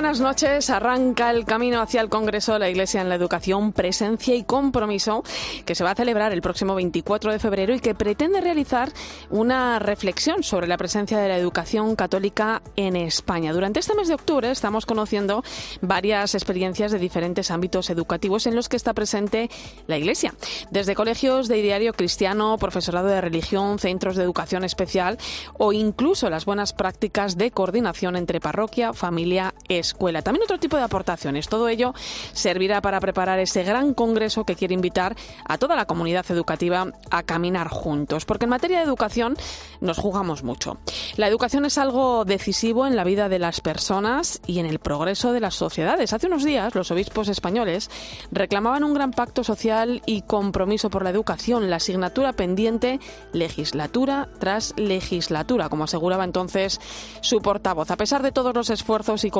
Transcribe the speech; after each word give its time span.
Buenas 0.00 0.20
noches. 0.20 0.70
Arranca 0.70 1.30
el 1.30 1.44
camino 1.44 1.82
hacia 1.82 2.00
el 2.00 2.08
Congreso 2.08 2.54
de 2.54 2.58
la 2.58 2.70
Iglesia 2.70 3.02
en 3.02 3.10
la 3.10 3.16
Educación, 3.16 3.74
Presencia 3.74 4.34
y 4.34 4.44
Compromiso, 4.44 5.22
que 5.66 5.74
se 5.74 5.84
va 5.84 5.90
a 5.90 5.94
celebrar 5.94 6.32
el 6.32 6.40
próximo 6.40 6.74
24 6.74 7.32
de 7.32 7.38
febrero 7.38 7.74
y 7.74 7.80
que 7.80 7.94
pretende 7.94 8.40
realizar 8.40 8.90
una 9.28 9.78
reflexión 9.78 10.42
sobre 10.42 10.68
la 10.68 10.78
presencia 10.78 11.18
de 11.18 11.28
la 11.28 11.36
educación 11.36 11.96
católica 11.96 12.62
en 12.76 12.96
España. 12.96 13.52
Durante 13.52 13.80
este 13.80 13.94
mes 13.94 14.08
de 14.08 14.14
octubre 14.14 14.50
estamos 14.50 14.86
conociendo 14.86 15.44
varias 15.82 16.34
experiencias 16.34 16.92
de 16.92 16.98
diferentes 16.98 17.50
ámbitos 17.50 17.90
educativos 17.90 18.46
en 18.46 18.56
los 18.56 18.70
que 18.70 18.78
está 18.78 18.94
presente 18.94 19.50
la 19.86 19.98
Iglesia, 19.98 20.32
desde 20.70 20.94
colegios 20.94 21.46
de 21.46 21.58
ideario 21.58 21.92
cristiano, 21.92 22.56
profesorado 22.56 23.08
de 23.08 23.20
religión, 23.20 23.78
centros 23.78 24.16
de 24.16 24.24
educación 24.24 24.64
especial 24.64 25.18
o 25.58 25.74
incluso 25.74 26.30
las 26.30 26.46
buenas 26.46 26.72
prácticas 26.72 27.36
de 27.36 27.50
coordinación 27.50 28.16
entre 28.16 28.40
parroquia, 28.40 28.94
familia, 28.94 29.10
familia, 29.10 29.54
escuela. 29.90 30.22
También 30.22 30.44
otro 30.44 30.58
tipo 30.58 30.76
de 30.76 30.82
aportaciones. 30.82 31.48
Todo 31.48 31.68
ello 31.68 31.94
servirá 32.32 32.80
para 32.80 33.00
preparar 33.00 33.38
ese 33.38 33.62
gran 33.64 33.94
congreso 33.94 34.44
que 34.44 34.56
quiere 34.56 34.74
invitar 34.74 35.16
a 35.44 35.58
toda 35.58 35.76
la 35.76 35.86
comunidad 35.86 36.24
educativa 36.30 36.86
a 37.10 37.22
caminar 37.22 37.68
juntos. 37.68 38.24
Porque 38.24 38.44
en 38.44 38.50
materia 38.50 38.78
de 38.78 38.84
educación 38.84 39.36
nos 39.80 39.98
jugamos 39.98 40.42
mucho. 40.42 40.78
La 41.16 41.26
educación 41.26 41.64
es 41.64 41.78
algo 41.78 42.24
decisivo 42.24 42.86
en 42.86 42.96
la 42.96 43.04
vida 43.04 43.28
de 43.28 43.38
las 43.38 43.60
personas 43.60 44.40
y 44.46 44.58
en 44.60 44.66
el 44.66 44.78
progreso 44.78 45.32
de 45.32 45.40
las 45.40 45.54
sociedades. 45.54 46.12
Hace 46.12 46.28
unos 46.28 46.44
días 46.44 46.74
los 46.74 46.90
obispos 46.90 47.28
españoles 47.28 47.90
reclamaban 48.30 48.84
un 48.84 48.94
gran 48.94 49.10
pacto 49.10 49.44
social 49.44 50.02
y 50.06 50.22
compromiso 50.22 50.90
por 50.90 51.02
la 51.02 51.10
educación, 51.10 51.68
la 51.68 51.76
asignatura 51.76 52.32
pendiente 52.32 53.00
legislatura 53.32 54.28
tras 54.38 54.74
legislatura, 54.76 55.68
como 55.68 55.84
aseguraba 55.84 56.24
entonces 56.24 56.80
su 57.20 57.40
portavoz. 57.40 57.90
A 57.90 57.96
pesar 57.96 58.22
de 58.22 58.32
todos 58.32 58.54
los 58.54 58.70
esfuerzos 58.70 59.24
y 59.24 59.30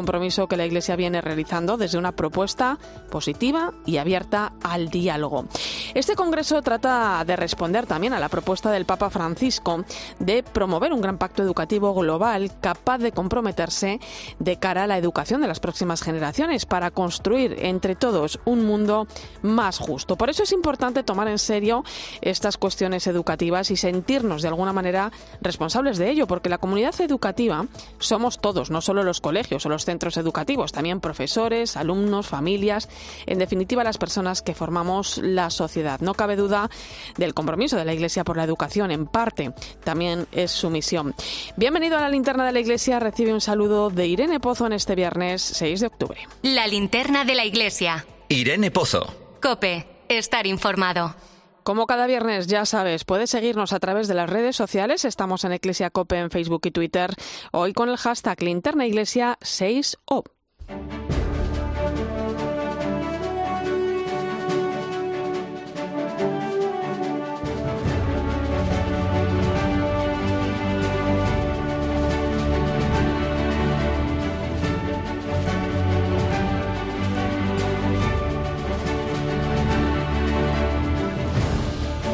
que 0.49 0.57
la 0.57 0.67
Iglesia 0.67 0.97
viene 0.97 1.21
realizando 1.21 1.77
desde 1.77 1.99
una 1.99 2.13
propuesta 2.13 2.79
positiva 3.11 3.73
y 3.87 3.97
abierta 3.97 4.53
al 4.63 4.89
diálogo. 4.89 5.47
Este 5.95 6.15
Congreso 6.15 6.63
trata 6.63 7.25
de 7.25 7.37
responder 7.37 7.87
también 7.87 8.13
a 8.13 8.21
la 8.21 8.29
propuesta 8.29 8.71
del 8.71 8.85
Papa 8.85 9.11
Francisco 9.11 9.85
de 10.19 10.43
promover 10.43 10.93
un 10.93 11.01
gran 11.01 11.19
pacto 11.19 11.43
educativo 11.43 11.95
global 11.95 12.53
capaz 12.61 12.99
de 12.99 13.13
comprometerse 13.13 14.01
de 14.39 14.59
cara 14.59 14.85
a 14.85 14.87
la 14.87 14.99
educación 14.99 15.41
de 15.41 15.49
las 15.49 15.61
próximas 15.61 16.03
generaciones 16.03 16.67
para 16.67 16.91
construir 16.91 17.57
entre 17.61 17.95
todos 17.95 18.41
un 18.45 18.65
mundo 18.65 19.07
más 19.43 19.79
justo. 19.79 20.17
Por 20.17 20.31
eso 20.31 20.43
es 20.43 20.53
importante 20.53 21.03
tomar 21.03 21.29
en 21.29 21.39
serio 21.39 21.85
estas 22.21 22.57
cuestiones 22.57 23.07
educativas 23.07 23.71
y 23.71 23.77
sentirnos 23.77 24.43
de 24.43 24.49
alguna 24.49 24.73
manera 24.73 25.13
responsables 25.41 25.99
de 25.99 26.11
ello, 26.11 26.27
porque 26.27 26.49
la 26.49 26.59
comunidad 26.59 26.99
educativa 27.01 27.67
somos 27.99 28.39
todos, 28.41 28.71
no 28.71 28.81
solo 28.81 29.03
los 29.03 29.21
colegios 29.21 29.67
o 29.67 29.69
los 29.69 29.85
centros 29.85 30.17
educativos, 30.17 30.30
también 30.73 31.01
profesores, 31.01 31.77
alumnos, 31.77 32.27
familias, 32.27 32.89
en 33.27 33.39
definitiva 33.39 33.85
las 33.85 33.99
personas 33.99 34.43
que 34.43 34.55
formamos 34.55 35.19
la 35.19 35.51
sociedad. 35.51 36.01
No 36.01 36.15
cabe 36.15 36.37
duda 36.37 36.71
del 37.17 37.35
compromiso 37.35 37.77
de 37.77 37.85
la 37.85 37.95
Iglesia 37.95 38.25
por 38.25 38.37
la 38.37 38.45
educación, 38.45 38.91
en 38.91 39.07
parte 39.07 39.53
también 39.85 40.27
es 40.33 40.51
su 40.51 40.71
misión. 40.71 41.15
Bienvenido 41.57 41.97
a 41.97 42.01
la 42.01 42.09
linterna 42.09 42.45
de 42.47 42.53
la 42.53 42.61
Iglesia, 42.61 43.01
recibe 43.01 43.33
un 43.33 43.41
saludo 43.41 43.91
de 43.91 44.07
Irene 44.07 44.41
Pozo 44.41 44.67
en 44.67 44.73
este 44.73 44.95
viernes 44.95 45.43
6 45.43 45.81
de 45.81 45.87
octubre. 45.87 46.21
La 46.43 46.67
linterna 46.67 47.25
de 47.25 47.35
la 47.35 47.45
Iglesia. 47.45 48.05
Irene 48.29 48.71
Pozo. 48.71 49.15
Cope, 49.43 49.87
estar 50.09 50.47
informado. 50.47 51.15
Como 51.63 51.87
cada 51.87 52.07
viernes, 52.07 52.47
ya 52.47 52.65
sabes, 52.65 53.05
puedes 53.05 53.31
seguirnos 53.31 53.73
a 53.73 53.81
través 53.81 54.09
de 54.09 54.15
las 54.15 54.31
redes 54.31 54.57
sociales. 54.57 55.05
Estamos 55.05 55.45
en 55.45 55.53
Iglesia 55.53 55.91
Cope 55.91 56.17
en 56.17 56.31
Facebook 56.31 56.63
y 56.65 56.71
Twitter. 56.71 57.15
Hoy 57.53 57.73
con 57.75 57.89
el 57.89 57.99
hashtag 57.99 58.43
Linterna 58.43 58.87
Iglesia 58.87 59.39
6O. 59.41 60.25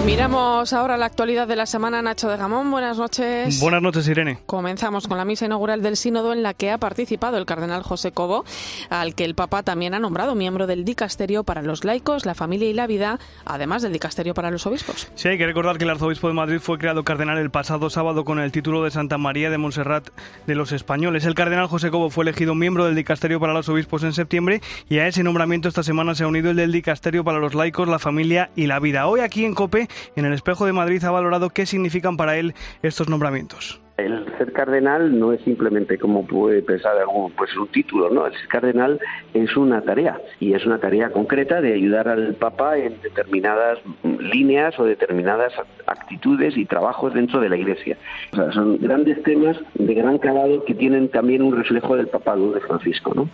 Miramos 0.07 0.73
ahora 0.73 0.97
la 0.97 1.07
actualidad 1.07 1.49
de 1.49 1.57
la 1.57 1.67
semana. 1.67 2.01
Nacho 2.01 2.29
de 2.29 2.37
Gamón, 2.37 2.71
buenas 2.71 2.97
noches. 2.97 3.59
Buenas 3.59 3.83
noches, 3.83 4.07
Irene. 4.07 4.39
Comenzamos 4.47 5.09
con 5.09 5.19
la 5.19 5.25
misa 5.25 5.47
inaugural 5.47 5.83
del 5.83 5.97
Sínodo 5.97 6.33
en 6.33 6.45
la 6.45 6.55
que 6.55 6.71
ha 6.71 6.79
participado 6.79 7.39
el 7.39 7.45
cardenal 7.45 7.83
José 7.83 8.13
Cobo, 8.13 8.45
al 8.89 9.17
que 9.17 9.25
el 9.25 9.35
Papa 9.35 9.65
también 9.65 9.95
ha 9.95 9.99
nombrado 9.99 10.37
miembro 10.37 10.69
del 10.69 10.85
Dicasterio 10.85 11.43
para 11.43 11.63
los 11.63 11.85
laicos, 11.85 12.25
la 12.25 12.37
familia 12.37 12.71
y 12.71 12.73
la 12.73 12.87
vida, 12.87 13.19
además 13.45 13.83
del 13.83 13.93
Dicasterio 13.93 14.33
para 14.33 14.53
los 14.53 14.65
obispos. 14.65 15.09
Sí, 15.17 15.27
hay 15.27 15.39
que 15.39 15.47
recordar 15.47 15.77
que 15.77 15.83
el 15.83 15.91
arzobispo 15.91 16.29
de 16.29 16.35
Madrid 16.35 16.61
fue 16.61 16.79
creado 16.79 17.03
cardenal 17.03 17.39
el 17.39 17.51
pasado 17.51 17.91
sábado 17.91 18.25
con 18.25 18.39
el 18.39 18.53
título 18.53 18.85
de 18.85 18.93
Santa 18.93 19.19
María 19.19 19.51
de 19.51 19.59
Montserrat 19.59 20.11
de 20.47 20.55
los 20.55 20.71
Españoles. 20.71 21.25
El 21.25 21.35
cardenal 21.35 21.67
José 21.67 21.91
Cobo 21.91 22.11
fue 22.11 22.23
elegido 22.23 22.55
miembro 22.55 22.85
del 22.85 22.95
Dicasterio 22.95 23.41
para 23.41 23.55
los 23.55 23.69
obispos 23.69 24.05
en 24.05 24.13
septiembre 24.13 24.61
y 24.89 24.99
a 24.99 25.09
ese 25.09 25.25
nombramiento 25.25 25.69
esta 25.69 25.83
semana 25.83 26.15
se 26.15 26.23
ha 26.23 26.29
unido 26.29 26.51
el 26.51 26.57
del 26.57 26.71
Dicasterio 26.71 27.25
para 27.25 27.41
los 27.41 27.57
laicos, 27.57 27.89
la 27.89 27.99
familia 27.99 28.51
y 28.55 28.69
la 28.69 28.79
vida. 28.79 29.09
Hoy 29.09 29.19
aquí 29.19 29.45
en 29.45 29.55
COPE 29.55 29.89
en 30.17 30.25
el 30.25 30.33
Espejo 30.33 30.67
de 30.67 30.73
Madrid 30.73 31.03
ha 31.05 31.11
valorado 31.11 31.51
qué 31.51 31.67
significan 31.67 32.17
para 32.17 32.37
él 32.37 32.55
estos 32.83 33.09
nombramientos. 33.09 33.81
El 33.97 34.27
ser 34.37 34.53
cardenal 34.53 35.19
no 35.19 35.33
es 35.33 35.41
simplemente 35.41 35.97
como 35.97 36.27
puede 36.27 36.61
pensar 36.61 36.99
algún, 36.99 37.33
pues 37.33 37.57
un 37.57 37.67
título, 37.69 38.11
¿no? 38.11 38.27
El 38.27 38.35
ser 38.35 38.49
cardenal 38.49 39.01
es 39.33 39.57
una 39.57 39.81
tarea 39.81 40.21
y 40.39 40.53
es 40.53 40.67
una 40.67 40.79
tarea 40.79 41.11
concreta 41.11 41.63
de 41.63 41.73
ayudar 41.73 42.09
al 42.09 42.35
Papa 42.35 42.77
en 42.77 43.01
determinadas 43.01 43.79
líneas 44.21 44.79
o 44.79 44.85
determinadas 44.85 45.55
actitudes 45.87 46.59
y 46.59 46.67
trabajos 46.67 47.15
dentro 47.15 47.41
de 47.41 47.49
la 47.49 47.57
Iglesia. 47.57 47.97
O 48.33 48.37
sea, 48.37 48.53
son 48.53 48.77
grandes 48.79 49.23
temas 49.23 49.57
de 49.75 49.95
gran 49.95 50.19
calado 50.19 50.63
que 50.65 50.75
tienen 50.75 51.09
también 51.09 51.41
un 51.41 51.57
reflejo 51.57 51.97
del 51.97 52.09
papado 52.09 52.53
de 52.53 52.61
Francisco, 52.61 53.15
¿no? 53.15 53.31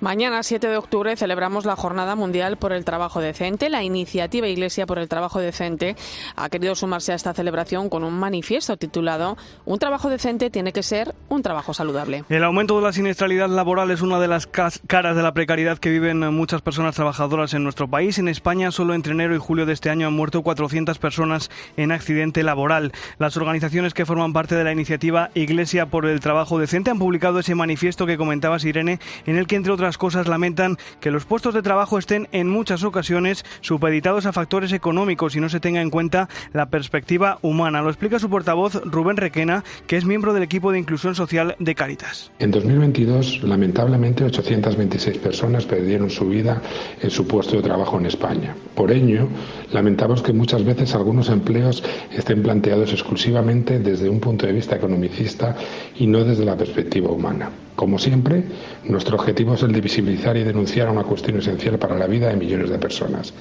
Mañana, 0.00 0.42
7 0.42 0.66
de 0.66 0.76
octubre, 0.76 1.16
celebramos 1.16 1.64
la 1.64 1.76
Jornada 1.76 2.16
Mundial 2.16 2.56
por 2.56 2.72
el 2.72 2.84
Trabajo 2.84 3.20
Decente. 3.20 3.70
La 3.70 3.84
iniciativa 3.84 4.48
Iglesia 4.48 4.86
por 4.86 4.98
el 4.98 5.08
Trabajo 5.08 5.38
Decente 5.38 5.96
ha 6.36 6.48
querido 6.48 6.74
sumarse 6.74 7.12
a 7.12 7.14
esta 7.14 7.32
celebración 7.32 7.88
con 7.88 8.02
un 8.04 8.12
manifiesto 8.12 8.76
titulado 8.76 9.36
Un 9.64 9.78
trabajo 9.78 10.10
decente 10.10 10.50
tiene 10.50 10.72
que 10.72 10.82
ser 10.82 11.14
un 11.28 11.42
trabajo 11.42 11.72
saludable. 11.74 12.24
El 12.28 12.44
aumento 12.44 12.76
de 12.76 12.82
la 12.82 12.92
siniestralidad 12.92 13.48
laboral 13.48 13.90
es 13.92 14.02
una 14.02 14.18
de 14.18 14.28
las 14.28 14.46
caras 14.46 15.16
de 15.16 15.22
la 15.22 15.32
precariedad 15.32 15.78
que 15.78 15.90
viven 15.90 16.18
muchas 16.34 16.60
personas 16.60 16.96
trabajadoras 16.96 17.54
en 17.54 17.62
nuestro 17.62 17.88
país. 17.88 18.18
En 18.18 18.28
España, 18.28 18.72
solo 18.72 18.94
entre 18.94 19.12
enero 19.12 19.34
y 19.34 19.38
julio 19.38 19.64
de 19.64 19.72
este 19.72 19.90
año 19.90 20.08
han 20.08 20.14
muerto 20.14 20.42
400 20.42 20.98
personas 20.98 21.50
en 21.76 21.92
accidente 21.92 22.42
laboral. 22.42 22.92
Las 23.18 23.36
organizaciones 23.36 23.94
que 23.94 24.06
forman 24.06 24.32
parte 24.32 24.56
de 24.56 24.64
la 24.64 24.72
iniciativa 24.72 25.30
Iglesia 25.34 25.86
por 25.86 26.06
el 26.06 26.20
Trabajo 26.20 26.58
Decente 26.58 26.90
han 26.90 26.98
publicado 26.98 27.38
ese 27.38 27.54
manifiesto 27.54 28.06
que 28.06 28.18
comentabas, 28.18 28.64
Irene, 28.64 28.98
en 29.26 29.36
el 29.36 29.46
que, 29.46 29.56
entre 29.56 29.72
otras 29.72 29.83
cosas 29.98 30.26
lamentan 30.26 30.76
que 31.00 31.10
los 31.10 31.24
puestos 31.24 31.54
de 31.54 31.62
trabajo 31.62 31.98
estén 31.98 32.28
en 32.32 32.48
muchas 32.48 32.82
ocasiones 32.84 33.44
supeditados 33.60 34.26
a 34.26 34.32
factores 34.32 34.72
económicos 34.72 35.36
y 35.36 35.40
no 35.40 35.48
se 35.48 35.60
tenga 35.60 35.80
en 35.80 35.90
cuenta 35.90 36.28
la 36.52 36.66
perspectiva 36.66 37.38
humana. 37.42 37.82
Lo 37.82 37.90
explica 37.90 38.18
su 38.18 38.30
portavoz 38.30 38.80
Rubén 38.84 39.16
Requena, 39.16 39.64
que 39.86 39.96
es 39.96 40.04
miembro 40.04 40.32
del 40.32 40.42
equipo 40.42 40.72
de 40.72 40.78
inclusión 40.78 41.14
social 41.14 41.54
de 41.58 41.74
Caritas. 41.74 42.32
En 42.38 42.50
2022, 42.50 43.42
lamentablemente, 43.42 44.24
826 44.24 45.18
personas 45.18 45.66
perdieron 45.66 46.10
su 46.10 46.28
vida 46.28 46.62
en 47.00 47.10
su 47.10 47.26
puesto 47.26 47.56
de 47.56 47.62
trabajo 47.62 47.98
en 47.98 48.06
España. 48.06 48.54
Por 48.74 48.90
ello, 48.90 49.28
lamentamos 49.72 50.22
que 50.22 50.32
muchas 50.32 50.64
veces 50.64 50.94
algunos 50.94 51.28
empleos 51.28 51.82
estén 52.12 52.42
planteados 52.42 52.92
exclusivamente 52.92 53.78
desde 53.78 54.08
un 54.08 54.20
punto 54.20 54.46
de 54.46 54.52
vista 54.52 54.76
economicista 54.76 55.56
y 55.98 56.06
no 56.06 56.24
desde 56.24 56.44
la 56.44 56.56
perspectiva 56.56 57.10
humana. 57.10 57.50
Como 57.76 57.98
siempre, 57.98 58.44
nuestro 58.84 59.16
objetivo 59.16 59.54
es 59.54 59.62
el 59.62 59.72
de 59.72 59.80
visibilizar 59.80 60.36
y 60.36 60.44
denunciar 60.44 60.88
una 60.88 61.02
cuestión 61.02 61.38
esencial 61.38 61.78
para 61.78 61.98
la 61.98 62.06
vida 62.06 62.28
de 62.28 62.36
millones 62.36 62.70
de 62.70 62.78
personas 62.78 63.34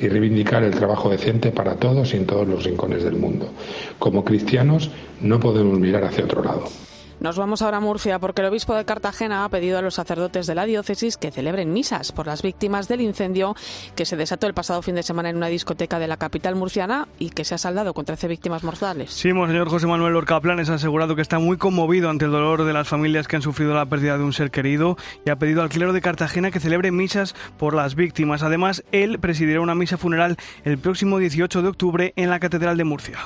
y 0.00 0.08
reivindicar 0.08 0.62
el 0.62 0.74
trabajo 0.74 1.08
decente 1.08 1.52
para 1.52 1.76
todos 1.76 2.12
y 2.12 2.18
en 2.18 2.26
todos 2.26 2.46
los 2.46 2.64
rincones 2.64 3.02
del 3.02 3.16
mundo. 3.16 3.48
Como 3.98 4.24
cristianos, 4.24 4.90
no 5.20 5.40
podemos 5.40 5.78
mirar 5.78 6.04
hacia 6.04 6.24
otro 6.24 6.44
lado. 6.44 6.64
Nos 7.20 7.36
vamos 7.36 7.62
ahora 7.62 7.78
a 7.78 7.80
Murcia 7.80 8.20
porque 8.20 8.42
el 8.42 8.46
obispo 8.46 8.76
de 8.76 8.84
Cartagena 8.84 9.44
ha 9.44 9.48
pedido 9.48 9.76
a 9.76 9.82
los 9.82 9.94
sacerdotes 9.94 10.46
de 10.46 10.54
la 10.54 10.66
diócesis 10.66 11.16
que 11.16 11.32
celebren 11.32 11.72
misas 11.72 12.12
por 12.12 12.28
las 12.28 12.42
víctimas 12.42 12.86
del 12.86 13.00
incendio 13.00 13.56
que 13.96 14.04
se 14.04 14.16
desató 14.16 14.46
el 14.46 14.54
pasado 14.54 14.82
fin 14.82 14.94
de 14.94 15.02
semana 15.02 15.28
en 15.28 15.36
una 15.36 15.48
discoteca 15.48 15.98
de 15.98 16.06
la 16.06 16.16
capital 16.16 16.54
murciana 16.54 17.08
y 17.18 17.30
que 17.30 17.44
se 17.44 17.56
ha 17.56 17.58
saldado 17.58 17.92
con 17.92 18.04
13 18.04 18.28
víctimas 18.28 18.62
mortales. 18.62 19.10
Sí, 19.10 19.30
señor 19.30 19.68
José 19.68 19.88
Manuel 19.88 20.12
Lorca 20.12 20.40
Planes 20.40 20.70
ha 20.70 20.74
asegurado 20.74 21.16
que 21.16 21.22
está 21.22 21.40
muy 21.40 21.56
conmovido 21.56 22.08
ante 22.08 22.26
el 22.26 22.30
dolor 22.30 22.62
de 22.64 22.72
las 22.72 22.86
familias 22.86 23.26
que 23.26 23.34
han 23.34 23.42
sufrido 23.42 23.74
la 23.74 23.86
pérdida 23.86 24.16
de 24.16 24.22
un 24.22 24.32
ser 24.32 24.52
querido 24.52 24.96
y 25.26 25.30
ha 25.30 25.36
pedido 25.36 25.62
al 25.62 25.70
clero 25.70 25.92
de 25.92 26.00
Cartagena 26.00 26.52
que 26.52 26.60
celebre 26.60 26.92
misas 26.92 27.34
por 27.58 27.74
las 27.74 27.96
víctimas. 27.96 28.44
Además, 28.44 28.84
él 28.92 29.18
presidirá 29.18 29.60
una 29.60 29.74
misa 29.74 29.98
funeral 29.98 30.36
el 30.64 30.78
próximo 30.78 31.18
18 31.18 31.62
de 31.62 31.68
octubre 31.68 32.12
en 32.14 32.30
la 32.30 32.38
Catedral 32.38 32.76
de 32.76 32.84
Murcia. 32.84 33.18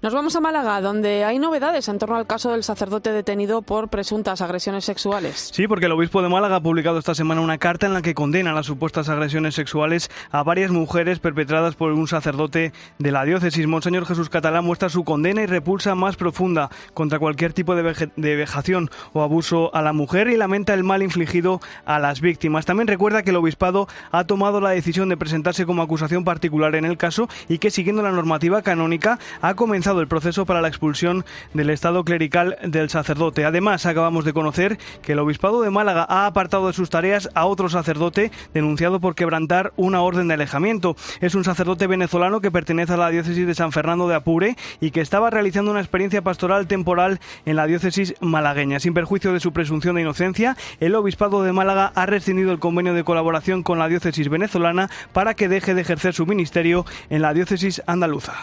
Nos 0.00 0.14
vamos 0.14 0.36
a 0.36 0.40
Málaga, 0.40 0.80
donde 0.80 1.24
hay 1.24 1.40
novedades 1.40 1.88
en 1.88 1.98
torno 1.98 2.14
al 2.14 2.28
caso 2.28 2.52
del 2.52 2.62
sacerdote 2.62 3.10
detenido 3.10 3.62
por 3.62 3.88
presuntas 3.88 4.40
agresiones 4.40 4.84
sexuales. 4.84 5.50
Sí, 5.52 5.66
porque 5.66 5.86
el 5.86 5.92
obispo 5.92 6.22
de 6.22 6.28
Málaga 6.28 6.54
ha 6.54 6.60
publicado 6.60 7.00
esta 7.00 7.16
semana 7.16 7.40
una 7.40 7.58
carta 7.58 7.86
en 7.86 7.94
la 7.94 8.00
que 8.00 8.14
condena 8.14 8.52
las 8.52 8.66
supuestas 8.66 9.08
agresiones 9.08 9.56
sexuales 9.56 10.08
a 10.30 10.44
varias 10.44 10.70
mujeres 10.70 11.18
perpetradas 11.18 11.74
por 11.74 11.90
un 11.90 12.06
sacerdote 12.06 12.72
de 13.00 13.10
la 13.10 13.24
diócesis. 13.24 13.66
Monseñor 13.66 14.06
Jesús 14.06 14.30
Catalán 14.30 14.64
muestra 14.64 14.88
su 14.88 15.02
condena 15.02 15.42
y 15.42 15.46
repulsa 15.46 15.96
más 15.96 16.14
profunda 16.14 16.70
contra 16.94 17.18
cualquier 17.18 17.52
tipo 17.52 17.74
de, 17.74 18.12
vejación 18.36 18.90
o 19.14 19.22
abuso 19.22 19.74
a 19.74 19.82
la 19.82 19.92
mujer 19.92 20.28
y 20.28 20.36
lamenta 20.36 20.74
el 20.74 20.84
mal 20.84 21.02
infligido 21.02 21.60
a 21.84 21.98
las 21.98 22.20
víctimas. 22.20 22.66
También 22.66 22.86
recuerda 22.86 23.24
que 23.24 23.30
el 23.30 23.36
obispado 23.36 23.88
ha 24.12 24.22
tomado 24.22 24.60
la 24.60 24.70
decisión 24.70 25.08
de 25.08 25.16
presentarse 25.16 25.66
como 25.66 25.82
acusación 25.82 26.22
particular 26.22 26.76
en 26.76 26.84
el 26.84 26.96
caso 26.96 27.28
y 27.48 27.58
que, 27.58 27.72
siguiendo 27.72 28.02
la 28.02 28.12
normativa 28.12 28.62
canónica, 28.62 29.18
ha 29.42 29.54
comenzado 29.54 29.87
el 29.88 30.08
proceso 30.08 30.44
para 30.44 30.60
la 30.60 30.68
expulsión 30.68 31.24
del 31.54 31.70
estado 31.70 32.04
clerical 32.04 32.58
del 32.62 32.90
sacerdote. 32.90 33.44
Además, 33.44 33.86
acabamos 33.86 34.24
de 34.24 34.32
conocer 34.32 34.78
que 35.02 35.12
el 35.12 35.18
Obispado 35.18 35.62
de 35.62 35.70
Málaga 35.70 36.06
ha 36.08 36.26
apartado 36.26 36.66
de 36.66 36.72
sus 36.74 36.90
tareas 36.90 37.30
a 37.34 37.46
otro 37.46 37.68
sacerdote 37.68 38.30
denunciado 38.52 39.00
por 39.00 39.14
quebrantar 39.14 39.72
una 39.76 40.02
orden 40.02 40.28
de 40.28 40.34
alejamiento. 40.34 40.94
Es 41.20 41.34
un 41.34 41.44
sacerdote 41.44 41.86
venezolano 41.86 42.40
que 42.40 42.50
pertenece 42.50 42.92
a 42.92 42.98
la 42.98 43.08
diócesis 43.08 43.46
de 43.46 43.54
San 43.54 43.72
Fernando 43.72 44.06
de 44.08 44.14
Apure 44.14 44.56
y 44.80 44.90
que 44.90 45.00
estaba 45.00 45.30
realizando 45.30 45.70
una 45.70 45.80
experiencia 45.80 46.22
pastoral 46.22 46.66
temporal 46.66 47.20
en 47.46 47.56
la 47.56 47.66
diócesis 47.66 48.14
malagueña. 48.20 48.80
Sin 48.80 48.92
perjuicio 48.92 49.32
de 49.32 49.40
su 49.40 49.52
presunción 49.52 49.96
de 49.96 50.02
inocencia, 50.02 50.56
el 50.80 50.94
Obispado 50.94 51.42
de 51.42 51.52
Málaga 51.52 51.92
ha 51.94 52.04
rescindido 52.04 52.52
el 52.52 52.58
convenio 52.58 52.92
de 52.92 53.04
colaboración 53.04 53.62
con 53.62 53.78
la 53.78 53.88
diócesis 53.88 54.28
venezolana 54.28 54.90
para 55.14 55.34
que 55.34 55.48
deje 55.48 55.74
de 55.74 55.80
ejercer 55.80 56.12
su 56.12 56.26
ministerio 56.26 56.84
en 57.08 57.22
la 57.22 57.32
diócesis 57.32 57.82
andaluza. 57.86 58.34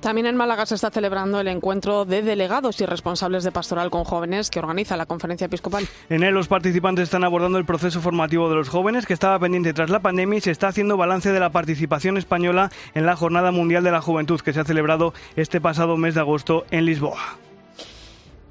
También 0.00 0.26
en 0.26 0.36
Málaga 0.36 0.66
se 0.66 0.74
está 0.74 0.90
celebrando 0.92 1.40
el 1.40 1.48
encuentro 1.48 2.04
de 2.04 2.22
delegados 2.22 2.80
y 2.80 2.86
responsables 2.86 3.42
de 3.44 3.50
pastoral 3.50 3.90
con 3.90 4.04
jóvenes 4.04 4.50
que 4.50 4.58
organiza 4.58 4.96
la 4.96 5.06
conferencia 5.06 5.46
episcopal. 5.46 5.88
En 6.08 6.22
él 6.22 6.34
los 6.34 6.48
participantes 6.48 7.04
están 7.04 7.24
abordando 7.24 7.58
el 7.58 7.64
proceso 7.64 8.00
formativo 8.00 8.48
de 8.48 8.56
los 8.56 8.68
jóvenes 8.68 9.06
que 9.06 9.14
estaba 9.14 9.38
pendiente 9.38 9.72
tras 9.72 9.90
la 9.90 10.00
pandemia 10.00 10.38
y 10.38 10.40
se 10.40 10.50
está 10.50 10.68
haciendo 10.68 10.96
balance 10.96 11.32
de 11.32 11.40
la 11.40 11.50
participación 11.50 12.16
española 12.16 12.70
en 12.94 13.06
la 13.06 13.16
Jornada 13.16 13.50
Mundial 13.50 13.82
de 13.82 13.90
la 13.90 14.00
Juventud 14.00 14.40
que 14.40 14.52
se 14.52 14.60
ha 14.60 14.64
celebrado 14.64 15.14
este 15.36 15.60
pasado 15.60 15.96
mes 15.96 16.14
de 16.14 16.20
agosto 16.20 16.64
en 16.70 16.86
Lisboa. 16.86 17.38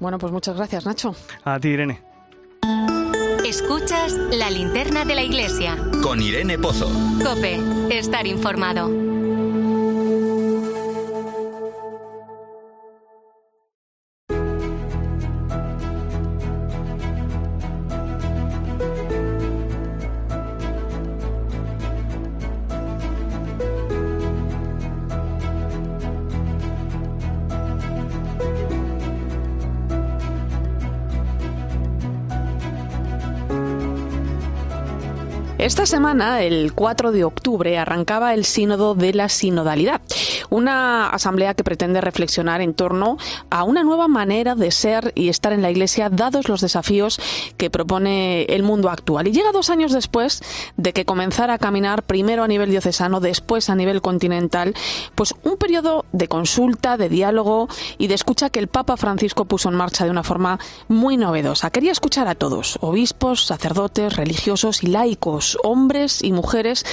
Bueno, 0.00 0.18
pues 0.18 0.32
muchas 0.32 0.56
gracias, 0.56 0.84
Nacho. 0.84 1.14
A 1.44 1.60
ti, 1.60 1.68
Irene. 1.68 2.00
Escuchas 3.46 4.12
la 4.32 4.50
linterna 4.50 5.04
de 5.04 5.14
la 5.14 5.22
iglesia. 5.22 5.76
Con 6.02 6.20
Irene 6.20 6.58
Pozo. 6.58 6.90
Cope, 7.22 7.60
estar 7.90 8.26
informado. 8.26 9.11
Esta 35.62 35.86
semana, 35.86 36.42
el 36.42 36.72
4 36.72 37.12
de 37.12 37.22
octubre, 37.22 37.78
arrancaba 37.78 38.34
el 38.34 38.44
Sínodo 38.44 38.96
de 38.96 39.14
la 39.14 39.28
Sinodalidad, 39.28 40.00
una 40.52 41.08
asamblea 41.08 41.54
que 41.54 41.64
pretende 41.64 42.00
reflexionar 42.00 42.60
en 42.60 42.74
torno 42.74 43.16
a 43.48 43.64
una 43.64 43.82
nueva 43.82 44.06
manera 44.06 44.54
de 44.54 44.70
ser 44.70 45.12
y 45.14 45.30
estar 45.30 45.52
en 45.52 45.62
la 45.62 45.70
Iglesia, 45.70 46.10
dados 46.10 46.48
los 46.48 46.60
desafíos 46.60 47.18
que 47.56 47.70
propone 47.70 48.42
el 48.44 48.62
mundo 48.62 48.90
actual. 48.90 49.26
Y 49.26 49.32
llega 49.32 49.50
dos 49.52 49.70
años 49.70 49.92
después 49.92 50.42
de 50.76 50.92
que 50.92 51.06
comenzara 51.06 51.54
a 51.54 51.58
caminar 51.58 52.02
primero 52.02 52.44
a 52.44 52.48
nivel 52.48 52.70
diocesano, 52.70 53.20
después 53.20 53.70
a 53.70 53.74
nivel 53.74 54.02
continental, 54.02 54.74
pues 55.14 55.34
un 55.42 55.56
periodo 55.56 56.04
de 56.12 56.28
consulta, 56.28 56.98
de 56.98 57.08
diálogo 57.08 57.68
y 57.96 58.08
de 58.08 58.14
escucha 58.14 58.50
que 58.50 58.60
el 58.60 58.68
Papa 58.68 58.98
Francisco 58.98 59.46
puso 59.46 59.70
en 59.70 59.76
marcha 59.76 60.04
de 60.04 60.10
una 60.10 60.22
forma 60.22 60.58
muy 60.86 61.16
novedosa. 61.16 61.70
Quería 61.70 61.92
escuchar 61.92 62.28
a 62.28 62.34
todos, 62.34 62.78
obispos, 62.82 63.46
sacerdotes, 63.46 64.16
religiosos 64.16 64.82
y 64.82 64.88
laicos 64.88 65.56
hombres 65.64 66.22
y 66.22 66.32
mujeres 66.32 66.84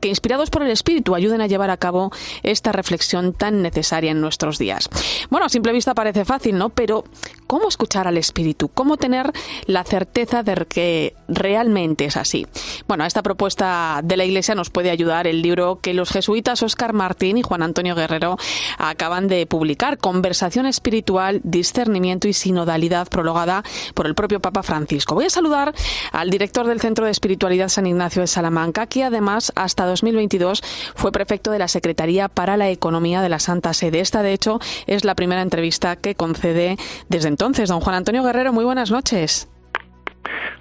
que, 0.00 0.08
inspirados 0.08 0.50
por 0.50 0.62
el 0.62 0.70
Espíritu, 0.70 1.14
ayuden 1.14 1.40
a 1.40 1.46
llevar 1.46 1.70
a 1.70 1.78
cabo 1.78 2.10
esta 2.42 2.72
reflexión 2.72 3.05
tan 3.32 3.62
necesaria 3.62 4.10
en 4.10 4.20
nuestros 4.20 4.58
días. 4.58 4.88
Bueno, 5.30 5.46
a 5.46 5.48
simple 5.48 5.72
vista 5.72 5.94
parece 5.94 6.24
fácil, 6.24 6.58
¿no? 6.58 6.70
Pero, 6.70 7.04
¿cómo 7.46 7.68
escuchar 7.68 8.08
al 8.08 8.18
Espíritu? 8.18 8.68
¿Cómo 8.68 8.96
tener 8.96 9.32
la 9.66 9.84
certeza 9.84 10.42
de 10.42 10.66
que 10.68 11.14
realmente 11.28 12.06
es 12.06 12.16
así? 12.16 12.46
Bueno, 12.88 13.04
a 13.04 13.06
esta 13.06 13.22
propuesta 13.22 14.00
de 14.02 14.16
la 14.16 14.24
Iglesia 14.24 14.54
nos 14.54 14.70
puede 14.70 14.90
ayudar 14.90 15.26
el 15.26 15.42
libro 15.42 15.78
que 15.80 15.94
los 15.94 16.10
jesuitas 16.10 16.62
Oscar 16.62 16.92
Martín 16.92 17.38
y 17.38 17.42
Juan 17.42 17.62
Antonio 17.62 17.94
Guerrero 17.94 18.36
acaban 18.78 19.28
de 19.28 19.46
publicar, 19.46 19.98
Conversación 19.98 20.66
Espiritual, 20.66 21.40
Discernimiento 21.44 22.28
y 22.28 22.32
Sinodalidad, 22.32 23.08
prologada 23.08 23.62
por 23.94 24.06
el 24.06 24.14
propio 24.14 24.40
Papa 24.40 24.62
Francisco. 24.62 25.14
Voy 25.14 25.26
a 25.26 25.30
saludar 25.30 25.74
al 26.12 26.30
director 26.30 26.66
del 26.66 26.80
Centro 26.80 27.04
de 27.04 27.10
Espiritualidad 27.10 27.68
San 27.68 27.86
Ignacio 27.86 28.22
de 28.22 28.26
Salamanca, 28.26 28.86
que 28.86 29.04
además 29.04 29.52
hasta 29.54 29.86
2022 29.86 30.62
fue 30.94 31.12
prefecto 31.12 31.50
de 31.50 31.58
la 31.58 31.68
Secretaría 31.68 32.28
para 32.28 32.56
la 32.56 32.68
Economía 32.68 32.95
de 32.96 33.28
la 33.28 33.38
Santa 33.38 33.72
Sede. 33.74 34.00
Esta, 34.00 34.22
de 34.22 34.32
hecho, 34.32 34.58
es 34.86 35.04
la 35.04 35.14
primera 35.14 35.42
entrevista 35.42 35.96
que 35.96 36.14
concede 36.14 36.76
desde 37.08 37.28
entonces. 37.28 37.68
Don 37.68 37.80
Juan 37.80 37.96
Antonio 37.96 38.22
Guerrero, 38.22 38.52
muy 38.52 38.64
buenas 38.64 38.90
noches. 38.90 39.48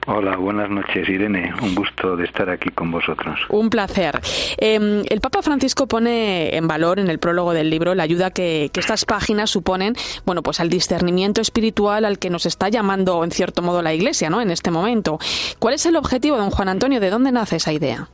Hola, 0.07 0.35
buenas 0.35 0.69
noches 0.69 1.09
Irene, 1.09 1.51
un 1.63 1.73
gusto 1.73 2.15
de 2.15 2.25
estar 2.25 2.47
aquí 2.51 2.69
con 2.69 2.91
vosotros. 2.91 3.39
Un 3.49 3.71
placer. 3.71 4.21
Em, 4.57 5.03
el 5.09 5.19
Papa 5.19 5.41
Francisco 5.41 5.87
pone 5.87 6.55
en 6.55 6.67
valor 6.67 6.99
en 6.99 7.09
el 7.09 7.17
prólogo 7.17 7.53
del 7.53 7.71
libro 7.71 7.95
la 7.95 8.03
ayuda 8.03 8.29
que, 8.29 8.69
que, 8.71 8.79
estas 8.79 9.05
páginas 9.05 9.49
suponen, 9.49 9.95
bueno, 10.23 10.43
pues 10.43 10.59
al 10.59 10.69
discernimiento 10.69 11.41
espiritual 11.41 12.05
al 12.05 12.19
que 12.19 12.29
nos 12.29 12.45
está 12.45 12.69
llamando 12.69 13.23
en 13.23 13.31
cierto 13.31 13.63
modo 13.63 13.81
la 13.81 13.95
Iglesia, 13.95 14.29
¿no? 14.29 14.41
En 14.41 14.51
este 14.51 14.69
momento. 14.69 15.17
¿Cuál 15.57 15.73
es 15.73 15.85
el 15.87 15.95
objetivo, 15.95 16.37
don 16.37 16.51
Juan 16.51 16.69
Antonio? 16.69 16.99
¿De 16.99 17.09
dónde 17.09 17.31
nace 17.31 17.55
esa 17.55 17.73
idea? 17.73 18.07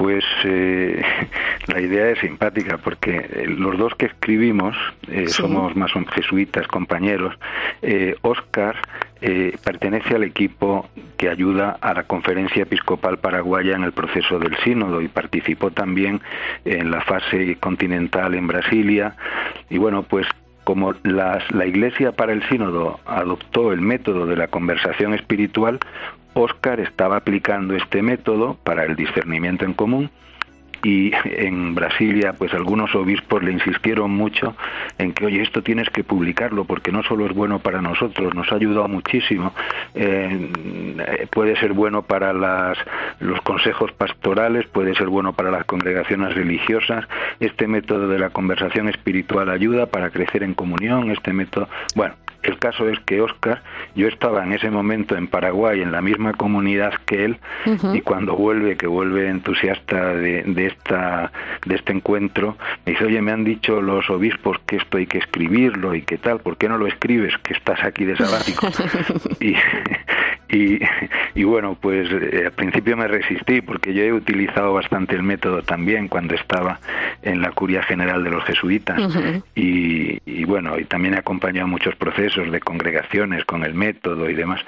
Pues 0.00 0.24
eh, 0.44 1.02
la 1.66 1.78
idea 1.78 2.08
es 2.08 2.20
simpática 2.20 2.78
porque 2.78 3.16
eh, 3.16 3.44
los 3.46 3.76
dos 3.76 3.94
que 3.96 4.06
escribimos 4.06 4.74
eh, 5.08 5.28
somos 5.28 5.76
más 5.76 5.92
jesuitas, 6.14 6.66
compañeros. 6.68 7.34
Oscar 8.22 8.76
pertenece 9.62 10.14
al 10.14 10.24
equipo 10.24 10.88
que 11.18 11.28
ayuda 11.28 11.76
a 11.82 11.92
la 11.92 12.04
Conferencia 12.04 12.62
Episcopal 12.62 13.18
Paraguaya 13.18 13.76
en 13.76 13.82
el 13.82 13.92
proceso 13.92 14.38
del 14.38 14.56
sínodo 14.64 15.02
y 15.02 15.08
participó 15.08 15.70
también 15.70 16.22
en 16.64 16.90
la 16.90 17.02
fase 17.02 17.56
continental 17.56 18.34
en 18.34 18.46
Brasilia. 18.46 19.16
Y 19.68 19.76
bueno, 19.76 20.02
pues 20.04 20.26
como 20.64 20.94
la 21.02 21.66
Iglesia 21.66 22.12
para 22.12 22.32
el 22.32 22.48
Sínodo 22.48 23.00
adoptó 23.04 23.72
el 23.72 23.80
método 23.80 24.26
de 24.26 24.36
la 24.36 24.48
conversación 24.48 25.12
espiritual, 25.14 25.80
Oscar 26.40 26.80
estaba 26.80 27.16
aplicando 27.16 27.74
este 27.74 28.02
método 28.02 28.56
para 28.64 28.84
el 28.84 28.96
discernimiento 28.96 29.64
en 29.64 29.74
común 29.74 30.10
y 30.82 31.12
en 31.24 31.74
Brasilia 31.74 32.32
pues 32.32 32.54
algunos 32.54 32.94
obispos 32.94 33.42
le 33.42 33.52
insistieron 33.52 34.10
mucho 34.10 34.56
en 34.98 35.12
que 35.12 35.26
oye 35.26 35.42
esto 35.42 35.62
tienes 35.62 35.90
que 35.90 36.04
publicarlo 36.04 36.64
porque 36.64 36.90
no 36.90 37.02
solo 37.02 37.26
es 37.26 37.34
bueno 37.34 37.58
para 37.58 37.82
nosotros 37.82 38.34
nos 38.34 38.50
ha 38.50 38.54
ayudado 38.54 38.88
muchísimo 38.88 39.52
eh, 39.94 41.26
puede 41.30 41.56
ser 41.56 41.74
bueno 41.74 42.02
para 42.02 42.32
las, 42.32 42.78
los 43.18 43.40
consejos 43.42 43.92
pastorales 43.92 44.66
puede 44.68 44.94
ser 44.94 45.08
bueno 45.08 45.34
para 45.34 45.50
las 45.50 45.64
congregaciones 45.64 46.34
religiosas. 46.34 47.06
Este 47.40 47.66
método 47.66 48.08
de 48.08 48.18
la 48.18 48.30
conversación 48.30 48.88
espiritual 48.88 49.50
ayuda 49.50 49.86
para 49.86 50.10
crecer 50.10 50.42
en 50.42 50.54
comunión 50.54 51.10
este 51.10 51.32
método 51.32 51.68
bueno 51.94 52.14
El 52.42 52.58
caso 52.58 52.88
es 52.88 52.98
que 53.00 53.20
Oscar, 53.20 53.62
yo 53.94 54.08
estaba 54.08 54.42
en 54.44 54.52
ese 54.52 54.70
momento 54.70 55.16
en 55.16 55.26
Paraguay, 55.26 55.82
en 55.82 55.92
la 55.92 56.00
misma 56.00 56.32
comunidad 56.32 56.94
que 57.06 57.24
él, 57.24 57.38
y 57.92 58.00
cuando 58.00 58.34
vuelve, 58.34 58.76
que 58.76 58.86
vuelve 58.86 59.28
entusiasta 59.28 60.14
de, 60.14 60.42
de, 60.44 60.66
esta, 60.66 61.32
de 61.66 61.74
este 61.74 61.92
encuentro, 61.92 62.56
me 62.86 62.92
dice, 62.92 63.04
oye, 63.04 63.20
me 63.20 63.32
han 63.32 63.44
dicho 63.44 63.82
los 63.82 64.08
obispos 64.08 64.58
que 64.66 64.76
esto 64.76 64.98
hay 64.98 65.06
que 65.06 65.18
escribirlo 65.18 65.94
y 65.94 66.02
qué 66.02 66.18
tal, 66.18 66.40
¿por 66.40 66.56
qué 66.56 66.68
no 66.68 66.78
lo 66.78 66.86
escribes? 66.86 67.36
Que 67.38 67.52
estás 67.54 67.82
aquí 67.84 68.04
de 68.04 68.16
sabático. 68.16 68.66
y, 69.40 69.54
y, 70.52 70.80
y, 71.34 71.44
bueno, 71.44 71.76
pues 71.80 72.08
eh, 72.10 72.44
al 72.46 72.52
principio 72.52 72.96
me 72.96 73.08
resistí 73.08 73.60
porque 73.60 73.92
yo 73.94 74.02
he 74.02 74.12
utilizado 74.12 74.72
bastante 74.72 75.14
el 75.14 75.22
método 75.22 75.62
también 75.62 76.08
cuando 76.08 76.34
estaba 76.34 76.80
en 77.22 77.42
la 77.42 77.52
curia 77.52 77.82
general 77.82 78.24
de 78.24 78.30
los 78.30 78.44
jesuitas 78.44 78.98
y, 79.54 80.18
y, 80.24 80.44
bueno, 80.44 80.78
y 80.78 80.84
también 80.84 81.14
he 81.14 81.18
acompañado 81.18 81.68
muchos 81.68 81.94
procesos 81.96 82.50
de 82.50 82.60
congregaciones 82.60 83.44
con 83.44 83.64
el 83.64 83.74
método 83.74 84.28
y 84.28 84.34
demás. 84.34 84.60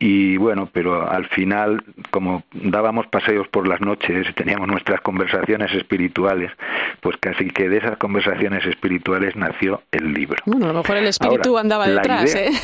Y 0.00 0.36
bueno, 0.36 0.68
pero 0.72 1.10
al 1.10 1.26
final, 1.28 1.82
como 2.10 2.44
dábamos 2.52 3.08
paseos 3.08 3.48
por 3.48 3.66
las 3.66 3.80
noches, 3.80 4.32
teníamos 4.36 4.68
nuestras 4.68 5.00
conversaciones 5.00 5.72
espirituales, 5.74 6.52
pues 7.00 7.16
casi 7.16 7.50
que 7.50 7.68
de 7.68 7.78
esas 7.78 7.96
conversaciones 7.96 8.64
espirituales 8.64 9.34
nació 9.34 9.82
el 9.90 10.12
libro. 10.12 10.36
Bueno, 10.46 10.66
a 10.66 10.72
lo 10.72 10.78
mejor 10.80 10.96
el 10.98 11.06
espíritu 11.06 11.58
andaba 11.58 11.88
detrás, 11.88 12.34
¿eh? 12.34 12.50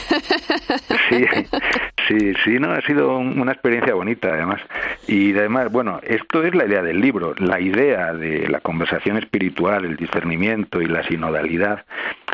Sí, 1.09 1.27
sí, 2.09 2.35
sí, 2.45 2.59
no, 2.59 2.73
ha 2.73 2.81
sido 2.83 3.19
una 3.19 3.53
experiencia 3.53 3.95
bonita 3.95 4.29
además. 4.29 4.61
Y 5.07 5.37
además, 5.37 5.71
bueno, 5.71 6.01
esto 6.03 6.43
es 6.43 6.55
la 6.55 6.67
idea 6.67 6.83
del 6.83 7.01
libro, 7.01 7.35
la 7.39 7.61
idea 7.61 8.13
de 8.13 8.49
la 8.49 8.61
conversación 8.61 9.17
espiritual, 9.19 9.85
el 9.85 9.97
discernimiento 9.97 10.81
y 10.81 10.87
la 10.87 11.03
sinodalidad, 11.05 11.85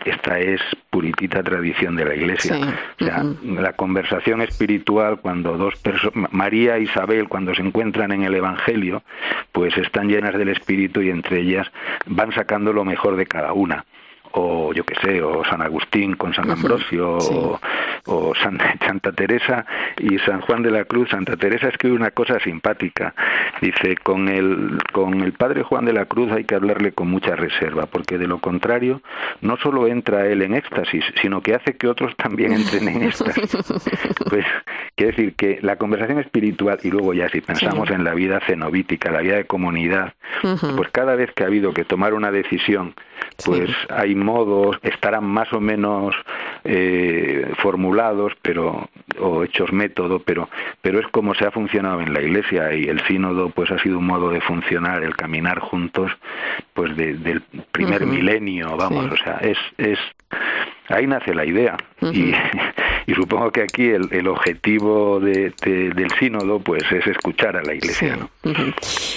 esta 0.05 0.39
es 0.39 0.61
puritita 0.91 1.43
tradición 1.43 1.97
de 1.97 2.05
la 2.05 2.15
Iglesia. 2.15 2.57
O 3.00 3.05
sea, 3.05 3.25
la 3.45 3.73
conversación 3.75 4.43
espiritual 4.43 5.21
cuando 5.21 5.57
dos 5.57 5.77
personas, 5.77 6.33
María 6.33 6.77
e 6.77 6.83
Isabel, 6.83 7.29
cuando 7.29 7.55
se 7.55 7.62
encuentran 7.62 8.12
en 8.12 8.23
el 8.23 8.35
Evangelio, 8.35 9.03
pues 9.53 9.77
están 9.77 10.09
llenas 10.09 10.37
del 10.37 10.49
Espíritu 10.49 11.03
y 11.03 11.11
entre 11.11 11.41
ellas 11.41 11.71
van 12.07 12.33
sacando 12.33 12.73
lo 12.73 12.85
mejor 12.85 13.17
de 13.17 13.27
cada 13.27 13.53
una 13.53 13.85
o 14.33 14.73
yo 14.73 14.85
qué 14.85 14.95
sé, 15.03 15.23
o 15.23 15.45
San 15.45 15.63
Agustín 15.63 16.15
con 16.15 16.33
San 16.35 16.51
Ambrosio, 16.51 17.19
o, 18.07 18.33
Santa 18.43 19.13
Teresa 19.13 19.65
y 19.99 20.19
San 20.21 20.41
Juan 20.43 20.63
de 20.63 20.71
la 20.71 20.85
Cruz. 20.85 21.11
Santa 21.11 21.37
Teresa 21.37 21.69
escribe 21.69 21.97
una 21.97 22.11
cosa 22.11 22.39
simpática. 22.41 23.15
Dice, 23.61 23.97
con 23.97 24.29
el, 24.29 24.79
con 24.93 25.21
el 25.21 25.33
padre 25.33 25.63
Juan 25.63 25.85
de 25.85 25.93
la 25.93 26.07
Cruz 26.07 26.33
hay 26.33 26.45
que 26.45 26.55
hablarle 26.55 26.93
con 26.93 27.09
mucha 27.09 27.37
reserva, 27.37 27.87
porque 27.87 28.19
de 28.19 28.27
lo 28.27 28.39
contrario, 28.39 29.03
no 29.41 29.57
solo 29.59 29.87
entra 29.87 30.27
él 30.27 30.43
en 30.43 30.55
éxtasis, 30.55 31.05
sino 31.21 31.41
que 31.41 31.55
hace 31.55 31.77
que 31.77 31.89
otros 31.89 32.17
también 32.17 32.53
entren 32.53 32.89
en 32.89 33.03
éxtasis. 33.05 33.57
Pues 34.31 34.45
quiere 34.95 35.13
decir 35.13 35.35
que 35.35 35.59
la 35.63 35.77
conversación 35.77 36.21
espiritual, 36.21 36.79
y 36.83 36.91
luego 36.91 37.15
ya 37.15 37.29
si 37.31 37.41
pensamos 37.41 37.91
en 37.91 38.05
la 38.05 38.15
vida 38.15 38.41
cenobítica, 38.47 39.11
la 39.11 39.23
vida 39.23 39.37
de 39.37 39.45
comunidad, 39.45 40.15
pues 40.43 40.91
cada 40.93 41.17
vez 41.17 41.33
que 41.33 41.43
ha 41.43 41.47
habido 41.47 41.73
que 41.73 41.85
tomar 41.85 42.15
una 42.15 42.31
decisión, 42.31 42.95
pues 43.44 43.70
hay 43.88 44.14
modos, 44.14 44.78
estarán 44.82 45.25
más 45.25 45.52
o 45.52 45.61
menos 45.61 46.14
eh, 46.64 47.52
formulados, 47.59 48.32
pero 48.42 48.88
o 49.18 49.44
hechos 49.44 49.73
método, 49.73 50.20
pero 50.20 50.49
pero 50.82 51.00
es 51.00 51.06
como 51.09 51.35
se 51.35 51.47
ha 51.47 51.50
funcionado 51.50 52.00
en 52.00 52.12
la 52.12 52.23
Iglesia 52.23 52.73
y 52.75 52.85
el 52.85 53.00
sínodo 53.06 53.50
pues 53.50 53.70
ha 53.70 53.78
sido 53.78 53.99
un 53.99 54.06
modo 54.06 54.30
de 54.30 54.40
funcionar, 54.40 55.02
el 55.02 55.16
caminar 55.16 55.59
juntos, 55.61 56.11
pues 56.75 56.97
del 56.97 57.42
primer 57.73 58.06
milenio, 58.06 58.76
vamos, 58.76 59.12
o 59.12 59.16
sea, 59.16 59.38
es 59.38 59.59
es 59.78 59.99
ahí 60.88 61.06
nace 61.06 61.35
la 61.35 61.44
idea 61.44 61.76
y, 62.00 62.32
y, 63.07 63.14
supongo 63.14 63.50
que 63.50 63.62
aquí 63.62 63.88
el, 63.88 64.09
el 64.12 64.28
objetivo 64.28 65.21
de, 65.21 65.52
de, 65.62 65.90
del 65.90 66.11
sínodo 66.19 66.61
pues 66.61 66.83
es 66.90 67.07
escuchar 67.07 67.57
a 67.57 67.62
la 67.62 67.75
iglesia 67.75 68.16
¿no? 68.16 68.30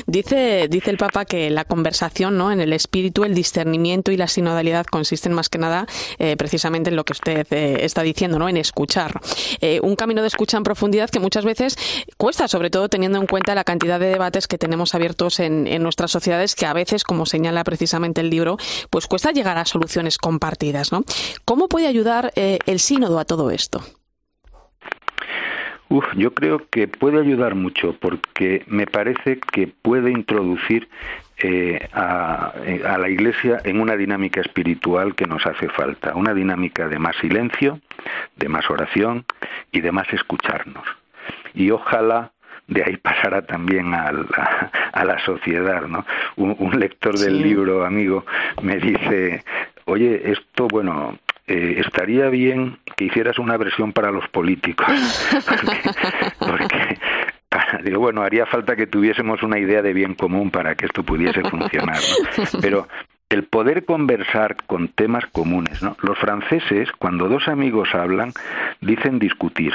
dice 0.07 0.67
dice 0.69 0.89
el 0.89 0.97
papa 0.97 1.25
que 1.25 1.49
la 1.49 1.65
conversación 1.65 2.37
no 2.37 2.51
en 2.51 2.59
el 2.59 2.73
espíritu 2.73 3.23
el 3.23 3.33
discernimiento 3.33 4.11
y 4.11 4.17
la 4.17 4.27
sinodalidad 4.27 4.85
consisten 4.85 5.33
más 5.33 5.49
que 5.49 5.57
nada 5.57 5.85
eh, 6.19 6.35
precisamente 6.37 6.89
en 6.89 6.95
lo 6.95 7.03
que 7.03 7.13
usted 7.13 7.47
eh, 7.51 7.77
está 7.81 8.01
diciendo 8.03 8.39
no 8.39 8.49
en 8.49 8.57
escuchar. 8.57 9.19
Eh, 9.61 9.79
un 9.81 9.95
camino 9.95 10.21
de 10.21 10.27
escucha 10.27 10.57
en 10.57 10.63
profundidad 10.63 11.09
que 11.09 11.19
muchas 11.19 11.45
veces 11.45 11.77
cuesta 12.17 12.47
sobre 12.47 12.69
todo 12.69 12.89
teniendo 12.89 13.19
en 13.19 13.27
cuenta 13.27 13.55
la 13.55 13.63
cantidad 13.63 13.99
de 13.99 14.07
debates 14.07 14.47
que 14.47 14.57
tenemos 14.57 14.95
abiertos 14.95 15.39
en, 15.39 15.67
en 15.67 15.83
nuestras 15.83 16.11
sociedades 16.11 16.55
que 16.55 16.65
a 16.65 16.73
veces 16.73 17.03
como 17.03 17.25
señala 17.25 17.63
precisamente 17.63 18.21
el 18.21 18.29
libro 18.29 18.57
pues 18.89 19.07
cuesta 19.07 19.31
llegar 19.31 19.57
a 19.57 19.65
soluciones 19.65 20.17
compartidas 20.17 20.91
no 20.91 21.03
cómo 21.45 21.67
puede 21.67 21.87
ayudar 21.87 22.31
el 22.35 22.79
sínodo 22.79 23.19
a 23.19 23.25
todo 23.25 23.51
esto? 23.51 23.82
Uf, 25.93 26.05
yo 26.15 26.33
creo 26.33 26.59
que 26.71 26.87
puede 26.87 27.19
ayudar 27.19 27.53
mucho 27.53 27.95
porque 27.99 28.63
me 28.65 28.87
parece 28.87 29.37
que 29.37 29.67
puede 29.67 30.09
introducir 30.09 30.89
eh, 31.37 31.87
a, 31.93 32.51
a, 32.87 32.97
la 32.97 33.09
Iglesia 33.09 33.61
en 33.63 33.79
una 33.79 33.95
dinámica 33.95 34.41
espiritual 34.41 35.13
que 35.13 35.27
nos 35.27 35.45
hace 35.45 35.69
falta, 35.69 36.15
una 36.15 36.33
dinámica 36.33 36.87
de 36.87 36.97
más 36.97 37.15
silencio, 37.17 37.79
de 38.37 38.49
más 38.49 38.67
oración 38.71 39.23
y 39.71 39.81
de 39.81 39.91
más 39.91 40.11
escucharnos. 40.11 40.83
Y 41.53 41.69
ojalá 41.69 42.31
de 42.65 42.83
ahí 42.83 42.97
pasará 43.03 43.43
también 43.43 43.93
a 43.93 44.11
la, 44.11 44.71
a 44.93 45.05
la 45.05 45.23
sociedad, 45.23 45.83
¿no? 45.83 46.07
Un, 46.37 46.55
un 46.57 46.79
lector 46.79 47.19
del 47.19 47.37
sí. 47.37 47.43
libro, 47.43 47.85
amigo, 47.85 48.25
me 48.63 48.77
dice, 48.77 49.43
oye, 49.85 50.31
esto, 50.31 50.67
bueno, 50.69 51.19
eh, 51.47 51.81
estaría 51.85 52.29
bien 52.29 52.77
que 52.95 53.05
hicieras 53.05 53.39
una 53.39 53.57
versión 53.57 53.91
para 53.93 54.11
los 54.11 54.27
políticos. 54.29 54.87
porque, 55.45 55.91
porque 56.39 56.97
digo, 57.83 57.99
bueno, 57.99 58.21
haría 58.21 58.45
falta 58.45 58.75
que 58.75 58.87
tuviésemos 58.87 59.43
una 59.43 59.59
idea 59.59 59.81
de 59.81 59.93
bien 59.93 60.15
común 60.15 60.51
para 60.51 60.75
que 60.75 60.85
esto 60.85 61.03
pudiese 61.03 61.41
funcionar. 61.49 61.97
¿no? 61.97 62.59
Pero 62.61 62.87
el 63.29 63.43
poder 63.43 63.83
conversar 63.85 64.55
con 64.67 64.89
temas 64.89 65.25
comunes, 65.27 65.81
¿no? 65.81 65.97
Los 66.01 66.17
franceses, 66.19 66.91
cuando 66.91 67.27
dos 67.27 67.47
amigos 67.47 67.89
hablan, 67.93 68.31
dicen 68.79 69.19
discutir. 69.19 69.73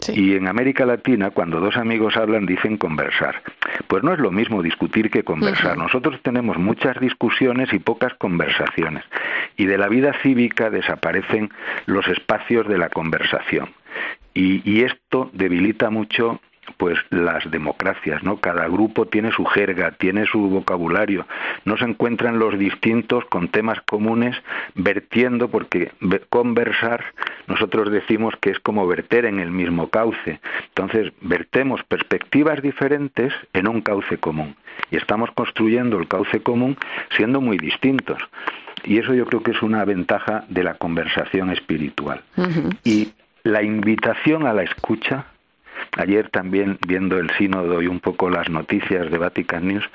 Sí. 0.00 0.12
Y 0.14 0.36
en 0.36 0.48
América 0.48 0.84
Latina, 0.86 1.30
cuando 1.30 1.60
dos 1.60 1.76
amigos 1.76 2.16
hablan, 2.16 2.46
dicen 2.46 2.76
conversar. 2.76 3.42
Pues 3.86 4.02
no 4.02 4.12
es 4.12 4.18
lo 4.18 4.30
mismo 4.30 4.62
discutir 4.62 5.10
que 5.10 5.22
conversar. 5.22 5.76
Uh 5.76 5.80
-huh. 5.80 5.84
Nosotros 5.84 6.20
tenemos 6.22 6.58
muchas 6.58 6.98
discusiones 7.00 7.72
y 7.72 7.78
pocas 7.78 8.14
conversaciones. 8.14 9.04
Y 9.56 9.66
de 9.66 9.78
la 9.78 9.88
vida 9.88 10.12
cívica 10.22 10.70
desaparecen 10.70 11.50
los 11.86 12.06
espacios 12.08 12.66
de 12.68 12.78
la 12.78 12.88
conversación. 12.88 13.70
Y, 14.34 14.62
y 14.70 14.84
esto 14.84 15.30
debilita 15.32 15.90
mucho 15.90 16.40
pues 16.76 16.98
las 17.10 17.50
democracias, 17.50 18.22
¿no? 18.22 18.38
Cada 18.38 18.66
grupo 18.68 19.06
tiene 19.06 19.32
su 19.32 19.44
jerga, 19.44 19.92
tiene 19.92 20.26
su 20.26 20.38
vocabulario, 20.48 21.26
no 21.64 21.76
se 21.76 21.84
encuentran 21.84 22.38
los 22.38 22.58
distintos 22.58 23.24
con 23.26 23.48
temas 23.48 23.80
comunes 23.82 24.36
vertiendo, 24.74 25.48
porque 25.48 25.92
conversar 26.28 27.04
nosotros 27.46 27.90
decimos 27.90 28.34
que 28.40 28.50
es 28.50 28.60
como 28.60 28.86
verter 28.86 29.24
en 29.24 29.40
el 29.40 29.50
mismo 29.50 29.88
cauce. 29.88 30.40
Entonces, 30.68 31.12
vertemos 31.20 31.82
perspectivas 31.84 32.62
diferentes 32.62 33.32
en 33.52 33.68
un 33.68 33.80
cauce 33.80 34.18
común 34.18 34.56
y 34.90 34.96
estamos 34.96 35.30
construyendo 35.32 35.98
el 35.98 36.08
cauce 36.08 36.40
común 36.40 36.76
siendo 37.16 37.40
muy 37.40 37.58
distintos. 37.58 38.18
Y 38.84 38.98
eso 38.98 39.14
yo 39.14 39.26
creo 39.26 39.42
que 39.42 39.50
es 39.52 39.62
una 39.62 39.84
ventaja 39.84 40.44
de 40.48 40.62
la 40.62 40.74
conversación 40.74 41.50
espiritual. 41.50 42.22
Uh 42.36 42.42
-huh. 42.42 42.76
Y 42.84 43.12
la 43.42 43.62
invitación 43.62 44.46
a 44.46 44.52
la 44.52 44.62
escucha 44.62 45.26
Ayer 45.96 46.28
también, 46.30 46.78
viendo 46.86 47.18
el 47.18 47.30
sínodo 47.36 47.82
y 47.82 47.86
un 47.86 48.00
poco 48.00 48.30
las 48.30 48.48
noticias 48.48 49.10
de 49.10 49.18
Vatican 49.18 49.66
News, 49.66 49.88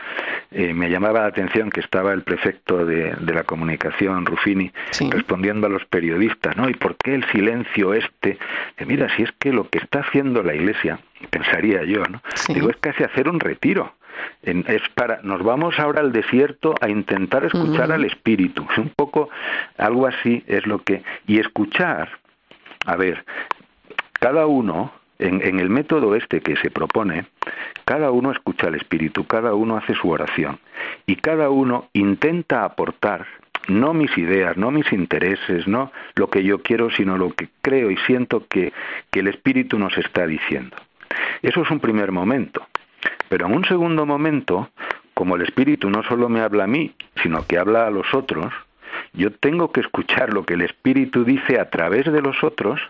eh, 0.52 0.74
me 0.74 0.90
llamaba 0.90 1.22
la 1.22 1.28
atención 1.28 1.70
que 1.70 1.80
estaba 1.80 2.14
el 2.14 2.24
prefecto 2.24 2.86
de, 2.86 3.16
de 3.20 3.34
la 3.34 3.44
comunicación, 3.44 4.26
Ruffini, 4.26 4.72
sí. 4.92 5.10
respondiendo 5.12 5.68
a 5.68 5.70
los 5.70 5.86
periodistas, 5.86 6.58
¿no? 6.58 6.70
¿Y 6.70 6.74
por 6.74 6.96
qué 6.98 7.16
el 7.16 7.26
silencio 7.32 7.94
este? 7.94 8.38
De, 8.78 8.86
mira, 8.86 9.08
si 9.16 9.24
es 9.24 9.32
que 9.34 9.54
lo 9.54 9.70
que 9.70 9.80
está 9.80 10.00
haciendo 10.00 10.44
la 10.44 10.56
Iglesia, 10.56 11.00
pensaría 11.30 11.84
yo, 11.84 12.04
¿no? 12.10 12.22
Sí. 12.36 12.54
Digo, 12.54 12.70
es 12.70 12.78
casi 12.78 13.04
hacer 13.04 13.30
un 13.30 13.40
retiro. 13.40 13.94
En, 14.44 14.64
es 14.68 14.82
para 14.94 15.22
nos 15.24 15.44
vamos 15.44 15.80
ahora 15.80 16.02
al 16.02 16.12
desierto 16.12 16.76
a 16.82 16.90
intentar 16.90 17.46
escuchar 17.46 17.90
uh 17.90 17.92
-huh. 17.92 17.96
al 17.96 18.06
espíritu 18.06 18.66
un 18.78 18.90
poco 18.96 19.30
algo 19.78 20.06
así 20.06 20.44
es 20.46 20.68
lo 20.68 20.84
que 20.84 21.02
y 21.26 21.40
escuchar 21.40 22.10
a 22.86 22.96
ver 22.96 23.26
cada 24.20 24.46
uno 24.46 24.94
en, 25.24 25.60
el 25.60 25.70
método 25.70 26.16
este 26.16 26.42
que 26.42 26.56
se 26.58 26.70
propone, 26.70 27.26
cada 27.86 28.12
uno 28.12 28.32
escucha 28.32 28.68
al 28.68 28.76
Espíritu, 28.76 29.26
cada 29.26 29.54
uno 29.54 29.78
hace 29.78 29.94
su 29.94 30.10
oración 30.10 30.60
y 31.06 31.16
cada 31.16 31.50
uno 31.50 31.90
intenta 31.94 32.64
aportar 32.66 33.26
no 33.68 33.94
mis 33.94 34.18
ideas, 34.18 34.58
no 34.58 34.72
mis 34.72 34.92
intereses, 34.92 35.68
no 35.68 35.92
lo 36.16 36.30
que 36.30 36.44
yo 36.44 36.62
quiero, 36.62 36.90
sino 36.90 37.18
lo 37.18 37.32
que 37.32 37.48
creo 37.62 37.92
y 37.92 37.98
siento 37.98 38.46
que, 38.48 38.74
que 39.10 39.22
el 39.22 39.28
Espíritu 39.28 39.80
nos 39.80 39.98
está 39.98 40.28
diciendo. 40.28 40.76
Eso 41.42 41.62
es 41.62 41.72
un 41.72 41.80
primer 41.80 42.12
momento. 42.12 42.66
Pero 43.30 43.48
en 43.48 43.54
un 43.54 43.66
segundo 43.66 44.06
momento, 44.06 44.70
como 45.14 45.38
el 45.38 45.44
Espíritu 45.44 45.90
no 45.90 46.04
solo 46.04 46.28
me 46.28 46.42
habla 46.42 46.66
a 46.66 46.68
mí, 46.68 46.94
sino 47.22 47.48
que 47.48 47.58
habla 47.58 47.88
a 47.88 47.90
los 47.90 48.14
otros, 48.14 48.54
yo 49.14 49.32
tengo 49.32 49.72
que 49.72 49.82
escuchar 49.82 50.34
lo 50.34 50.44
que 50.44 50.56
el 50.56 50.62
Espíritu 50.62 51.24
dice 51.24 51.60
a 51.60 51.70
través 51.70 52.12
de 52.12 52.22
los 52.22 52.44
otros 52.44 52.82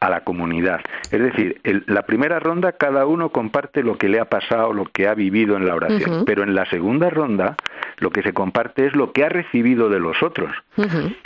a 0.00 0.08
la 0.08 0.20
comunidad. 0.22 0.80
Es 1.10 1.20
decir, 1.20 1.60
la 1.86 2.02
primera 2.02 2.40
ronda 2.40 2.72
cada 2.72 3.04
uno 3.04 3.28
comparte 3.28 3.82
lo 3.82 3.98
que 3.98 4.08
le 4.08 4.18
ha 4.18 4.24
pasado, 4.24 4.72
lo 4.72 4.86
que 4.86 5.06
ha 5.06 5.14
vivido 5.14 5.56
en 5.56 5.66
la 5.66 5.74
oración, 5.74 6.24
pero 6.24 6.42
en 6.42 6.54
la 6.54 6.64
segunda 6.66 7.10
ronda 7.10 7.56
lo 7.98 8.10
que 8.10 8.22
se 8.22 8.32
comparte 8.32 8.86
es 8.86 8.96
lo 8.96 9.12
que 9.12 9.24
ha 9.24 9.28
recibido 9.28 9.90
de 9.90 10.00
los 10.00 10.22
otros. 10.22 10.50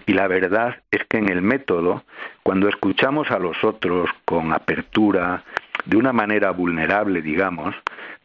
Y 0.07 0.13
la 0.13 0.27
verdad 0.27 0.77
es 0.91 1.03
que 1.09 1.19
en 1.19 1.29
el 1.29 1.41
método, 1.41 2.03
cuando 2.43 2.69
escuchamos 2.69 3.31
a 3.31 3.39
los 3.39 3.63
otros 3.63 4.11
con 4.25 4.53
apertura, 4.53 5.45
de 5.85 5.97
una 5.97 6.13
manera 6.13 6.51
vulnerable, 6.51 7.23
digamos, 7.23 7.75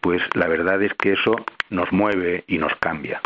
pues 0.02 0.22
la 0.34 0.48
verdad 0.48 0.82
es 0.82 0.94
que 0.96 1.14
eso 1.14 1.36
nos 1.70 1.92
mueve 1.92 2.44
y 2.48 2.58
nos 2.58 2.74
cambia. 2.78 3.22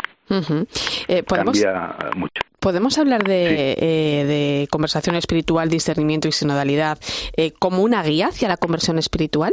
Eh, 1.08 1.22
cambia 1.22 1.96
mucho. 2.16 2.43
¿Podemos 2.64 2.96
hablar 2.98 3.24
de, 3.24 3.72
eh, 3.72 4.24
de, 4.24 4.68
conversación 4.70 5.16
espiritual, 5.16 5.68
discernimiento 5.68 6.28
y 6.28 6.32
sinodalidad 6.32 6.98
eh, 7.36 7.52
como 7.58 7.82
una 7.82 8.02
guía 8.02 8.28
hacia 8.28 8.48
la 8.48 8.56
conversión 8.56 8.98
espiritual? 8.98 9.52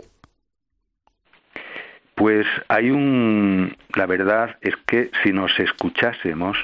Pues 2.16 2.48
hay 2.70 2.90
un... 2.90 3.76
La 3.98 4.06
verdad 4.06 4.56
es 4.62 4.76
que 4.88 5.12
si 5.22 5.34
nos 5.34 5.52
escuchásemos, 5.60 6.58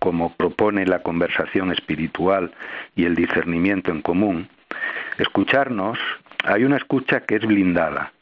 como 0.00 0.34
propone 0.34 0.86
la 0.86 1.04
conversación 1.04 1.70
espiritual 1.70 2.52
y 2.96 3.04
el 3.04 3.14
discernimiento 3.14 3.92
en 3.92 4.02
común, 4.02 4.48
escucharnos, 5.18 6.00
hay 6.42 6.64
una 6.64 6.78
escucha 6.78 7.20
que 7.20 7.36
es 7.36 7.46
blindada, 7.46 8.12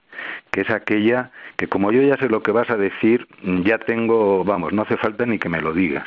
que 0.50 0.62
es 0.62 0.70
aquella 0.70 1.30
que 1.56 1.68
como 1.68 1.92
yo 1.92 2.00
ya 2.00 2.16
sé 2.16 2.28
lo 2.28 2.42
que 2.42 2.52
vas 2.52 2.70
a 2.70 2.76
decir, 2.76 3.26
ya 3.42 3.78
tengo, 3.78 4.44
vamos, 4.44 4.72
no 4.72 4.82
hace 4.82 4.96
falta 4.96 5.26
ni 5.26 5.38
que 5.38 5.50
me 5.50 5.60
lo 5.60 5.74
digas. 5.74 6.06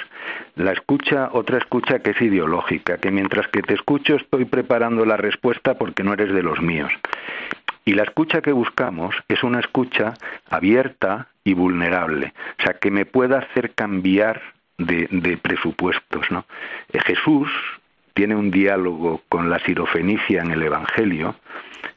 La 0.55 0.71
escucha, 0.71 1.29
otra 1.31 1.59
escucha 1.59 1.99
que 1.99 2.11
es 2.11 2.21
ideológica, 2.21 2.97
que 2.97 3.11
mientras 3.11 3.47
que 3.49 3.61
te 3.61 3.75
escucho 3.75 4.15
estoy 4.15 4.45
preparando 4.45 5.05
la 5.05 5.15
respuesta 5.15 5.75
porque 5.75 6.03
no 6.03 6.13
eres 6.13 6.33
de 6.33 6.41
los 6.41 6.59
míos. 6.59 6.91
Y 7.85 7.93
la 7.93 8.03
escucha 8.03 8.41
que 8.41 8.51
buscamos 8.51 9.15
es 9.27 9.43
una 9.43 9.59
escucha 9.59 10.15
abierta 10.49 11.27
y 11.43 11.53
vulnerable, 11.53 12.33
o 12.59 12.63
sea, 12.63 12.73
que 12.75 12.89
me 12.89 13.05
pueda 13.05 13.39
hacer 13.39 13.73
cambiar 13.75 14.41
de, 14.77 15.07
de 15.11 15.37
presupuestos. 15.37 16.31
¿no? 16.31 16.45
Eh, 16.91 16.99
Jesús 17.05 17.49
tiene 18.13 18.35
un 18.35 18.51
diálogo 18.51 19.21
con 19.29 19.49
la 19.49 19.59
sirofenicia 19.59 20.41
en 20.41 20.51
el 20.51 20.63
Evangelio, 20.63 21.35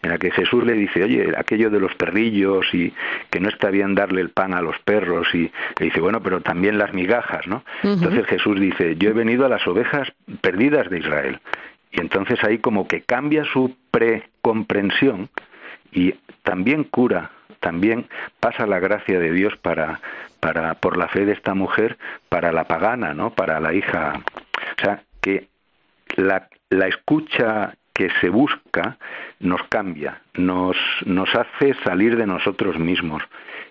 en 0.06 0.12
la 0.12 0.18
que 0.18 0.30
Jesús 0.30 0.64
le 0.64 0.74
dice, 0.74 1.02
oye, 1.02 1.32
aquello 1.36 1.68
de 1.68 1.80
los 1.80 1.94
perrillos 1.94 2.72
y 2.72 2.92
que 3.28 3.40
no 3.40 3.48
está 3.48 3.70
bien 3.70 3.96
darle 3.96 4.20
el 4.20 4.30
pan 4.30 4.54
a 4.54 4.62
los 4.62 4.78
perros 4.78 5.26
y 5.34 5.50
le 5.78 5.86
dice, 5.86 6.00
bueno, 6.00 6.22
pero 6.22 6.40
también 6.40 6.78
las 6.78 6.94
migajas, 6.94 7.46
¿no? 7.48 7.64
Entonces 7.82 8.24
Jesús 8.26 8.60
dice, 8.60 8.96
yo 8.96 9.10
he 9.10 9.12
venido 9.12 9.44
a 9.44 9.48
las 9.48 9.66
ovejas 9.66 10.12
perdidas 10.40 10.88
de 10.90 11.00
Israel. 11.00 11.40
Y 11.90 12.00
entonces 12.00 12.42
ahí 12.44 12.58
como 12.58 12.86
que 12.86 13.02
cambia 13.02 13.44
su 13.44 13.76
precomprensión 13.90 15.28
y 15.90 16.14
también 16.44 16.84
cura, 16.84 17.32
también 17.58 18.06
pasa 18.38 18.64
la 18.66 18.78
gracia 18.78 19.18
de 19.18 19.32
Dios 19.32 19.56
para, 19.56 20.00
para, 20.38 20.74
por 20.74 20.96
la 20.96 21.08
fe 21.08 21.24
de 21.24 21.32
esta 21.32 21.54
mujer, 21.54 21.98
para 22.28 22.52
la 22.52 22.64
pagana, 22.64 23.12
¿no? 23.12 23.30
Para 23.30 23.58
la 23.58 23.74
hija. 23.74 24.12
O 24.78 24.80
sea, 24.80 25.02
que 25.20 25.48
la, 26.14 26.48
la 26.70 26.86
escucha 26.86 27.74
que 27.96 28.10
se 28.20 28.28
busca 28.28 28.98
nos 29.40 29.62
cambia, 29.70 30.20
nos, 30.38 30.76
nos 31.04 31.28
hace 31.34 31.74
salir 31.84 32.16
de 32.16 32.26
nosotros 32.26 32.78
mismos 32.78 33.22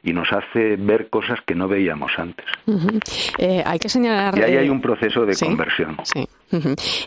y 0.06 0.14
nos 0.14 0.32
hace 0.32 0.76
ver 0.78 1.10
cosas 1.10 1.40
que 1.46 1.56
no 1.56 1.68
veíamos 1.68 2.12
antes. 2.18 2.46
Eh, 3.40 3.64
hay 3.66 3.80
que 3.80 3.90
señalar. 3.90 4.38
Y 4.38 4.44
ahí 4.44 4.58
hay 4.58 4.70
un 4.70 4.80
proceso 4.80 5.26
de 5.26 5.36
conversión. 5.36 5.98
Sí. 6.04 6.28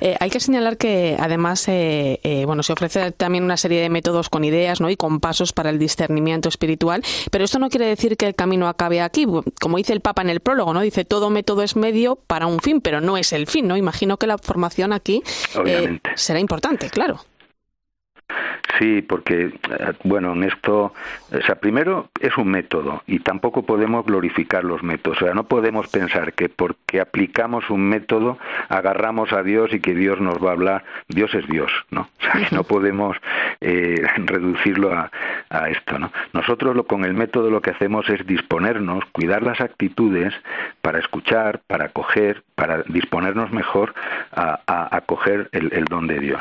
Eh, 0.00 0.16
hay 0.18 0.30
que 0.30 0.40
señalar 0.40 0.76
que 0.76 1.16
además 1.18 1.64
eh, 1.68 2.42
bueno 2.44 2.64
se 2.64 2.72
ofrece 2.72 3.12
también 3.12 3.44
una 3.44 3.56
serie 3.56 3.80
de 3.80 3.88
métodos 3.88 4.28
con 4.28 4.42
ideas 4.42 4.80
¿no? 4.80 4.90
y 4.90 4.96
con 4.96 5.20
pasos 5.20 5.52
para 5.52 5.70
el 5.70 5.78
discernimiento 5.78 6.48
espiritual, 6.48 7.02
pero 7.30 7.44
esto 7.44 7.60
no 7.60 7.70
quiere 7.70 7.86
decir 7.86 8.16
que 8.16 8.26
el 8.26 8.34
camino 8.34 8.66
acabe 8.66 9.00
aquí. 9.00 9.26
Como 9.60 9.76
dice 9.76 9.92
el 9.92 10.00
Papa 10.00 10.22
en 10.22 10.30
el 10.30 10.40
prólogo, 10.40 10.74
no 10.74 10.80
dice 10.80 11.04
todo 11.04 11.30
método 11.30 11.62
es 11.62 11.76
medio 11.76 12.16
para 12.26 12.46
un 12.46 12.58
fin, 12.58 12.80
pero 12.80 13.00
no 13.00 13.16
es 13.16 13.32
el 13.32 13.46
fin. 13.46 13.68
no 13.68 13.76
Imagino 13.76 14.16
que 14.16 14.26
la 14.26 14.38
formación 14.38 14.92
aquí 14.92 15.22
será 16.16 16.40
importante, 16.40 16.90
claro. 16.90 17.20
Sí, 18.78 19.02
porque, 19.02 19.46
eh, 19.46 19.92
bueno, 20.04 20.32
en 20.34 20.44
esto, 20.44 20.92
o 21.32 21.40
sea, 21.46 21.56
primero 21.56 22.10
es 22.20 22.36
un 22.36 22.48
método 22.48 23.02
y 23.06 23.20
tampoco 23.20 23.62
podemos 23.62 24.04
glorificar 24.04 24.62
los 24.62 24.82
métodos. 24.82 25.22
O 25.22 25.24
sea, 25.24 25.34
no 25.34 25.44
podemos 25.44 25.88
pensar 25.88 26.32
que 26.34 26.48
porque 26.48 27.00
aplicamos 27.00 27.70
un 27.70 27.88
método 27.88 28.38
agarramos 28.68 29.32
a 29.32 29.42
Dios 29.42 29.72
y 29.72 29.80
que 29.80 29.94
Dios 29.94 30.20
nos 30.20 30.36
va 30.44 30.50
a 30.50 30.52
hablar. 30.52 30.84
Dios 31.08 31.34
es 31.34 31.46
Dios, 31.48 31.72
¿no? 31.90 32.08
O 32.18 32.22
sea, 32.22 32.48
no 32.52 32.62
podemos 32.64 33.16
eh, 33.60 34.06
reducirlo 34.16 34.92
a, 34.92 35.10
a, 35.50 35.70
esto, 35.70 35.98
¿no? 35.98 36.12
Nosotros 36.32 36.76
lo, 36.76 36.84
con 36.84 37.04
el 37.04 37.14
método 37.14 37.50
lo 37.50 37.62
que 37.62 37.70
hacemos 37.70 38.08
es 38.10 38.26
disponernos, 38.26 39.04
cuidar 39.12 39.42
las 39.42 39.60
actitudes 39.60 40.34
para 40.82 40.98
escuchar, 40.98 41.60
para 41.66 41.86
acoger, 41.86 42.42
para 42.54 42.82
disponernos 42.82 43.50
mejor 43.50 43.94
a, 44.32 44.60
a 44.66 44.96
acoger 44.96 45.48
el, 45.52 45.72
el 45.72 45.84
don 45.86 46.06
de 46.06 46.18
Dios. 46.18 46.40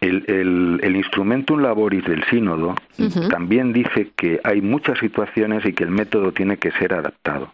El, 0.00 0.24
el, 0.28 0.80
el 0.82 0.96
instrumentum 0.96 1.60
laboris 1.60 2.04
del 2.04 2.24
sínodo 2.24 2.74
también 3.28 3.72
dice 3.72 4.12
que 4.16 4.40
hay 4.44 4.62
muchas 4.62 4.98
situaciones 4.98 5.64
y 5.66 5.74
que 5.74 5.84
el 5.84 5.90
método 5.90 6.32
tiene 6.32 6.56
que 6.56 6.70
ser 6.72 6.94
adaptado. 6.94 7.52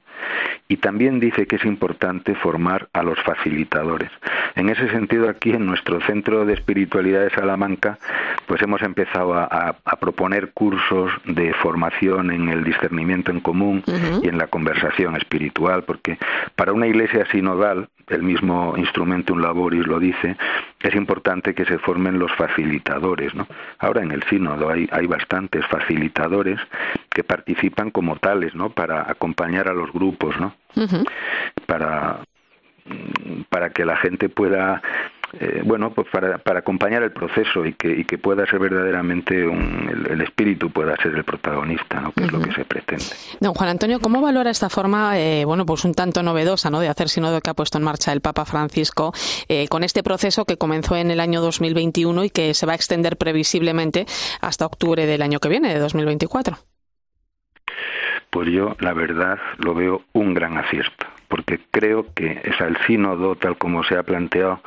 Y 0.69 0.79
también 0.79 1.21
dice 1.21 1.47
que 1.47 1.57
es 1.57 1.65
importante 1.65 2.35
formar 2.35 2.89
a 2.93 3.03
los 3.03 3.21
facilitadores. 3.23 4.11
En 4.57 4.69
ese 4.69 4.89
sentido, 4.89 5.29
aquí 5.29 5.51
en 5.51 5.67
nuestro 5.67 6.01
centro 6.01 6.45
de 6.45 6.55
espiritualidad 6.55 7.23
de 7.23 7.31
Salamanca, 7.31 7.99
pues 8.47 8.63
hemos 8.63 8.83
empezado 8.83 9.35
a, 9.35 9.77
proponer 10.01 10.53
cursos 10.53 11.11
de 11.25 11.53
formación 11.55 12.31
en 12.31 12.49
el 12.49 12.65
discernimiento 12.65 13.31
en 13.31 13.41
común 13.41 13.83
y 14.23 14.29
en 14.29 14.39
la 14.39 14.47
conversación 14.47 15.17
espiritual, 15.17 15.85
porque 15.85 16.19
para 16.55 16.73
una 16.73 16.87
iglesia 16.87 17.27
sinodal, 17.31 17.89
el 18.09 18.23
mismo 18.23 18.75
instrumento 18.77 19.35
un 19.35 19.43
laboris 19.43 19.87
lo 19.87 19.99
dice, 19.99 20.37
es 20.81 20.95
importante 20.95 21.55
que 21.55 21.65
se 21.65 21.79
formen 21.79 22.19
los 22.19 22.33
facilitadores. 22.37 23.35
¿no? 23.35 23.49
Ahora 23.79 24.03
en 24.03 24.13
el 24.13 24.23
sínodo 24.25 24.71
hay, 24.71 24.89
hay 24.93 25.07
bastantes 25.07 25.67
facilitadores 25.67 26.61
que 27.11 27.25
participan 27.25 27.91
como 27.91 28.17
tales, 28.17 28.55
¿no? 28.55 28.71
Para 28.71 29.11
acompañar 29.11 29.69
a 29.69 29.73
los 29.73 29.91
grupos, 29.91 30.06
¿no? 30.41 30.55
Para 31.67 32.21
para 33.49 33.71
que 33.71 33.85
la 33.85 33.97
gente 33.97 34.29
pueda 34.29 34.81
eh, 35.33 35.63
bueno, 35.65 35.93
pues 35.93 36.07
para, 36.11 36.39
para, 36.39 36.61
acompañar 36.61 37.03
el 37.03 37.11
proceso 37.11 37.67
y 37.67 37.75
que, 37.75 37.91
y 37.91 38.05
que 38.05 38.17
pueda 38.17 38.47
ser 38.47 38.61
verdaderamente 38.61 39.47
un, 39.47 40.07
el, 40.09 40.21
espíritu 40.21 40.71
pueda 40.71 40.97
ser 40.97 41.15
el 41.15 41.25
protagonista, 41.25 42.01
¿no? 42.01 42.13
que 42.13 42.25
es 42.25 42.33
lo 42.33 42.41
que 42.41 42.53
se 42.53 42.65
pretende. 42.65 43.05
Don 43.41 43.53
Juan 43.53 43.71
Antonio, 43.71 44.01
¿cómo 44.01 44.21
valora 44.21 44.51
esta 44.51 44.71
forma, 44.71 45.19
eh, 45.19 45.45
bueno, 45.45 45.67
pues 45.67 45.85
un 45.85 45.95
tanto 45.95 46.23
novedosa, 46.23 46.71
¿no? 46.71 46.81
de 46.81 46.89
hacer 46.89 47.09
sínodo 47.09 47.41
que 47.41 47.51
ha 47.51 47.55
puesto 47.55 47.77
en 47.77 47.85
marcha 47.85 48.13
el 48.13 48.21
Papa 48.21 48.45
Francisco 48.45 49.13
eh, 49.49 49.67
con 49.69 49.83
este 49.83 50.03
proceso 50.03 50.45
que 50.45 50.57
comenzó 50.57 50.97
en 50.97 51.11
el 51.11 51.21
año 51.21 51.41
2021 51.41 52.25
y 52.25 52.31
que 52.31 52.55
se 52.55 52.65
va 52.65 52.73
a 52.73 52.77
extender 52.77 53.17
previsiblemente 53.17 54.07
hasta 54.41 54.65
octubre 54.65 55.07
del 55.07 55.23
año 55.23 55.41
que 55.41 55.49
viene, 55.49 55.75
de 55.75 55.81
2024? 55.81 56.57
Pues 58.31 58.49
yo, 58.51 58.77
la 58.81 58.93
verdad, 58.93 59.39
lo 59.59 59.75
veo 59.75 60.03
un 60.13 60.35
gran 60.35 60.59
acierto, 60.59 61.07
porque 61.29 61.61
creo 61.71 62.07
que 62.15 62.41
es 62.45 62.61
el 62.61 62.77
sínodo, 62.87 63.37
tal 63.37 63.57
como 63.57 63.83
se 63.85 63.97
ha 63.97 64.03
planteado, 64.03 64.61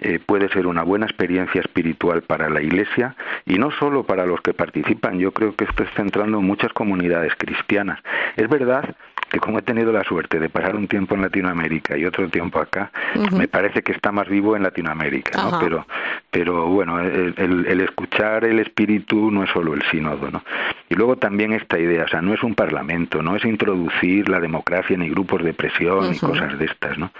eh, 0.00 0.20
puede 0.24 0.48
ser 0.50 0.68
una 0.68 0.84
buena 0.84 1.06
experiencia 1.06 1.60
espiritual 1.60 2.22
para 2.22 2.48
la 2.48 2.62
Iglesia 2.62 3.16
y 3.44 3.58
no 3.58 3.72
solo 3.72 4.04
para 4.04 4.26
los 4.26 4.40
que 4.40 4.54
participan. 4.54 5.18
Yo 5.18 5.32
creo 5.32 5.56
que 5.56 5.64
esto 5.64 5.82
está 5.82 6.02
entrando 6.02 6.38
en 6.38 6.44
muchas 6.44 6.72
comunidades 6.72 7.34
cristianas. 7.36 7.98
Es 8.36 8.48
verdad 8.48 8.94
que 9.28 9.38
como 9.38 9.58
he 9.58 9.62
tenido 9.62 9.92
la 9.92 10.04
suerte 10.04 10.38
de 10.38 10.48
pasar 10.48 10.76
un 10.76 10.88
tiempo 10.88 11.14
en 11.14 11.22
Latinoamérica 11.22 11.96
y 11.96 12.04
otro 12.04 12.28
tiempo 12.28 12.60
acá, 12.60 12.90
me 13.32 13.48
parece 13.48 13.82
que 13.82 13.92
está 13.92 14.10
más 14.12 14.28
vivo 14.28 14.56
en 14.56 14.62
Latinoamérica, 14.62 15.42
¿no? 15.42 15.58
Pero, 15.60 15.86
pero 16.30 16.66
bueno, 16.66 17.00
el, 17.00 17.80
escuchar 17.80 18.44
el 18.44 18.58
espíritu 18.58 19.30
no 19.30 19.44
es 19.44 19.50
solo 19.50 19.74
el 19.74 19.82
sínodo, 19.90 20.30
¿no? 20.30 20.42
Y 20.88 20.94
luego 20.94 21.16
también 21.16 21.52
esta 21.52 21.78
idea, 21.78 22.04
o 22.04 22.08
sea, 22.08 22.22
no 22.22 22.32
es 22.32 22.42
un 22.42 22.54
parlamento, 22.54 23.22
no 23.22 23.36
es 23.36 23.44
introducir 23.44 24.28
la 24.28 24.40
democracia 24.40 24.96
ni 24.96 25.10
grupos 25.10 25.44
de 25.44 25.52
presión 25.52 26.14
y 26.14 26.18
cosas 26.18 26.58
de 26.58 26.64
estas, 26.64 26.96
¿no? 26.96 27.10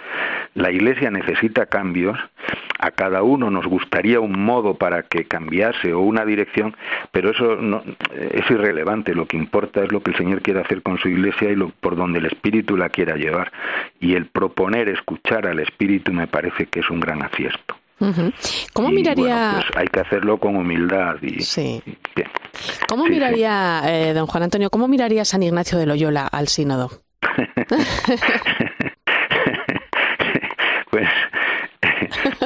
La 0.55 0.71
Iglesia 0.71 1.11
necesita 1.11 1.67
cambios, 1.67 2.19
a 2.79 2.91
cada 2.93 3.23
uno 3.23 3.51
nos 3.51 3.67
gustaría 3.67 4.21
un 4.21 4.41
modo 4.41 4.75
para 4.75 5.03
que 5.03 5.25
cambiase 5.27 5.93
o 5.93 6.01
una 6.01 6.25
dirección, 6.25 6.75
pero 7.13 7.31
eso 7.31 7.57
no, 7.57 7.83
es 8.11 8.51
irrelevante, 8.51 9.15
lo 9.15 9.27
que 9.27 9.37
importa 9.37 9.83
es 9.85 9.93
lo 9.93 10.01
que 10.01 10.13
el 10.13 10.17
Señor 10.17 10.41
quiere 10.41 10.61
hacer 10.61 10.83
con 10.83 10.99
su 10.99 11.09
Iglesia 11.09 11.51
y 11.51 11.57
lo, 11.57 11.69
por 11.69 11.97
donde 11.99 12.21
el 12.21 12.27
Espíritu 12.27 12.77
la 12.77 12.89
quiera 12.89 13.17
llevar. 13.17 13.51
Y 14.01 14.15
el 14.15 14.27
proponer 14.27 14.89
escuchar 14.89 15.47
al 15.47 15.59
Espíritu 15.61 16.13
me 16.13 16.27
parece 16.27 16.67
que 16.67 16.81
es 16.81 16.91
un 16.91 17.01
gran 17.01 17.23
acierto. 17.23 17.77
¿Cómo 18.73 18.91
miraría? 18.91 19.55
pues 19.55 19.67
hay 19.77 19.89
que 19.89 20.01
hacerlo 20.01 20.39
con 20.39 20.55
humildad 20.55 21.17
y, 21.21 21.41
sí. 21.41 21.83
¿Cómo 22.89 23.07
miraría, 23.07 23.83
eh, 23.87 24.15
don 24.15 24.29
Juan 24.29 24.45
Antonio, 24.45 24.71
cómo 24.71 24.87
miraría 24.87 25.25
San 25.25 25.43
Ignacio 25.43 25.79
de 25.79 25.87
Loyola 25.87 26.29
al 26.29 26.47
sínodo? 26.47 26.91
pues 30.91 31.09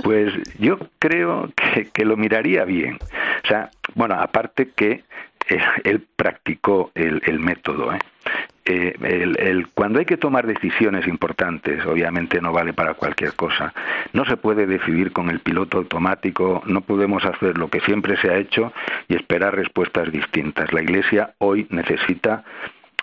Pues 0.02 0.32
yo 0.58 0.78
creo 0.98 1.50
que, 1.92 2.04
lo 2.04 2.16
miraría 2.16 2.64
bien. 2.64 2.98
O 3.44 3.48
sea, 3.48 3.70
bueno, 3.94 4.16
aparte 4.18 4.70
que 4.74 5.04
eh, 5.48 5.58
él, 5.84 6.06
practicó 6.16 6.90
el, 6.94 7.22
el 7.26 7.38
método. 7.38 7.92
¿eh? 7.92 7.98
Eh, 8.64 8.94
el, 9.02 9.68
cuando 9.74 9.98
hay 9.98 10.04
que 10.04 10.16
tomar 10.16 10.46
decisiones 10.46 11.08
importantes, 11.08 11.84
obviamente 11.84 12.40
no 12.40 12.52
vale 12.52 12.72
para 12.72 12.94
cualquier 12.94 13.34
cosa. 13.34 13.74
No 14.12 14.24
se 14.24 14.36
puede 14.36 14.66
decidir 14.66 15.12
con 15.12 15.30
el 15.30 15.40
piloto 15.40 15.78
automático, 15.78 16.62
no 16.66 16.80
podemos 16.82 17.24
hacer 17.24 17.58
lo 17.58 17.68
que 17.68 17.80
siempre 17.80 18.16
se 18.18 18.30
ha 18.30 18.36
hecho 18.36 18.72
y 19.08 19.16
esperar 19.16 19.56
respuestas 19.56 20.12
distintas. 20.12 20.72
La 20.72 20.82
Iglesia 20.82 21.34
hoy 21.38 21.66
necesita 21.70 22.44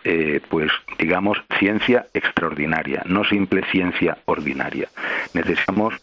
eh, 0.05 0.39
pues 0.47 0.71
digamos 0.97 1.43
ciencia 1.57 2.07
extraordinaria, 2.13 3.03
no 3.05 3.25
simple 3.25 3.63
ciencia 3.69 4.17
ordinaria. 4.25 4.87
Necesitamos 5.33 5.93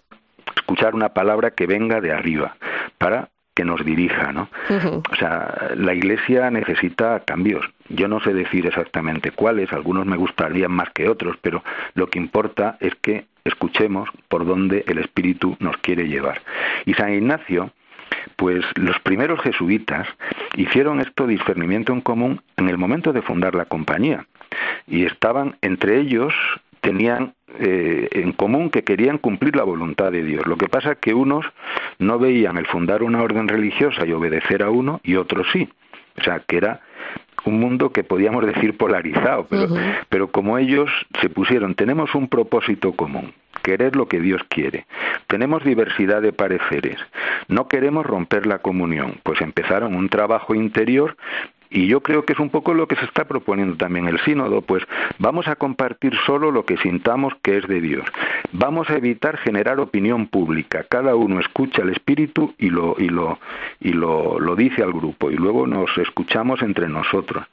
escuchar 0.55 0.95
una 0.95 1.11
palabra 1.11 1.53
que 1.53 1.67
venga 1.67 2.03
de 2.03 2.13
arriba 2.13 2.57
para 2.99 3.31
que 3.57 3.65
nos 3.65 3.85
dirija, 3.85 4.33
¿no? 4.33 4.49
O 5.11 5.17
sea, 5.17 5.73
la 5.75 5.95
Iglesia 5.95 6.51
necesita 6.51 7.21
cambios. 7.21 7.65
Yo 7.89 8.07
no 8.07 8.21
sé 8.21 8.35
decir 8.35 8.67
exactamente 8.67 9.31
cuáles, 9.31 9.73
algunos 9.73 10.05
me 10.05 10.19
gustarían 10.19 10.73
más 10.73 10.91
que 10.91 11.09
otros, 11.09 11.37
pero 11.41 11.65
lo 11.95 12.09
que 12.09 12.19
importa 12.19 12.77
es 12.81 12.95
que 12.97 13.25
escuchemos 13.45 14.11
por 14.29 14.45
dónde 14.45 14.85
el 14.87 14.99
Espíritu 14.99 15.57
nos 15.59 15.79
quiere 15.79 16.07
llevar. 16.07 16.43
Y 16.85 16.93
San 16.95 17.15
Ignacio, 17.15 17.71
pues 18.37 18.63
los 18.75 18.99
primeros 19.01 19.41
jesuitas 19.41 20.07
hicieron 20.57 21.01
esto 21.01 21.27
discernimiento 21.27 21.95
en 21.95 22.03
común 22.03 22.43
en 22.59 22.69
el 22.69 22.77
momento 22.77 23.15
de 23.15 23.23
fundar 23.23 23.55
la 23.55 23.65
compañía 23.65 24.27
y 24.87 25.07
estaban 25.07 25.57
entre 25.63 25.99
ellos 25.99 26.35
tenían 26.87 27.35
eh, 27.59 28.09
en 28.13 28.31
común 28.31 28.71
que 28.71 28.85
querían 28.85 29.19
cumplir 29.19 29.57
la 29.57 29.65
voluntad 29.65 30.13
de 30.13 30.23
Dios. 30.23 30.47
Lo 30.47 30.57
que 30.57 30.69
pasa 30.69 30.93
es 30.93 30.99
que 30.99 31.15
unos 31.15 31.45
no 31.99 32.21
veían 32.21 32.59
el 32.59 32.67
fundar 32.67 33.03
una 33.03 33.23
orden 33.23 33.49
religiosa 33.49 34.07
y 34.07 34.13
obedecer 34.13 34.63
a 34.63 34.71
uno 34.71 35.01
y 35.03 35.17
otros 35.17 35.49
sí. 35.53 35.69
O 36.17 36.23
sea, 36.23 36.39
que 36.47 36.59
era 36.59 36.83
un 37.45 37.59
mundo 37.59 37.91
que 37.91 38.05
podíamos 38.05 38.47
decir 38.47 38.77
polarizado, 38.77 39.47
pero, 39.51 39.69
pero 40.09 40.29
como 40.29 40.59
ellos 40.59 40.89
se 41.21 41.29
pusieron, 41.29 41.75
tenemos 41.75 42.15
un 42.15 42.29
propósito 42.29 42.93
común, 42.93 43.33
querer 43.65 43.97
lo 43.97 44.07
que 44.07 44.21
Dios 44.21 44.43
quiere. 44.49 44.87
Tenemos 45.27 45.65
diversidad 45.65 46.23
de 46.23 46.33
pareceres, 46.33 46.99
no 47.49 47.67
queremos 47.67 48.07
romper 48.07 48.47
la 48.47 48.59
comunión, 48.59 49.21
pues 49.25 49.41
empezaron 49.41 49.95
un 49.95 50.09
trabajo 50.09 50.55
interior 50.55 51.17
y 51.71 51.87
yo 51.87 52.01
creo 52.01 52.25
que 52.25 52.33
es 52.33 52.39
un 52.39 52.51
poco 52.51 52.75
lo 52.75 52.87
que 52.87 52.97
se 52.97 53.05
está 53.05 53.25
proponiendo 53.25 53.77
también 53.77 54.09
el 54.09 54.19
sínodo, 54.21 54.63
pues 54.63 54.83
vamos 55.19 55.49
a 55.49 55.57
compartir 55.57 56.15
solo 56.27 56.51
lo 56.51 56.65
que 56.65 56.77
sintamos 56.79 57.35
que 57.43 57.59
es 57.59 57.67
de 57.67 57.81
Dios. 57.81 58.05
Vamos 58.53 58.89
a 58.91 58.97
evitar 58.97 59.37
generar 59.39 59.81
opinión 59.81 60.29
pública. 60.29 60.85
Cada 60.89 61.15
uno 61.15 61.41
escucha 61.41 61.83
al 61.83 61.91
Espíritu 61.91 62.55
y 62.59 62.71
lo 62.71 62.97
y 62.99 63.09
lo 63.09 63.39
y 63.81 63.93
lo, 63.93 64.39
lo 64.39 64.57
dice 64.57 64.83
al 64.83 64.93
grupo 64.93 65.31
y 65.31 65.37
luego 65.37 65.67
nos 65.67 65.97
escuchamos 65.99 66.63
entre 66.63 66.89
nosotros. 66.89 67.45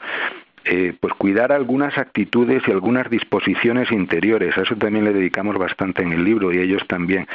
Eh, 0.65 0.93
pues 0.97 1.13
cuidar 1.15 1.51
algunas 1.51 1.97
actitudes 1.97 2.63
y 2.67 2.71
algunas 2.71 3.09
disposiciones 3.09 3.91
interiores. 3.91 4.57
A 4.57 4.61
eso 4.61 4.75
también 4.77 5.03
le 5.03 5.13
dedicamos 5.13 5.57
bastante 5.57 6.03
en 6.03 6.13
el 6.13 6.23
libro 6.23 6.53
y 6.53 6.59
ellos 6.59 6.81
también. 6.87 7.27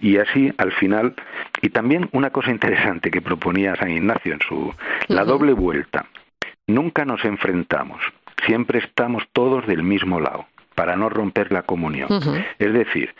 Y 0.00 0.16
así, 0.16 0.52
al 0.58 0.72
final, 0.72 1.14
y 1.62 1.68
también 1.68 2.08
una 2.12 2.30
cosa 2.30 2.50
interesante 2.50 3.12
que 3.12 3.22
proponía 3.22 3.76
San 3.76 3.90
Ignacio 3.90 4.32
en 4.32 4.40
su 4.40 4.74
la 5.06 5.24
doble 5.24 5.52
vuelta. 5.52 6.06
Nunca 6.66 7.04
nos 7.04 7.24
enfrentamos, 7.24 8.00
siempre 8.46 8.80
estamos 8.80 9.22
todos 9.32 9.66
del 9.66 9.82
mismo 9.82 10.18
lado 10.18 10.46
para 10.74 10.96
no 10.96 11.08
romper 11.08 11.52
la 11.52 11.62
comunión. 11.62 12.08
Es 12.58 12.72
decir, 12.72 13.14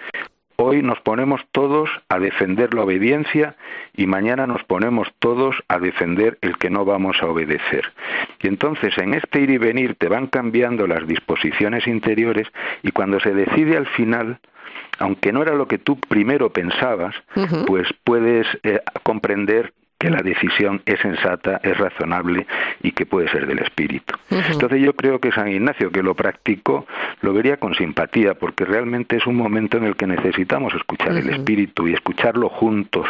Hoy 0.66 0.81
nos 0.81 0.98
ponemos 1.00 1.42
todos 1.53 1.90
a 2.09 2.18
defender 2.18 2.72
la 2.72 2.85
obediencia 2.85 3.55
y 3.94 4.07
mañana 4.07 4.46
nos 4.46 4.64
ponemos 4.64 5.12
todos 5.18 5.55
a 5.68 5.79
defender 5.79 6.38
el 6.40 6.57
que 6.57 6.70
no 6.70 6.87
vamos 6.87 7.18
a 7.20 7.27
obedecer. 7.27 7.92
Y 8.40 8.48
entonces 8.48 8.96
en 8.96 9.12
este 9.12 9.40
ir 9.40 9.50
y 9.50 9.59
venir 9.59 9.94
te 9.96 10.09
van 10.09 10.27
cambiando 10.27 10.87
las 10.87 11.07
disposiciones 11.07 11.87
interiores 11.87 12.48
y 12.83 12.92
cuando 12.92 13.20
se 13.20 13.35
decide 13.35 13.77
al 13.77 13.87
final, 13.88 14.38
aunque 14.98 15.35
no 15.35 15.42
era 15.42 15.53
lo 15.53 15.68
que 15.68 15.77
tú 15.77 16.00
primero 16.00 16.48
pensabas, 16.48 17.14
pues 17.66 17.87
puedes 18.03 18.46
eh, 18.62 18.81
comprender 19.03 19.74
que 20.05 20.11
la 20.11 20.21
decisión 20.21 20.83
es 20.85 21.01
sensata, 21.01 21.61
es 21.62 21.79
razonable 21.79 22.47
y 22.83 22.93
que 22.93 23.07
puede 23.07 23.27
ser 23.31 23.47
del 23.47 23.61
espíritu. 23.61 24.14
Entonces 24.29 24.83
yo 24.83 24.93
creo 24.93 25.19
que 25.19 25.33
San 25.33 25.49
Ignacio, 25.49 25.90
que 25.90 26.03
lo 26.03 26.14
practicó, 26.14 26.87
lo 27.23 27.33
vería 27.33 27.57
con 27.57 27.75
simpatía, 27.75 28.35
porque 28.35 28.67
realmente 28.67 29.17
es 29.17 29.27
un 29.27 29.37
momento 29.37 29.79
en 29.79 29.85
el 29.85 29.97
que 29.97 30.07
necesitamos 30.07 30.75
escuchar 30.75 31.12
el 31.12 31.31
espíritu 31.31 31.88
y 31.88 31.95
escucharlo 31.95 32.51
juntos. 32.51 33.07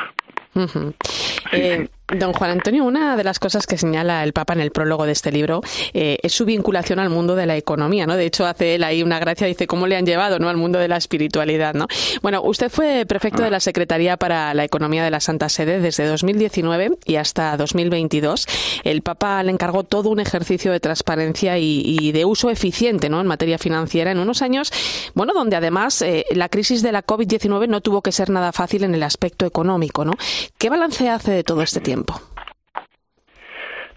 Eh, 1.51 1.89
don 2.09 2.33
Juan 2.35 2.51
Antonio, 2.51 2.85
una 2.85 3.17
de 3.17 3.25
las 3.25 3.39
cosas 3.39 3.67
que 3.67 3.79
señala 3.79 4.23
el 4.25 4.35
Papa 4.35 4.53
en 4.53 4.61
el 4.61 4.71
prólogo 4.71 5.07
de 5.07 5.13
este 5.13 5.33
libro 5.33 5.63
eh, 5.95 6.19
es 6.23 6.33
su 6.35 6.45
vinculación 6.45 6.99
al 6.99 7.09
mundo 7.09 7.35
de 7.35 7.47
la 7.47 7.57
economía, 7.57 8.07
¿no? 8.07 8.17
De 8.17 8.27
hecho, 8.27 8.47
hace 8.47 8.75
él 8.75 8.85
ahí 8.85 9.03
una 9.03 9.19
gracia, 9.19 9.47
dice 9.47 9.67
cómo 9.67 9.87
le 9.87 9.97
han 9.97 10.05
llevado, 10.05 10.39
¿no? 10.39 10.51
Al 10.51 10.59
mundo 10.59 10.79
de 10.79 10.89
la 10.89 10.99
espiritualidad, 10.99 11.73
¿no? 11.73 11.87
Bueno, 12.21 12.43
usted 12.43 12.71
fue 12.71 13.07
prefecto 13.07 13.43
de 13.43 13.51
la 13.51 13.61
Secretaría 13.61 14.19
para 14.19 14.53
la 14.53 14.65
Economía 14.65 15.03
de 15.03 15.11
la 15.11 15.21
Santa 15.21 15.49
Sede 15.49 15.81
desde 15.81 16.07
2019 16.07 16.99
y 17.07 17.17
hasta 17.17 17.57
2022. 17.57 18.47
El 18.85 19.01
Papa 19.01 19.43
le 19.43 19.53
encargó 19.53 19.83
todo 19.83 20.11
un 20.11 20.21
ejercicio 20.21 20.73
de 20.73 20.81
transparencia 20.81 21.59
y, 21.59 22.13
de 22.13 22.25
uso 22.25 22.51
eficiente, 22.51 23.09
¿no? 23.09 23.21
En 23.21 23.27
materia 23.27 23.57
financiera 23.57 24.11
en 24.11 24.19
unos 24.19 24.43
años, 24.43 24.71
bueno, 25.15 25.33
donde 25.33 25.57
además 25.57 26.03
eh, 26.03 26.27
la 26.33 26.49
crisis 26.49 26.83
de 26.83 26.93
la 26.93 27.05
COVID-19 27.05 27.67
no 27.67 27.81
tuvo 27.81 28.03
que 28.03 28.13
ser 28.13 28.29
nada 28.29 28.53
fácil 28.53 28.85
en 28.85 28.95
el 28.95 29.03
aspecto 29.03 29.47
económico, 29.47 30.05
¿no? 30.05 30.13
¿Qué 30.59 30.69
balance 30.69 31.09
hace 31.09 31.31
de 31.31 31.45
todo 31.45 31.63
este 31.63 31.81
tiempo? 31.81 31.94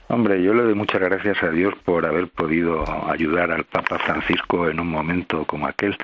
Hombre, 0.09 0.41
yo 0.41 0.53
le 0.53 0.63
doy 0.63 0.73
muchas 0.73 1.01
gracias 1.01 1.43
a 1.43 1.49
Dios 1.49 1.73
por 1.83 2.05
haber 2.05 2.29
podido 2.29 2.85
ayudar 3.11 3.51
al 3.51 3.65
Papa 3.65 3.99
Francisco 3.99 4.69
en 4.69 4.79
un 4.79 4.89
momento 4.89 5.43
como 5.43 5.67
aquel. 5.67 5.97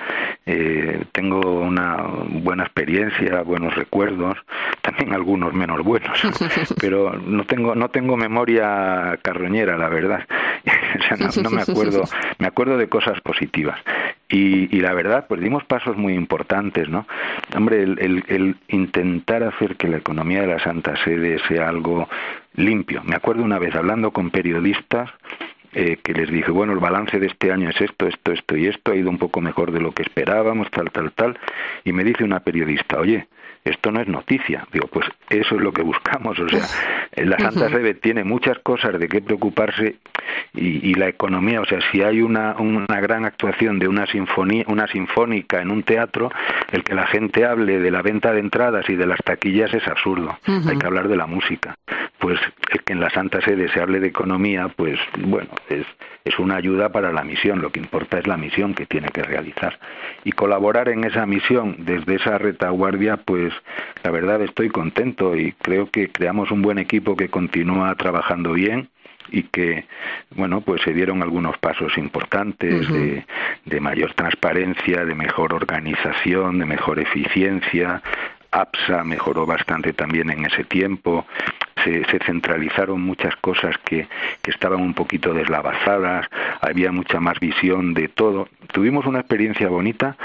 Eh, 0.44 1.04
tengo 1.12 1.40
una 1.40 2.04
buena 2.28 2.64
experiencia, 2.64 3.40
buenos 3.40 3.74
recuerdos, 3.74 4.36
también 4.82 5.14
algunos 5.14 5.54
menos 5.54 5.82
buenos, 5.82 6.18
pero 6.80 7.16
no 7.16 7.44
tengo 7.46 7.74
no 7.74 7.88
tengo 7.88 8.18
memoria 8.18 9.18
carroñera, 9.22 9.78
la 9.78 9.88
verdad. 9.88 10.20
no, 11.42 11.50
me 11.50 11.62
acuerdo, 11.62 12.04
me 12.38 12.46
acuerdo 12.46 12.76
de 12.76 12.88
cosas 12.88 13.18
positivas. 13.22 13.80
Y, 14.36 14.80
la 14.80 14.92
verdad, 14.94 15.26
pues 15.28 15.40
dimos 15.40 15.64
pasos 15.64 15.96
muy 15.96 16.14
importantes, 16.14 16.88
¿no? 16.88 17.06
Hombre, 17.54 17.84
el, 17.84 18.24
el 18.26 18.56
intentar 18.66 19.44
hacer 19.44 19.76
que 19.76 19.86
la 19.86 19.98
economía 19.98 20.40
de 20.40 20.48
la 20.48 20.58
Santa 20.58 20.96
Sede 21.04 21.38
sea 21.46 21.68
algo 21.68 22.08
limpio. 22.54 23.02
Me 23.04 23.14
acuerdo 23.14 23.44
una 23.44 23.60
vez 23.60 23.76
hablando 23.76 24.10
con 24.10 24.30
periodistas 24.30 25.08
eh, 25.76 25.98
que 26.02 26.12
les 26.14 26.30
dije, 26.30 26.52
bueno, 26.52 26.72
el 26.72 26.78
balance 26.78 27.18
de 27.18 27.26
este 27.26 27.50
año 27.50 27.68
es 27.68 27.80
esto, 27.80 28.06
esto, 28.06 28.30
esto 28.30 28.56
y 28.56 28.66
esto, 28.68 28.92
ha 28.92 28.96
ido 28.96 29.10
un 29.10 29.18
poco 29.18 29.40
mejor 29.40 29.72
de 29.72 29.80
lo 29.80 29.90
que 29.90 30.04
esperábamos, 30.04 30.70
tal, 30.70 30.92
tal, 30.92 31.10
tal, 31.10 31.36
y 31.84 31.92
me 31.92 32.04
dice 32.04 32.22
una 32.22 32.40
periodista, 32.40 33.00
oye, 33.00 33.26
esto 33.64 33.90
no 33.90 34.00
es 34.00 34.08
noticia. 34.08 34.66
Digo, 34.72 34.88
pues 34.88 35.06
eso 35.30 35.54
es 35.54 35.60
lo 35.60 35.72
que 35.72 35.82
buscamos. 35.82 36.38
O 36.38 36.48
sea, 36.48 36.60
la 37.24 37.38
Santa 37.38 37.68
Sede 37.70 37.94
tiene 37.94 38.24
muchas 38.24 38.58
cosas 38.58 38.98
de 38.98 39.08
qué 39.08 39.22
preocuparse 39.22 39.96
y, 40.54 40.90
y, 40.90 40.94
la 40.94 41.08
economía, 41.08 41.60
o 41.60 41.64
sea, 41.64 41.78
si 41.90 42.02
hay 42.02 42.20
una, 42.20 42.54
una 42.58 43.00
gran 43.00 43.24
actuación 43.24 43.78
de 43.78 43.88
una 43.88 44.06
sinfonía, 44.06 44.64
una 44.68 44.86
sinfónica 44.86 45.60
en 45.60 45.70
un 45.70 45.82
teatro, 45.82 46.30
el 46.70 46.84
que 46.84 46.94
la 46.94 47.06
gente 47.06 47.44
hable 47.44 47.78
de 47.78 47.90
la 47.90 48.02
venta 48.02 48.32
de 48.32 48.40
entradas 48.40 48.88
y 48.88 48.96
de 48.96 49.06
las 49.06 49.18
taquillas 49.24 49.72
es 49.74 49.86
absurdo. 49.88 50.38
Hay 50.46 50.78
que 50.78 50.86
hablar 50.86 51.08
de 51.08 51.16
la 51.16 51.26
música. 51.26 51.76
Pues 52.18 52.38
el 52.70 52.82
que 52.82 52.92
en 52.92 53.00
la 53.00 53.10
Santa 53.10 53.40
Sede 53.40 53.68
se 53.68 53.80
hable 53.80 54.00
de 54.00 54.08
economía, 54.08 54.68
pues 54.68 54.98
bueno, 55.18 55.50
es, 55.68 55.86
es 56.24 56.38
una 56.38 56.56
ayuda 56.56 56.90
para 56.90 57.12
la 57.12 57.24
misión. 57.24 57.60
Lo 57.60 57.70
que 57.70 57.80
importa 57.80 58.18
es 58.18 58.26
la 58.26 58.36
misión 58.36 58.74
que 58.74 58.86
tiene 58.86 59.08
que 59.08 59.22
realizar. 59.22 59.78
Y 60.24 60.32
colaborar 60.32 60.88
en 60.88 61.04
esa 61.04 61.26
misión 61.26 61.76
desde 61.80 62.16
esa 62.16 62.38
retaguardia, 62.38 63.18
pues 63.18 63.53
la 64.02 64.10
verdad 64.10 64.42
estoy 64.42 64.68
contento 64.68 65.36
y 65.36 65.52
creo 65.52 65.90
que 65.90 66.10
creamos 66.10 66.50
un 66.50 66.62
buen 66.62 66.78
equipo 66.78 67.16
que 67.16 67.28
continúa 67.28 67.94
trabajando 67.94 68.52
bien 68.52 68.88
y 69.30 69.44
que 69.44 69.86
bueno 70.34 70.60
pues 70.60 70.82
se 70.82 70.92
dieron 70.92 71.22
algunos 71.22 71.56
pasos 71.58 71.96
importantes 71.96 72.88
de, 72.88 73.24
de, 73.64 73.80
mayor 73.80 74.12
transparencia 74.14 75.04
de 75.04 75.14
mejor 75.14 75.54
organización 75.54 76.58
de 76.58 76.66
mejor 76.66 76.98
eficiencia. 76.98 78.02
APSA 78.50 79.02
mejoró 79.02 79.46
bastante 79.46 79.92
también 79.92 80.30
en 80.30 80.44
ese 80.44 80.62
tiempo. 80.62 81.26
Se, 81.82 82.04
se 82.04 82.20
centralizaron 82.20 83.00
muchas 83.00 83.34
cosas 83.36 83.76
que, 83.84 84.06
que 84.42 84.50
estaban 84.52 84.80
un 84.80 84.94
poquito 84.94 85.34
deslavazadas 85.34 86.28
había 86.60 86.92
mucha 86.92 87.18
más 87.18 87.40
visión 87.40 87.94
de 87.94 88.06
todo. 88.06 88.48
Tuvimos 88.72 89.06
una 89.06 89.18
experiencia 89.18 89.68
bonita 89.68 90.16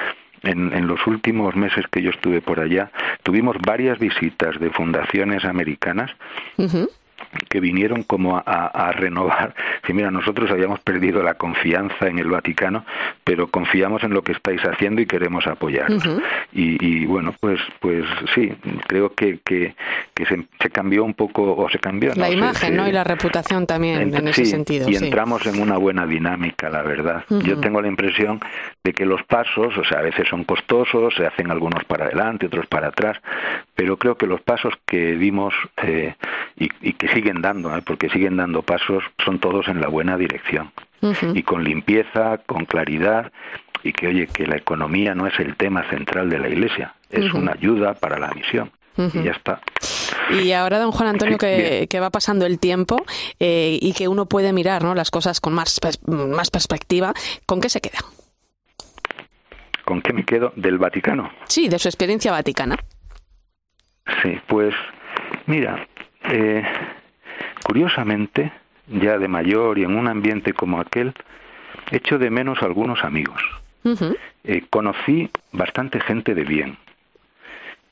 en, 0.43 0.73
en, 0.73 0.87
los 0.87 1.05
últimos 1.07 1.55
meses 1.55 1.85
que 1.91 2.01
yo 2.01 2.11
estuve 2.11 2.41
por 2.41 2.59
allá, 2.59 2.91
tuvimos 3.23 3.57
varias 3.65 3.99
visitas 3.99 4.59
de 4.59 4.69
fundaciones 4.69 5.45
americanas 5.45 6.11
que 7.49 7.59
vinieron 7.59 8.03
como 8.03 8.41
a, 8.45 8.91
renovar. 8.91 9.53
Que 9.89 9.93
mira, 9.93 10.11
nosotros 10.11 10.51
habíamos 10.51 10.81
perdido 10.81 11.23
la 11.23 11.33
confianza 11.33 12.07
en 12.07 12.19
el 12.19 12.27
Vaticano, 12.27 12.85
pero 13.23 13.47
confiamos 13.47 14.03
en 14.03 14.13
lo 14.13 14.21
que 14.21 14.33
estáis 14.33 14.61
haciendo 14.61 15.01
y 15.01 15.07
queremos 15.07 15.47
apoyar. 15.47 15.87
y, 16.51 17.05
bueno, 17.05 17.33
pues, 17.39 17.59
pues 17.79 18.05
sí, 18.35 18.53
creo 18.87 19.13
que, 19.13 19.39
que, 19.43 19.73
se, 20.15 20.69
cambió 20.69 21.03
un 21.03 21.15
poco, 21.15 21.55
o 21.55 21.69
se 21.69 21.79
cambió. 21.79 22.13
La 22.15 22.29
imagen, 22.29 22.75
¿no? 22.75 22.87
Y 22.87 22.91
la 22.91 23.03
reputación 23.03 23.65
también 23.65 24.13
en, 24.13 24.27
ese 24.27 24.45
sentido. 24.45 24.89
Y 24.89 24.95
entramos 24.95 25.45
en 25.47 25.59
una 25.59 25.77
buena 25.77 26.05
dinámica, 26.05 26.69
la 26.69 26.83
verdad. 26.83 27.23
Yo 27.29 27.59
tengo 27.59 27.81
la 27.81 27.87
impresión 27.87 28.39
de 28.83 28.93
que 28.93 29.05
los 29.05 29.23
pasos, 29.23 29.75
o 29.77 29.83
sea, 29.85 29.99
a 29.99 30.03
veces 30.03 30.27
son 30.27 30.43
costosos, 30.43 31.15
se 31.15 31.25
hacen 31.25 31.49
algunos 31.49 31.83
para 31.85 32.05
adelante, 32.05 32.45
otros 32.45 32.67
para 32.67 32.89
atrás, 32.89 33.17
pero 33.79 33.95
creo 33.95 34.17
que 34.17 34.27
los 34.27 34.41
pasos 34.41 34.73
que 34.85 35.15
dimos 35.15 35.53
eh, 35.81 36.13
y, 36.57 36.67
y, 36.81 36.91
que 36.91 37.07
siguen 37.13 37.41
dando, 37.41 37.73
¿eh? 37.73 37.81
porque 37.81 38.09
siguen 38.09 38.35
dando 38.35 38.61
pasos, 38.61 39.01
son 39.23 39.39
todos 39.39 39.69
en 39.69 39.79
la 39.79 39.87
buena 39.87 40.17
dirección. 40.17 40.73
Y 41.33 41.43
con 41.43 41.63
limpieza, 41.63 42.39
con 42.39 42.65
claridad, 42.65 43.31
y 43.81 43.93
que, 43.93 44.07
oye, 44.07 44.27
que 44.27 44.45
la 44.47 44.57
economía 44.57 45.15
no 45.15 45.27
es 45.27 45.39
el 45.39 45.55
tema 45.55 45.89
central 45.89 46.29
de 46.29 46.39
la 46.39 46.49
Iglesia, 46.49 46.93
es 47.09 47.33
una 47.33 47.53
ayuda 47.53 47.93
para 47.93 48.19
la 48.19 48.29
misión. 48.31 48.69
Y 48.97 49.23
ya 49.23 49.31
está. 49.31 49.61
Y 50.29 50.51
ahora, 50.51 50.79
don 50.79 50.91
Juan 50.91 51.07
Antonio, 51.07 51.37
que, 51.39 51.99
va 52.01 52.09
pasando 52.09 52.45
el 52.45 52.59
tiempo 52.59 53.05
eh, 53.39 53.79
y 53.81 53.93
que 53.93 54.09
uno 54.09 54.25
puede 54.25 54.51
mirar 54.51 54.83
¿no? 54.83 54.93
las 54.93 55.09
cosas 55.09 55.39
con 55.39 55.53
más, 55.53 55.79
más 56.05 56.51
perspectiva, 56.51 57.13
¿con 57.45 57.61
qué 57.61 57.69
se 57.69 57.79
queda? 57.79 57.99
¿Con 59.85 60.01
qué 60.01 60.11
me 60.11 60.25
quedo? 60.25 60.51
¿Del 60.57 60.77
Vaticano? 60.77 61.31
Sí, 61.47 61.69
de 61.69 61.79
su 61.79 61.87
experiencia 61.87 62.33
vaticana. 62.33 62.77
Sí, 64.21 64.39
pues 64.47 64.73
mira, 65.45 65.87
eh, 66.23 66.63
curiosamente, 67.63 68.51
ya 68.87 69.17
de 69.17 69.27
mayor 69.27 69.77
y 69.77 69.83
en 69.83 69.95
un 69.95 70.07
ambiente 70.07 70.53
como 70.53 70.79
aquel, 70.79 71.13
echo 71.91 72.17
de 72.17 72.29
menos 72.29 72.61
algunos 72.61 73.03
amigos. 73.03 73.41
Eh, 74.43 74.63
conocí 74.69 75.29
bastante 75.51 75.99
gente 75.99 76.35
de 76.35 76.43
bien. 76.43 76.77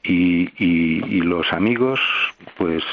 Y, 0.04 0.52
y, 0.58 1.22
los 1.22 1.52
amigos, 1.52 2.00
pues, 2.58 2.84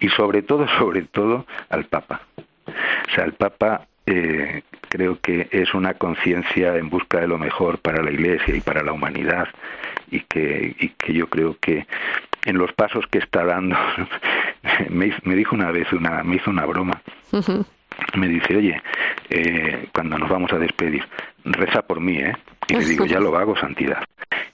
y 0.00 0.08
sobre 0.08 0.42
todo, 0.42 0.66
sobre 0.78 1.02
todo, 1.02 1.46
al 1.68 1.84
Papa. 1.84 2.22
O 2.66 3.14
sea, 3.14 3.24
el 3.24 3.34
Papa 3.34 3.86
eh, 4.06 4.62
creo 4.88 5.20
que 5.20 5.48
es 5.50 5.74
una 5.74 5.94
conciencia 5.94 6.76
en 6.76 6.88
busca 6.88 7.20
de 7.20 7.28
lo 7.28 7.38
mejor 7.38 7.78
para 7.78 8.02
la 8.02 8.10
Iglesia 8.10 8.54
y 8.54 8.60
para 8.60 8.82
la 8.82 8.92
humanidad 8.92 9.48
y 10.10 10.20
que, 10.20 10.74
y 10.78 10.88
que 10.90 11.12
yo 11.12 11.28
creo 11.28 11.56
que 11.60 11.86
en 12.44 12.58
los 12.58 12.72
pasos 12.72 13.06
que 13.08 13.18
está 13.18 13.44
dando. 13.44 13.76
Me, 14.90 15.34
dijo 15.34 15.54
una 15.54 15.70
vez 15.70 15.92
una 15.92 16.22
me 16.24 16.36
hizo 16.36 16.50
una 16.50 16.64
broma. 16.64 17.02
Me 18.14 18.28
dice 18.28 18.56
oye 18.56 18.82
eh, 19.30 19.88
cuando 19.92 20.18
nos 20.18 20.28
vamos 20.28 20.52
a 20.52 20.58
despedir 20.58 21.04
reza 21.44 21.82
por 21.82 22.00
mí 22.00 22.16
eh 22.16 22.32
y 22.68 22.74
le 22.74 22.84
digo 22.84 23.04
ya 23.06 23.20
lo 23.20 23.36
hago 23.36 23.56
santidad 23.56 24.02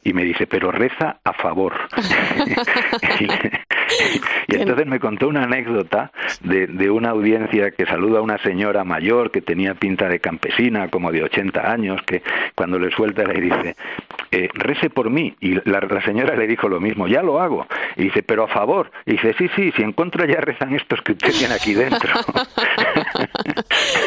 y 0.03 0.13
me 0.13 0.25
dice 0.25 0.47
pero 0.47 0.71
reza 0.73 1.21
a 1.25 1.33
favor 1.33 1.73
y, 4.49 4.57
entonces 4.57 4.87
me 4.87 5.01
contó 5.01 5.29
una 5.29 5.45
anécdota 5.45 6.13
de, 6.43 6.67
de, 6.67 6.91
una 6.91 7.11
audiencia 7.11 7.71
que 7.71 7.87
saluda 7.87 8.19
a 8.19 8.23
una 8.23 8.39
señora 8.39 8.85
mayor 8.85 9.31
que 9.31 9.41
tenía 9.41 9.75
pinta 9.75 10.09
de 10.09 10.21
campesina, 10.21 10.89
como 10.89 11.11
de 11.13 11.23
80 11.25 11.71
años, 11.71 12.01
que 12.03 12.23
cuando 12.55 12.79
le 12.79 12.91
suelta 12.91 13.25
le 13.25 13.41
dice, 13.41 13.77
eh, 14.31 14.49
rece 14.55 14.91
por 14.91 15.11
mí. 15.11 15.35
Y 15.41 15.55
la, 15.69 15.81
señora 16.05 16.37
le 16.37 16.47
dijo 16.47 16.69
lo 16.69 16.81
mismo, 16.81 17.09
ya 17.09 17.23
lo 17.23 17.41
hago. 17.41 17.67
Y 18.01 18.05
dice, 18.05 18.23
pero 18.23 18.45
a 18.45 18.49
favor. 18.49 18.91
Y 19.05 19.13
dice, 19.13 19.35
sí, 19.37 19.47
sí, 19.55 19.71
si 19.77 19.83
en 19.83 19.93
contra 19.93 20.27
ya 20.27 20.41
rezan 20.41 20.75
estos 20.75 21.03
que 21.03 21.13
usted 21.13 21.33
tiene 21.33 21.53
aquí 21.53 21.75
dentro. 21.75 22.15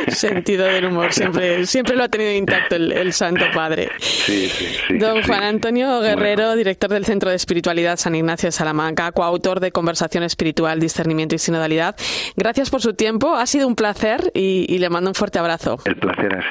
Sentido 0.08 0.66
del 0.66 0.86
humor, 0.86 1.14
siempre, 1.14 1.68
siempre 1.68 1.96
lo 1.96 2.04
ha 2.04 2.10
tenido 2.10 2.32
intacto 2.32 2.76
el, 2.76 3.14
Santo 3.14 3.46
Padre. 3.54 3.92
Sí, 4.00 4.48
sí, 4.48 4.66
sí, 4.88 4.98
Don 4.98 5.22
Juan 5.22 5.44
Antonio 5.44 6.02
Guerrero, 6.02 6.56
director 6.56 6.90
del 6.90 7.06
Centro 7.06 7.30
de 7.30 7.36
Espiritualidad 7.36 7.98
San 7.98 8.16
Ignacio 8.16 8.48
de 8.48 8.52
Salamanca, 8.52 9.12
coautor 9.12 9.60
de 9.60 9.72
Conversación 9.72 10.24
Espiritual, 10.24 10.80
Discernimiento 10.80 11.36
y 11.36 11.38
Sinodalidad. 11.38 11.96
Gracias 12.36 12.72
por 12.72 12.82
su 12.82 12.96
tiempo, 12.96 13.36
ha 13.36 13.46
sido 13.46 13.68
un 13.68 13.76
placer 13.76 14.32
y, 14.34 14.66
y 14.68 14.80
le 14.80 14.90
mando 14.90 15.12
un 15.12 15.16
fuerte 15.16 15.38
abrazo. 15.38 15.78
El 15.86 15.98
placer 15.98 16.34
es 16.34 16.46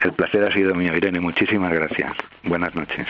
el 0.00 0.12
placer 0.12 0.44
ha 0.44 0.52
sido 0.52 0.74
mío, 0.74 0.94
Irene. 0.94 1.20
Muchísimas 1.20 1.72
gracias. 1.72 2.12
Buenas 2.44 2.74
noches. 2.74 3.06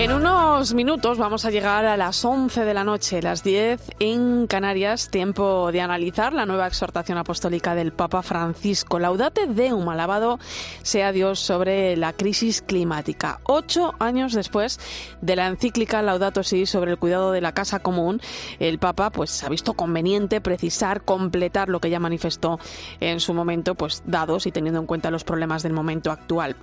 En 0.00 0.14
unos 0.14 0.72
minutos 0.72 1.18
vamos 1.18 1.44
a 1.44 1.50
llegar 1.50 1.84
a 1.84 1.98
las 1.98 2.24
11 2.24 2.64
de 2.64 2.72
la 2.72 2.84
noche, 2.84 3.20
las 3.20 3.44
10 3.44 3.96
en 3.98 4.46
Canarias, 4.46 5.10
tiempo 5.10 5.70
de 5.72 5.82
analizar 5.82 6.32
la 6.32 6.46
nueva 6.46 6.66
exhortación 6.66 7.18
apostólica 7.18 7.74
del 7.74 7.92
Papa 7.92 8.22
Francisco. 8.22 8.98
Laudate 8.98 9.46
Deum, 9.46 9.86
alabado 9.90 10.38
sea 10.80 11.12
Dios 11.12 11.38
sobre 11.38 11.98
la 11.98 12.14
crisis 12.14 12.62
climática. 12.62 13.40
Ocho 13.42 13.92
años 13.98 14.32
después 14.32 14.80
de 15.20 15.36
la 15.36 15.48
encíclica 15.48 16.00
Laudato 16.00 16.44
Si 16.44 16.64
sobre 16.64 16.92
el 16.92 16.98
cuidado 16.98 17.30
de 17.30 17.42
la 17.42 17.52
casa 17.52 17.80
común, 17.80 18.22
el 18.58 18.78
Papa 18.78 19.10
pues 19.10 19.44
ha 19.44 19.50
visto 19.50 19.74
conveniente 19.74 20.40
precisar, 20.40 21.02
completar 21.02 21.68
lo 21.68 21.78
que 21.78 21.90
ya 21.90 22.00
manifestó 22.00 22.58
en 23.00 23.20
su 23.20 23.34
momento, 23.34 23.74
pues 23.74 24.02
dados 24.06 24.46
y 24.46 24.50
teniendo 24.50 24.80
en 24.80 24.86
cuenta 24.86 25.10
los 25.10 25.24
problemas 25.24 25.62
del 25.62 25.74
momento 25.74 26.10
actual. 26.10 26.56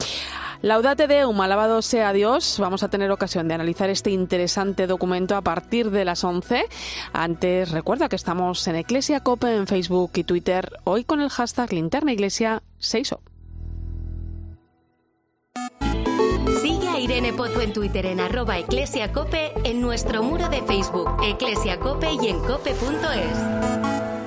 Laudate 0.63 1.06
Deum, 1.06 1.39
alabado 1.39 1.84
sea 1.84 2.13
Dios. 2.13 2.58
Vamos 2.60 2.82
a 2.82 2.89
tener 2.89 3.12
ocasión 3.12 3.27
de 3.34 3.54
analizar 3.54 3.90
este 3.90 4.12
interesante 4.12 4.88
documento 4.88 5.36
a 5.36 5.42
partir 5.42 5.92
de 5.92 6.06
las 6.06 6.24
11. 6.24 6.66
Antes, 7.13 7.72
recuerda 7.72 8.10
que 8.10 8.16
estamos 8.16 8.66
en 8.68 8.76
Eclesia 8.76 9.20
Cope 9.20 9.54
en 9.54 9.68
Facebook 9.68 10.12
y 10.16 10.24
Twitter, 10.24 10.72
hoy 10.86 11.04
con 11.04 11.22
el 11.22 11.30
hashtag 11.30 11.74
Linterna 11.74 12.13
Iglesia 12.13 12.63
6 12.80 13.16
Sigue 16.62 16.88
a 16.88 17.00
Irene 17.00 17.34
Pozo 17.34 17.62
en 17.62 17.74
Twitter 17.74 18.06
en 18.06 18.20
arroba 18.20 18.58
eclesiacope, 18.58 19.54
en 19.63 19.82
nuestro 19.82 20.24
muro 20.24 20.50
de 20.50 20.62
Facebook, 20.63 21.10
eclesiacope 21.24 22.08
y 22.22 22.28
en 22.30 22.40
cope.es. 22.40 24.27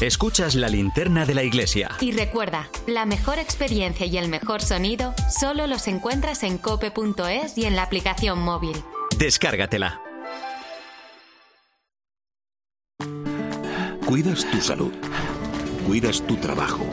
Escuchas 0.00 0.54
la 0.54 0.70
linterna 0.70 1.26
de 1.26 1.34
la 1.34 1.42
iglesia. 1.42 1.90
Y 2.00 2.12
recuerda, 2.12 2.70
la 2.86 3.04
mejor 3.04 3.38
experiencia 3.38 4.06
y 4.06 4.16
el 4.16 4.30
mejor 4.30 4.62
sonido 4.62 5.12
solo 5.28 5.66
los 5.66 5.88
encuentras 5.88 6.42
en 6.42 6.56
cope.es 6.56 7.58
y 7.58 7.66
en 7.66 7.76
la 7.76 7.82
aplicación 7.82 8.38
móvil. 8.40 8.82
Descárgatela. 9.18 10.00
Cuidas 14.06 14.50
tu 14.50 14.58
salud. 14.62 14.92
Cuidas 15.86 16.26
tu 16.26 16.36
trabajo. 16.36 16.86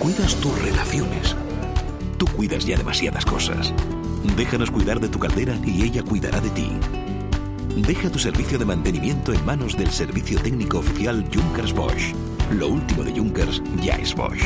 Cuidas 0.00 0.34
tus 0.40 0.60
relaciones. 0.60 1.36
Tú 2.18 2.26
cuidas 2.26 2.66
ya 2.66 2.76
demasiadas 2.76 3.24
cosas. 3.24 3.72
Déjanos 4.36 4.72
cuidar 4.72 4.98
de 4.98 5.08
tu 5.08 5.20
caldera 5.20 5.56
y 5.64 5.84
ella 5.84 6.02
cuidará 6.02 6.40
de 6.40 6.50
ti. 6.50 6.68
Deja 7.76 8.08
tu 8.08 8.20
servicio 8.20 8.56
de 8.56 8.64
mantenimiento 8.64 9.32
en 9.32 9.44
manos 9.44 9.76
del 9.76 9.90
servicio 9.90 10.40
técnico 10.40 10.78
oficial 10.78 11.28
Junkers 11.34 11.72
Bosch. 11.72 12.14
Lo 12.52 12.68
último 12.68 13.02
de 13.02 13.10
Junkers 13.10 13.60
ya 13.82 13.96
es 13.96 14.14
Bosch. 14.14 14.44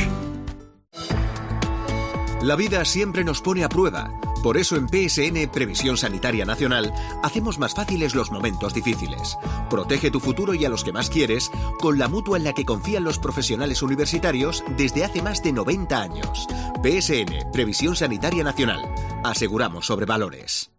La 2.41 2.55
vida 2.55 2.83
siempre 2.85 3.23
nos 3.23 3.41
pone 3.41 3.63
a 3.63 3.69
prueba. 3.69 4.09
Por 4.41 4.57
eso 4.57 4.77
en 4.77 4.87
PSN 4.87 5.51
Previsión 5.51 5.95
Sanitaria 5.95 6.43
Nacional 6.43 6.91
hacemos 7.21 7.59
más 7.59 7.75
fáciles 7.75 8.15
los 8.15 8.31
momentos 8.31 8.73
difíciles. 8.73 9.37
Protege 9.69 10.09
tu 10.09 10.19
futuro 10.19 10.55
y 10.55 10.65
a 10.65 10.69
los 10.69 10.83
que 10.83 10.93
más 10.93 11.11
quieres 11.11 11.51
con 11.79 11.99
la 11.99 12.07
mutua 12.07 12.37
en 12.37 12.45
la 12.45 12.53
que 12.53 12.65
confían 12.65 13.03
los 13.03 13.19
profesionales 13.19 13.83
universitarios 13.83 14.63
desde 14.75 15.03
hace 15.03 15.21
más 15.21 15.43
de 15.43 15.53
90 15.53 16.01
años. 16.01 16.47
PSN 16.81 17.51
Previsión 17.51 17.95
Sanitaria 17.95 18.43
Nacional. 18.43 18.81
Aseguramos 19.23 19.85
sobre 19.85 20.07
valores. 20.07 20.71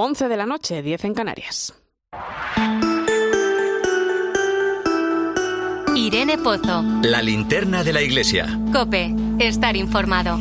11 0.00 0.28
de 0.28 0.36
la 0.36 0.46
noche, 0.46 0.80
10 0.80 1.06
en 1.06 1.14
Canarias. 1.14 1.74
Irene 5.96 6.38
Pozo. 6.38 6.84
La 7.02 7.20
linterna 7.20 7.82
de 7.82 7.92
la 7.92 8.00
iglesia. 8.00 8.46
Cope, 8.72 9.12
estar 9.40 9.76
informado. 9.76 10.38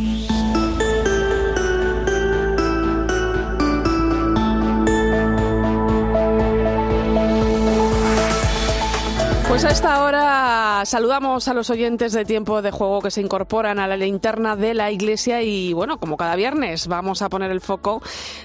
Pues 9.48 9.66
a 9.66 9.70
esta 9.70 10.04
hora 10.04 10.47
saludamos 10.86 11.48
a 11.48 11.54
los 11.54 11.70
oyentes 11.70 12.14
de 12.14 12.26
tiempo 12.26 12.62
de 12.62 12.72
juego 12.72 13.02
que 13.02 13.12
se 13.12 13.22
incorporan 13.22 13.80
a 13.80 13.88
la 13.88 13.98
linterna 13.98 14.56
de 14.56 14.74
la 14.74 14.92
Iglesia 14.92 15.42
y 15.42 15.74
bueno, 15.74 16.00
como 16.00 16.18
cada 16.18 16.36
viernes 16.36 16.88
vamos 16.88 17.22
a 17.22 17.30
poner 17.30 17.52
el 17.52 17.62
foco 17.62 18.02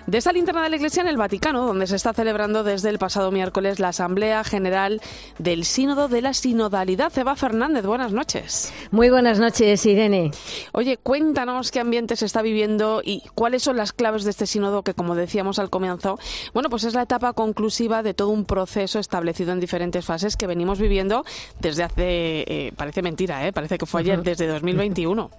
de 0.07 0.18
esta 0.18 0.33
linterna 0.33 0.62
de 0.62 0.71
la 0.71 0.77
Iglesia 0.77 1.03
en 1.03 1.09
el 1.09 1.16
Vaticano, 1.16 1.66
donde 1.66 1.87
se 1.87 1.97
está 1.97 2.12
celebrando 2.12 2.64
desde 2.64 2.90
el 2.90 2.99
pasado 2.99 3.31
miércoles 3.31 3.81
la 3.81 3.88
Asamblea 3.88 4.45
General 4.45 5.01
del 5.38 5.64
Sínodo 5.64 6.09
de 6.09 6.23
la 6.23 6.35
Sinodalidad. 6.35 7.16
Eva 7.16 7.37
Fernández, 7.37 7.85
buenas 7.85 8.12
noches. 8.12 8.73
Muy 8.90 9.11
buenas 9.11 9.38
noches, 9.38 9.85
Irene. 9.87 10.31
Oye, 10.73 10.97
cuéntanos 10.97 11.71
qué 11.71 11.81
ambiente 11.81 12.16
se 12.16 12.27
está 12.27 12.42
viviendo 12.42 13.03
y 13.05 13.23
cuáles 13.35 13.62
son 13.62 13.77
las 13.77 13.92
claves 13.92 14.25
de 14.25 14.31
este 14.31 14.47
sínodo 14.47 14.83
que, 14.83 14.95
como 14.95 15.14
decíamos 15.14 15.59
al 15.59 15.71
comienzo, 15.71 16.18
bueno, 16.55 16.71
pues 16.71 16.85
es 16.85 16.95
la 16.95 17.03
etapa 17.03 17.33
conclusiva 17.33 18.03
de 18.03 18.14
todo 18.14 18.29
un 18.29 18.45
proceso 18.45 18.99
establecido 18.99 19.53
en 19.53 19.61
diferentes 19.61 20.05
fases 20.05 20.37
que 20.37 20.47
venimos 20.47 20.79
viviendo 20.79 21.25
desde 21.61 21.83
hace, 21.85 22.21
eh, 22.46 22.72
parece 22.76 23.02
mentira, 23.02 23.46
¿eh? 23.46 23.52
parece 23.52 23.78
que 23.78 23.87
fue 23.87 24.00
ayer, 24.00 24.22
desde 24.22 24.46
2021. 24.46 25.30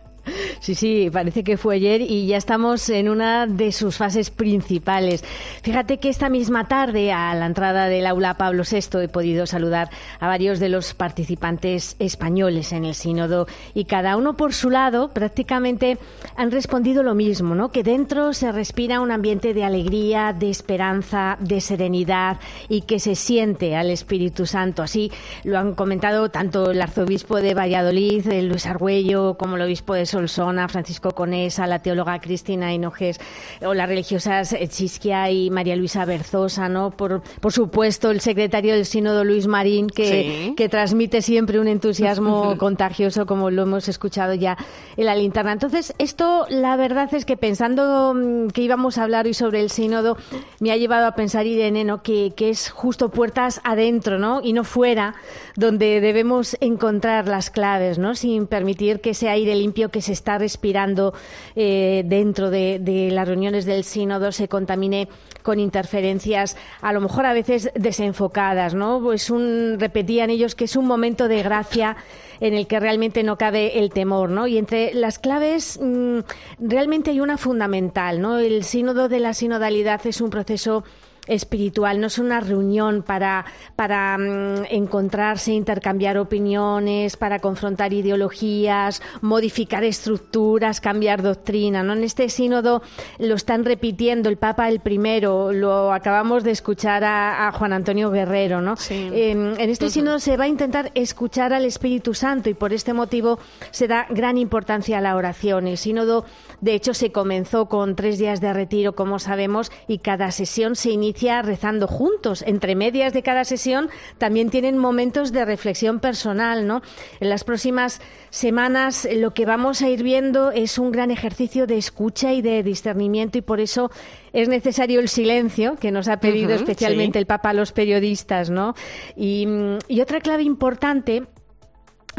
Sí, 0.60 0.76
sí, 0.76 1.10
parece 1.12 1.44
que 1.44 1.58
fue 1.58 1.76
ayer 1.76 2.02
y 2.02 2.26
ya 2.28 2.38
estamos 2.38 2.90
en 2.90 3.10
una 3.10 3.48
de 3.48 3.74
sus 3.74 3.98
fases 3.98 4.30
principales. 4.30 5.24
Fíjate 5.62 5.98
que 5.98 6.08
esta 6.08 6.30
misma 6.30 6.68
tarde, 6.70 7.12
a 7.12 7.36
la 7.36 7.46
entrada 7.46 7.88
del 7.88 8.06
aula 8.06 8.38
Pablo 8.38 8.64
VI, 8.70 9.04
he 9.04 9.08
podido 9.10 9.46
saludar 9.46 9.90
a 10.20 10.28
varios 10.28 10.60
de 10.60 10.70
los 10.70 10.94
participantes 10.94 11.98
españoles 12.00 12.72
en 12.72 12.86
el 12.86 12.96
sínodo 12.96 13.48
y 13.74 13.86
cada 13.86 14.16
uno 14.16 14.36
por 14.36 14.54
su 14.54 14.70
lado 14.70 15.10
prácticamente 15.10 15.98
han 16.38 16.52
respondido 16.52 17.04
lo 17.04 17.14
mismo, 17.14 17.56
¿no? 17.56 17.72
Que 17.72 17.84
dentro 17.84 18.34
se 18.34 18.52
respira 18.52 19.02
un 19.02 19.12
ambiente 19.12 19.54
de 19.54 19.66
alegría, 19.66 20.32
de 20.32 20.50
esperanza, 20.50 21.38
de 21.42 21.60
serenidad 21.60 22.38
y 22.70 22.82
que 22.82 23.00
se 23.00 23.16
siente 23.16 23.76
al 23.76 23.90
Espíritu 23.90 24.46
Santo. 24.46 24.82
Así 24.82 25.12
lo 25.44 25.60
han 25.60 25.76
comentado 25.76 26.30
tanto 26.30 26.72
el 26.72 26.82
arzobispo 26.82 27.42
de 27.42 27.54
Valladolid, 27.54 28.26
Luis 28.44 28.66
Argüello, 28.66 29.36
como 29.38 29.58
el 29.58 29.64
obispo 29.64 29.94
de 29.94 30.06
Solsona, 30.13 30.67
Francisco 30.67 31.12
Conesa, 31.12 31.67
la 31.67 31.80
teóloga 31.80 32.19
Cristina 32.19 32.73
Hinojes 32.73 33.19
o 33.62 33.73
las 33.73 33.89
religiosas 33.89 34.56
Chisquia 34.69 35.30
y 35.32 35.49
María 35.49 35.76
Luisa 35.76 36.06
Berzosa, 36.06 36.69
¿no? 36.69 36.91
Por, 36.91 37.21
por 37.41 37.52
supuesto, 37.52 38.12
el 38.12 38.21
secretario 38.21 38.76
del 38.76 38.86
Sínodo 38.86 39.23
Luis 39.23 39.47
Marín, 39.47 39.88
que, 39.88 40.54
que 40.56 40.69
transmite 40.69 41.21
siempre 41.21 41.60
un 41.60 41.67
entusiasmo 41.67 42.58
contagioso, 42.60 43.26
como 43.26 43.49
lo 43.49 43.63
hemos 43.63 43.88
escuchado 43.89 44.34
ya 44.34 44.58
en 44.97 45.06
la 45.06 45.15
linterna. 45.15 45.52
Entonces, 45.52 45.93
esto, 45.97 46.45
la 46.49 46.76
verdad 46.76 47.13
es 47.13 47.26
que 47.26 47.38
pensando 47.38 48.13
mm, 48.13 48.47
que 48.49 48.62
íbamos 48.62 48.97
a 48.97 49.04
hablar 49.04 49.26
hoy 49.26 49.34
sobre 49.34 49.62
el 49.62 49.69
Sínodo, 49.69 50.17
me 50.60 50.71
ha 50.71 50.78
llevado 50.78 51.08
a 51.08 51.15
pensar, 51.15 51.45
Irene, 51.47 51.84
¿no? 51.84 52.04
que, 52.04 52.34
que 52.36 52.49
es 52.49 52.69
justo 52.69 53.10
puertas 53.10 53.62
adentro, 53.63 54.19
¿no? 54.19 54.41
Y 54.43 54.54
no 54.54 54.63
fuera, 54.63 55.15
donde 55.56 56.02
debemos 56.02 56.56
encontrar 56.62 57.28
las 57.28 57.49
claves, 57.49 57.97
¿no? 57.97 58.15
Sin 58.15 58.47
permitir 58.47 59.02
que 59.02 59.12
ese 59.12 59.30
aire 59.30 59.56
limpio 59.56 59.89
que 59.89 60.02
se 60.04 60.13
está 60.13 60.38
respirando 60.38 61.13
eh, 61.56 62.04
dentro 62.06 62.50
de, 62.50 63.10
las 63.12 63.28
reuniones 63.28 63.66
del 63.66 63.84
sínodo 63.84 64.32
se 64.32 64.48
contamine 64.48 65.08
con 65.42 65.60
interferencias 65.60 66.56
a 66.82 66.94
lo 66.94 67.02
mejor 67.02 67.26
a 67.26 67.34
veces 67.34 67.72
desenfocadas, 67.76 68.76
¿no? 68.76 69.02
Pues 69.02 69.30
un, 69.30 69.78
repetían 69.80 70.30
ellos 70.30 70.56
que 70.56 70.66
es 70.66 70.76
un 70.76 70.86
momento 70.86 71.28
de 71.28 71.44
gracia 71.44 71.98
en 72.39 72.54
el 72.54 72.68
que 72.68 72.80
realmente 72.80 73.24
no 73.24 73.38
cabe 73.38 73.80
el 73.80 73.89
temor, 73.89 74.30
¿no? 74.30 74.48
Y 74.48 74.58
entre 74.58 74.94
las 74.94 75.20
claves 75.20 75.80
mm, 75.82 76.20
realmente 76.60 77.12
hay 77.12 77.20
una 77.20 77.38
fundamental, 77.38 78.22
¿no? 78.22 78.38
El 78.38 78.63
sínodo 78.63 79.10
de 79.10 79.20
la 79.20 79.34
sinodalidad 79.34 80.06
es 80.06 80.22
un 80.22 80.30
proceso 80.30 80.84
espiritual, 81.28 82.02
no 82.02 82.08
es 82.08 82.18
una 82.18 82.42
reunión 82.42 83.02
para, 83.02 83.46
para 83.76 84.18
mm, 84.18 84.66
encontrarse, 84.70 85.54
intercambiar 85.54 86.18
opiniones, 86.18 87.16
para 87.16 87.40
confrontar 87.40 87.94
ideologías, 87.94 89.02
modificar 89.22 89.84
estructuras, 89.84 90.82
cambiar 90.82 91.22
doctrina. 91.22 91.82
¿no? 91.84 91.94
En 91.94 92.04
este 92.04 92.28
sínodo 92.30 92.82
lo 93.20 93.36
están 93.36 93.64
repitiendo 93.64 94.28
el 94.28 94.38
Papa 94.38 94.68
el 94.68 94.82
primero, 94.82 95.54
lo 95.54 95.94
acabamos 95.94 96.44
de 96.44 96.52
escuchar 96.52 97.04
a, 97.06 97.52
Juan 97.54 97.74
Antonio 97.74 98.12
Guerrero. 98.12 98.62
¿no? 98.62 98.76
en 98.90 99.56
este 99.60 99.90
sínodo 99.90 100.20
se 100.20 100.38
va 100.38 100.46
a 100.46 100.48
intentar 100.48 100.92
escuchar 100.96 101.54
al 101.54 101.66
Espíritu 101.66 102.14
Santo 102.14 102.50
y 102.50 102.54
por 102.54 102.74
este 102.74 102.94
motivo 102.94 103.40
se 103.72 103.88
da 103.88 104.08
gran 104.10 104.38
importancia 104.38 104.98
a 104.98 105.02
la 105.02 105.16
oración. 105.16 105.68
El 105.68 105.78
sínodo, 105.78 106.26
de 106.62 106.74
hecho, 106.74 106.94
se 106.94 107.12
comenzó 107.12 107.68
con 107.68 107.96
tres 107.96 108.18
días 108.18 108.42
de 108.42 108.52
retiro, 108.54 108.94
como 108.94 109.20
sabemos, 109.20 109.72
y 109.88 110.00
cada 110.00 110.32
sesión 110.32 110.76
se 110.76 110.92
inicia 110.92 111.12
rezando 111.41 111.88
juntos. 111.88 112.43
Entre 112.45 112.76
medias 112.76 113.13
de 113.13 113.23
cada 113.23 113.43
sesión 113.43 113.89
también 114.17 114.49
tienen 114.49 114.78
momentos 114.78 115.32
de 115.32 115.45
reflexión 115.45 115.99
personal, 115.99 116.67
¿no? 116.67 116.82
En 117.19 117.30
las 117.30 117.43
próximas 117.43 118.02
semanas 118.30 119.06
eh, 119.06 119.15
lo 119.15 119.34
que 119.34 119.45
vamos 119.45 119.82
a 119.82 119.89
ir 119.89 120.04
viendo 120.04 120.52
es 120.52 120.78
un 120.78 120.91
gran 120.91 121.12
ejercicio 121.12 121.67
de 121.67 121.78
escucha 121.78 122.34
y 122.34 122.41
de 122.41 122.63
discernimiento 122.63 123.38
y 123.38 123.41
por 123.41 123.60
eso 123.60 123.91
es 124.34 124.49
necesario 124.49 124.99
el 124.99 125.08
silencio 125.08 125.76
que 125.76 125.91
nos 125.91 126.08
ha 126.08 126.17
pedido 126.17 126.54
especialmente 126.54 127.19
el 127.19 127.26
Papa 127.26 127.49
a 127.49 127.54
los 127.54 127.71
periodistas, 127.71 128.49
¿no? 128.49 128.73
Y, 129.15 129.47
y 129.88 130.02
otra 130.02 130.19
clave 130.19 130.43
importante 130.43 131.23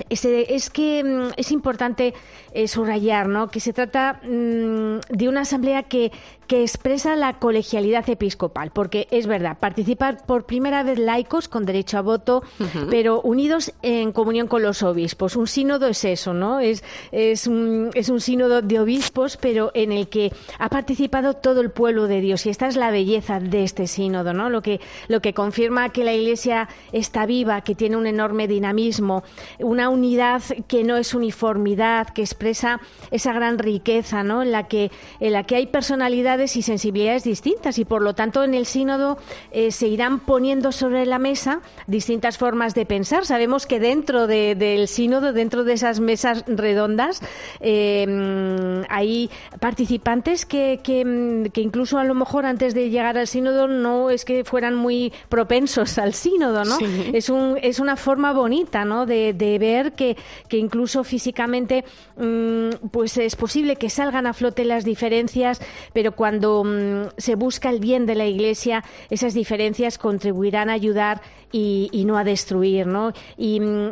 es, 0.08 0.70
que 0.70 1.04
mm, 1.04 1.32
es 1.36 1.52
importante 1.52 2.14
eh, 2.52 2.68
subrayar 2.68 3.28
¿no? 3.28 3.48
que 3.48 3.60
se 3.60 3.72
trata 3.72 4.20
mm, 4.22 5.00
de 5.08 5.28
una 5.28 5.42
asamblea 5.42 5.84
que, 5.84 6.10
que, 6.46 6.62
expresa 6.62 7.16
la 7.16 7.38
colegialidad 7.38 8.08
episcopal, 8.08 8.70
porque 8.70 9.06
es 9.10 9.26
verdad, 9.26 9.58
participar 9.58 10.24
por 10.26 10.44
primera 10.44 10.82
vez 10.82 10.98
laicos 10.98 11.48
con 11.48 11.66
derecho 11.66 11.98
a 11.98 12.02
voto, 12.02 12.42
pero 12.90 13.20
unidos 13.20 13.72
en 13.82 14.12
comunión 14.12 14.46
con 14.46 14.62
los 14.62 14.82
obispos. 14.82 15.36
Un 15.36 15.46
sínodo 15.46 15.88
es 15.88 16.04
eso, 16.04 16.34
¿no? 16.34 16.60
Es, 16.60 16.82
es, 17.12 17.46
un, 17.46 17.90
es 17.94 18.08
un 18.08 18.20
sínodo 18.20 18.62
de 18.62 18.80
obispos, 18.80 19.36
pero 19.36 19.70
en 19.74 19.92
el 19.92 20.08
que 20.08 20.32
ha 20.58 20.68
participado 20.68 21.34
todo 21.34 21.60
el 21.60 21.70
pueblo 21.70 22.06
de 22.06 22.20
Dios. 22.20 22.46
Y 22.46 22.50
esta 22.50 22.66
es 22.66 22.76
la 22.76 22.90
belleza 22.90 23.40
de 23.40 23.64
este 23.64 23.86
sínodo, 23.86 24.32
¿no? 24.32 24.50
Lo 24.50 24.62
que, 24.62 24.80
lo 25.08 25.20
que 25.20 25.34
confirma 25.34 25.90
que 25.90 26.04
la 26.04 26.12
Iglesia 26.12 26.68
está 26.92 27.26
viva, 27.26 27.60
que 27.62 27.74
tiene 27.74 27.96
un 27.96 28.06
enorme 28.06 28.48
dinamismo, 28.48 29.24
una 29.58 29.88
unidad 29.88 30.42
que 30.68 30.84
no 30.84 30.96
es 30.96 31.14
uniformidad, 31.14 32.08
que 32.08 32.22
expresa 32.22 32.80
esa 33.10 33.32
gran 33.32 33.58
riqueza, 33.58 34.22
¿no? 34.22 34.42
En 34.42 34.52
la 34.52 34.68
que, 34.68 34.90
en 35.20 35.32
la 35.32 35.44
que 35.44 35.56
hay 35.56 35.66
personalidades 35.66 36.33
y 36.38 36.62
sensibilidades 36.62 37.24
distintas 37.24 37.78
y 37.78 37.84
por 37.84 38.02
lo 38.02 38.14
tanto 38.14 38.42
en 38.42 38.54
el 38.54 38.66
sínodo 38.66 39.18
eh, 39.52 39.70
se 39.70 39.86
irán 39.86 40.20
poniendo 40.20 40.72
sobre 40.72 41.06
la 41.06 41.18
mesa 41.18 41.60
distintas 41.86 42.38
formas 42.38 42.74
de 42.74 42.86
pensar. 42.86 43.24
Sabemos 43.24 43.66
que 43.66 43.80
dentro 43.80 44.26
del 44.26 44.88
sínodo, 44.88 45.32
dentro 45.32 45.64
de 45.64 45.74
esas 45.74 46.00
mesas 46.00 46.44
redondas, 46.46 47.20
eh, 47.60 48.84
hay 48.88 49.30
participantes 49.60 50.44
que, 50.44 50.80
que, 50.82 51.50
que, 51.52 51.60
incluso 51.60 51.98
a 51.98 52.04
lo 52.04 52.14
mejor 52.14 52.46
antes 52.46 52.74
de 52.74 52.90
llegar 52.90 53.16
al 53.16 53.26
sínodo 53.26 53.68
no 53.68 54.10
es 54.10 54.24
que 54.24 54.44
fueran 54.44 54.74
muy 54.74 55.12
propensos 55.28 55.98
al 55.98 56.14
sínodo, 56.14 56.64
¿no? 56.64 56.78
Es, 57.12 57.28
un, 57.28 57.58
es 57.62 57.78
una 57.78 57.96
forma 57.96 58.32
bonita, 58.32 58.84
¿no? 58.84 59.06
De, 59.06 59.32
de 59.32 59.58
ver 59.58 59.92
que, 59.92 60.16
incluso 60.50 61.04
físicamente 61.04 61.84
mm, 62.16 62.88
pues 62.90 63.18
es 63.18 63.36
posible 63.36 63.76
que 63.76 63.90
salgan 63.90 64.26
a 64.26 64.32
flote 64.32 64.64
las 64.64 64.84
diferencias, 64.84 65.60
pero 65.92 66.12
cuando 66.12 66.23
mm, 66.32 67.10
se 67.16 67.34
busca 67.34 67.70
el 67.70 67.80
bien 67.80 68.06
de 68.06 68.14
la 68.14 68.26
Iglesia, 68.26 68.84
esas 69.10 69.34
diferencias 69.34 69.98
contribuirán 69.98 70.70
a 70.70 70.72
ayudar 70.74 71.20
y, 71.52 72.04
no 72.04 72.18
a 72.18 72.24
destruir, 72.24 72.86
¿no? 72.86 73.12
Y, 73.36 73.60
mm, 73.60 73.90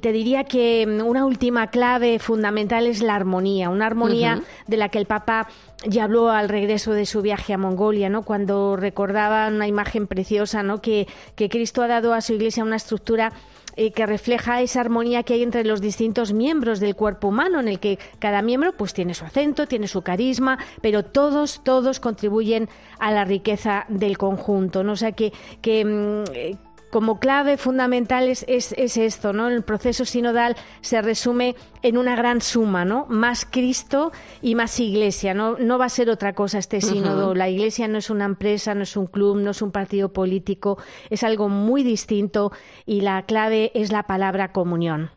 te 0.00 0.12
diría 0.12 0.44
que 0.44 0.86
mm, 0.86 1.04
una 1.04 1.26
última 1.26 1.68
clave 1.68 2.18
fundamental 2.18 2.86
es 2.86 3.02
la 3.02 3.16
armonía, 3.16 3.70
una 3.70 3.86
armonía 3.86 4.42
de 4.68 4.76
la 4.76 4.88
que 4.88 4.98
el 4.98 5.06
Papa 5.06 5.48
ya 5.86 6.04
habló 6.04 6.30
al 6.30 6.48
regreso 6.48 6.92
de 6.92 7.04
su 7.04 7.20
viaje 7.20 7.52
a 7.52 7.58
Mongolia, 7.58 8.08
¿no? 8.08 8.22
Cuando 8.22 8.76
recordaba 8.76 9.48
una 9.48 9.66
imagen 9.66 10.06
preciosa, 10.06 10.62
¿no? 10.62 10.80
Que, 10.80 11.08
que 11.34 11.48
Cristo 11.48 11.82
ha 11.82 11.88
dado 11.88 12.14
a 12.14 12.20
su 12.20 12.34
Iglesia 12.34 12.62
una 12.62 12.76
estructura 12.76 13.32
eh, 13.76 13.92
que 13.92 14.06
refleja 14.06 14.62
esa 14.62 14.80
armonía 14.80 15.22
que 15.22 15.34
hay 15.34 15.42
entre 15.42 15.64
los 15.64 15.80
distintos 15.80 16.32
miembros 16.32 16.80
del 16.80 16.94
cuerpo 16.94 17.28
humano, 17.28 17.60
en 17.60 17.68
el 17.68 17.80
que 17.80 17.98
cada 18.18 18.42
miembro 18.42 18.72
pues 18.72 18.94
tiene 18.94 19.14
su 19.14 19.24
acento, 19.24 19.66
tiene 19.66 19.88
su 19.88 20.02
carisma, 20.02 20.58
pero 20.80 21.04
todos, 21.04 21.62
todos 21.64 22.00
contribuyen 22.00 22.68
a 22.98 23.10
la 23.12 23.24
riqueza 23.24 23.86
del 23.88 24.18
conjunto, 24.18 24.84
¿no? 24.84 24.92
O 24.92 24.96
sea 24.96 25.12
que, 25.12 25.32
que 25.60 25.84
mm, 25.84 26.24
eh, 26.34 26.56
como 26.94 27.18
clave 27.18 27.56
fundamental 27.56 28.28
es, 28.28 28.44
es, 28.46 28.72
esto, 28.96 29.32
¿no? 29.32 29.48
El 29.48 29.64
proceso 29.64 30.04
sinodal 30.04 30.54
se 30.80 31.02
resume 31.02 31.56
en 31.82 31.98
una 31.98 32.14
gran 32.14 32.40
suma, 32.40 32.84
¿no? 32.84 33.06
Más 33.08 33.44
Cristo 33.50 34.12
y 34.40 34.54
más 34.54 34.78
Iglesia, 34.78 35.34
¿no? 35.34 35.58
No 35.58 35.76
va 35.76 35.86
a 35.86 35.88
ser 35.88 36.08
otra 36.08 36.34
cosa 36.34 36.58
este 36.58 36.80
sínodo. 36.80 37.34
La 37.34 37.48
Iglesia 37.48 37.88
no 37.88 37.98
es 37.98 38.10
una 38.10 38.26
empresa, 38.26 38.76
no 38.76 38.84
es 38.84 38.96
un 38.96 39.08
club, 39.08 39.38
no 39.38 39.50
es 39.50 39.60
un 39.60 39.72
partido 39.72 40.12
político, 40.12 40.78
es 41.10 41.24
algo 41.24 41.48
muy 41.48 41.82
distinto 41.82 42.52
y 42.86 43.00
la 43.00 43.22
clave 43.22 43.72
es 43.74 43.90
la 43.90 44.04
palabra 44.04 44.52
comunión. 44.52 45.10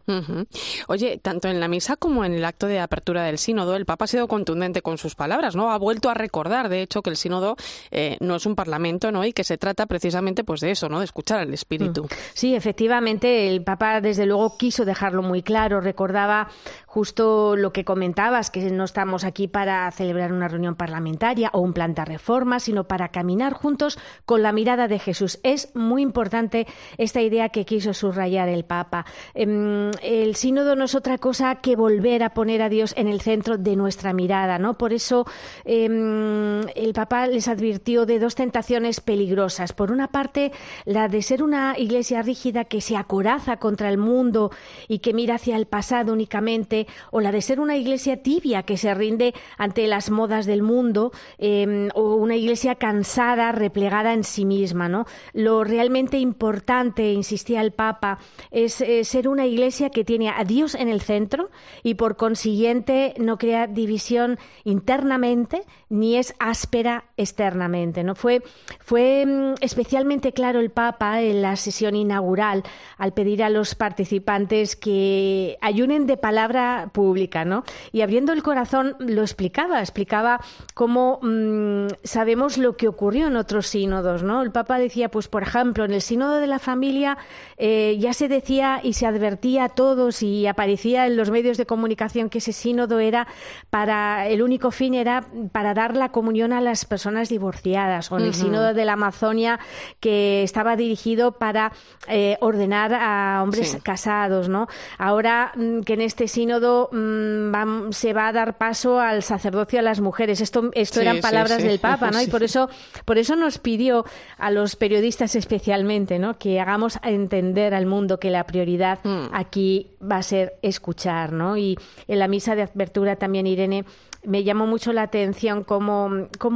Oye, 0.88 1.20
tanto 1.20 1.48
en 1.48 1.60
la 1.60 1.68
misa 1.68 1.96
como 1.96 2.26
en 2.26 2.34
el 2.34 2.44
acto 2.44 2.66
de 2.66 2.80
apertura 2.80 3.24
del 3.26 3.38
sínodo, 3.38 3.76
el 3.76 3.86
Papa 3.86 4.06
ha 4.06 4.08
sido 4.08 4.28
contundente 4.28 4.82
con 4.82 4.98
sus 4.98 5.14
palabras, 5.14 5.56
¿no? 5.56 5.70
Ha 5.72 5.78
vuelto 5.78 6.10
a 6.10 6.16
recordar, 6.16 6.70
de 6.70 6.82
hecho, 6.82 7.04
que 7.04 7.12
el 7.12 7.18
sínodo 7.18 7.56
eh, 7.92 8.18
no 8.20 8.38
es 8.38 8.48
un 8.48 8.56
parlamento, 8.56 9.12
¿no? 9.12 9.24
Y 9.24 9.32
que 9.32 9.44
se 9.44 9.60
trata 9.60 9.86
precisamente, 9.86 10.44
pues, 10.44 10.60
de 10.60 10.72
eso, 10.72 10.90
¿no? 10.90 10.98
De 10.98 11.06
escuchar 11.06 11.38
al 11.38 11.54
espíritu. 11.54 11.67
Mm. 11.70 12.08
Sí, 12.34 12.56
efectivamente, 12.56 13.50
el 13.50 13.64
Papa 13.64 14.00
desde 14.00 14.26
luego 14.26 14.58
quiso 14.58 14.86
dejarlo 14.86 15.22
muy 15.22 15.44
claro. 15.44 15.82
Recordaba 15.82 16.48
justo 16.86 17.56
lo 17.56 17.74
que 17.74 17.84
comentabas, 17.84 18.50
que 18.50 18.72
no 18.72 18.86
estamos 18.86 19.24
aquí 19.24 19.48
para 19.48 19.92
celebrar 19.92 20.32
una 20.32 20.48
reunión 20.48 20.76
parlamentaria 20.76 21.50
o 21.54 21.60
un 21.60 21.74
plan 21.74 21.94
de 21.94 22.06
reforma, 22.06 22.60
sino 22.60 22.86
para 22.86 23.10
caminar 23.10 23.54
juntos 23.54 24.00
con 24.26 24.42
la 24.42 24.54
mirada 24.54 24.88
de 24.88 24.98
Jesús. 24.98 25.40
Es 25.44 25.76
muy 25.76 26.02
importante 26.02 26.68
esta 26.98 27.22
idea 27.22 27.50
que 27.50 27.66
quiso 27.66 27.94
subrayar 27.94 28.48
el 28.48 28.64
Papa. 28.64 29.06
Em, 29.34 29.92
el 30.02 30.36
sínodo 30.36 30.76
no 30.76 30.86
es 30.86 30.96
otra 30.96 31.18
cosa 31.18 31.56
que 31.56 31.76
volver 31.76 32.24
a 32.24 32.34
poner 32.34 32.62
a 32.62 32.70
Dios 32.70 32.94
en 32.96 33.08
el 33.08 33.22
centro 33.22 33.58
de 33.58 33.76
nuestra 33.76 34.14
mirada, 34.14 34.58
¿no? 34.58 34.78
Por 34.78 34.94
eso 34.94 35.26
em, 35.66 36.62
el 36.76 36.94
Papa 36.94 37.28
les 37.28 37.48
advirtió 37.48 38.06
de 38.06 38.20
dos 38.20 38.36
tentaciones 38.36 39.02
peligrosas. 39.02 39.74
Por 39.74 39.92
una 39.92 40.08
parte, 40.08 40.52
la 40.86 41.10
de 41.10 41.22
ser 41.22 41.44
una 41.44 41.57
iglesia 41.78 42.22
rígida 42.22 42.66
que 42.66 42.82
se 42.82 42.96
acoraza 42.96 43.58
contra 43.58 43.90
el 43.90 43.98
mundo 43.98 44.52
y 44.88 45.00
que 45.00 45.14
mira 45.14 45.36
hacia 45.36 45.56
el 45.56 45.66
pasado 45.66 46.14
únicamente, 46.14 46.88
o 47.12 47.22
la 47.22 47.32
de 47.32 47.42
ser 47.42 47.60
una 47.60 47.76
iglesia 47.76 48.22
tibia 48.22 48.64
que 48.64 48.78
se 48.78 48.94
rinde 48.94 49.34
ante 49.58 49.88
las 49.88 50.10
modas 50.10 50.46
del 50.46 50.62
mundo, 50.62 51.12
em, 51.38 51.90
o 51.94 52.16
una 52.16 52.36
iglesia 52.36 52.76
cansada, 52.76 53.52
replegada 53.52 54.14
en 54.14 54.24
sí 54.24 54.46
misma. 54.46 54.90
¿no? 54.90 55.06
Lo 55.34 55.64
realmente 55.64 56.18
importante, 56.18 57.12
insistía 57.14 57.62
el 57.62 57.72
Papa, 57.72 58.20
es 58.52 58.84
ser 59.04 59.28
una 59.28 59.46
iglesia 59.46 59.90
que 59.90 60.04
tiene 60.04 60.30
a 60.30 60.44
Dios 60.44 60.76
en 60.76 60.90
el 60.90 61.02
centro 61.02 61.50
y 61.84 61.96
por 61.96 62.16
consiguiente 62.18 63.14
no 63.18 63.38
crea 63.38 63.68
división 63.68 64.38
internamente 64.64 65.64
ni 65.90 66.18
es 66.18 66.36
áspera 66.40 67.06
externamente. 67.18 68.04
¿no? 68.04 68.16
Fue, 68.16 68.42
fue 68.80 69.22
em, 69.22 69.56
especialmente 69.62 70.32
claro 70.32 70.60
el 70.60 70.70
Papa 70.70 71.22
en 71.22 71.42
la 71.42 71.47
sesión 71.56 71.96
inaugural 71.96 72.64
al 72.98 73.14
pedir 73.14 73.44
a 73.44 73.50
los 73.50 73.76
participantes 73.76 74.76
que 74.76 75.58
ayunen 75.62 76.08
de 76.08 76.18
palabra 76.18 76.90
pública, 76.94 77.46
¿no? 77.46 77.64
Y 77.92 78.02
abriendo 78.02 78.34
el 78.34 78.44
corazón 78.44 78.96
lo 79.00 79.22
explicaba, 79.22 79.80
explicaba 79.80 80.40
cómo 80.74 81.20
mm, 81.22 81.88
sabemos 82.04 82.58
lo 82.58 82.76
que 82.76 82.88
ocurrió 82.88 83.28
en 83.28 83.36
otros 83.36 83.68
sínodos, 83.68 84.24
¿no? 84.24 84.42
El 84.42 84.52
Papa 84.52 84.80
decía, 84.80 85.10
pues 85.10 85.28
por 85.28 85.44
ejemplo, 85.44 85.86
en 85.86 85.94
el 85.94 86.02
sínodo 86.02 86.36
de 86.36 86.48
la 86.48 86.60
familia 86.60 87.18
eh, 87.58 87.98
ya 88.00 88.14
se 88.14 88.28
decía 88.28 88.80
y 88.84 88.94
se 88.94 89.06
advertía 89.06 89.66
a 89.66 89.70
todos 89.70 90.24
y 90.24 90.48
aparecía 90.48 91.08
en 91.08 91.18
los 91.18 91.32
medios 91.32 91.58
de 91.58 91.66
comunicación 91.66 92.30
que 92.30 92.40
ese 92.40 92.54
sínodo 92.54 93.00
era 93.00 93.28
para 93.70 94.28
el 94.28 94.42
único 94.42 94.72
fin 94.72 94.94
era 94.94 95.26
para 95.52 95.74
dar 95.74 95.96
la 95.96 96.10
comunión 96.10 96.54
a 96.54 96.62
las 96.62 96.86
personas 96.86 97.30
divorciadas 97.30 98.12
o 98.12 98.18
en 98.18 98.26
el 98.26 98.34
sínodo 98.34 98.74
de 98.74 98.86
la 98.86 98.94
Amazonia 98.94 99.60
que 100.00 100.44
estaba 100.44 100.76
dirigido 100.76 101.27
para 101.34 101.72
eh, 102.08 102.38
ordenar 102.42 102.94
a 102.94 103.42
hombres 103.44 103.78
casados, 103.84 104.50
¿no? 104.50 104.68
Ahora 104.98 105.52
mm, 105.56 105.82
que 105.82 105.94
en 105.94 106.02
este 106.02 106.28
sínodo 106.28 106.90
mm, 106.92 107.92
se 107.92 108.14
va 108.14 108.28
a 108.28 108.34
dar 108.34 108.58
paso 108.58 109.00
al 109.00 109.24
sacerdocio 109.24 109.80
a 109.80 109.82
las 109.82 110.02
mujeres. 110.02 110.42
Esto, 110.42 110.70
esto 110.74 111.02
eran 111.02 111.20
palabras 111.20 111.64
del 111.64 111.80
Papa, 111.80 112.12
¿no? 112.12 112.22
Y 112.28 112.28
por 112.28 112.44
eso, 112.44 112.70
por 113.06 113.18
eso 113.18 113.36
nos 113.36 113.58
pidió 113.58 114.06
a 114.38 114.52
los 114.52 114.76
periodistas 114.76 115.36
especialmente, 115.36 116.20
¿no? 116.20 116.38
Que 116.38 116.60
hagamos 116.60 117.00
entender 117.04 117.74
al 117.74 117.86
mundo 117.86 118.20
que 118.20 118.30
la 118.30 118.46
prioridad 118.46 119.00
mm. 119.04 119.34
aquí 119.34 119.92
va 120.02 120.18
a 120.18 120.24
ser 120.24 120.56
escuchar, 120.62 121.32
¿no? 121.32 121.58
Y 121.58 121.78
en 122.08 122.20
la 122.20 122.28
misa 122.28 122.56
de 122.56 122.64
apertura 122.64 123.16
también 123.16 123.48
Irene 123.48 123.86
me 124.28 124.44
llamó 124.44 124.68
mucho 124.68 124.92
la 124.94 125.04
atención 125.04 125.64
cómo, 125.64 126.10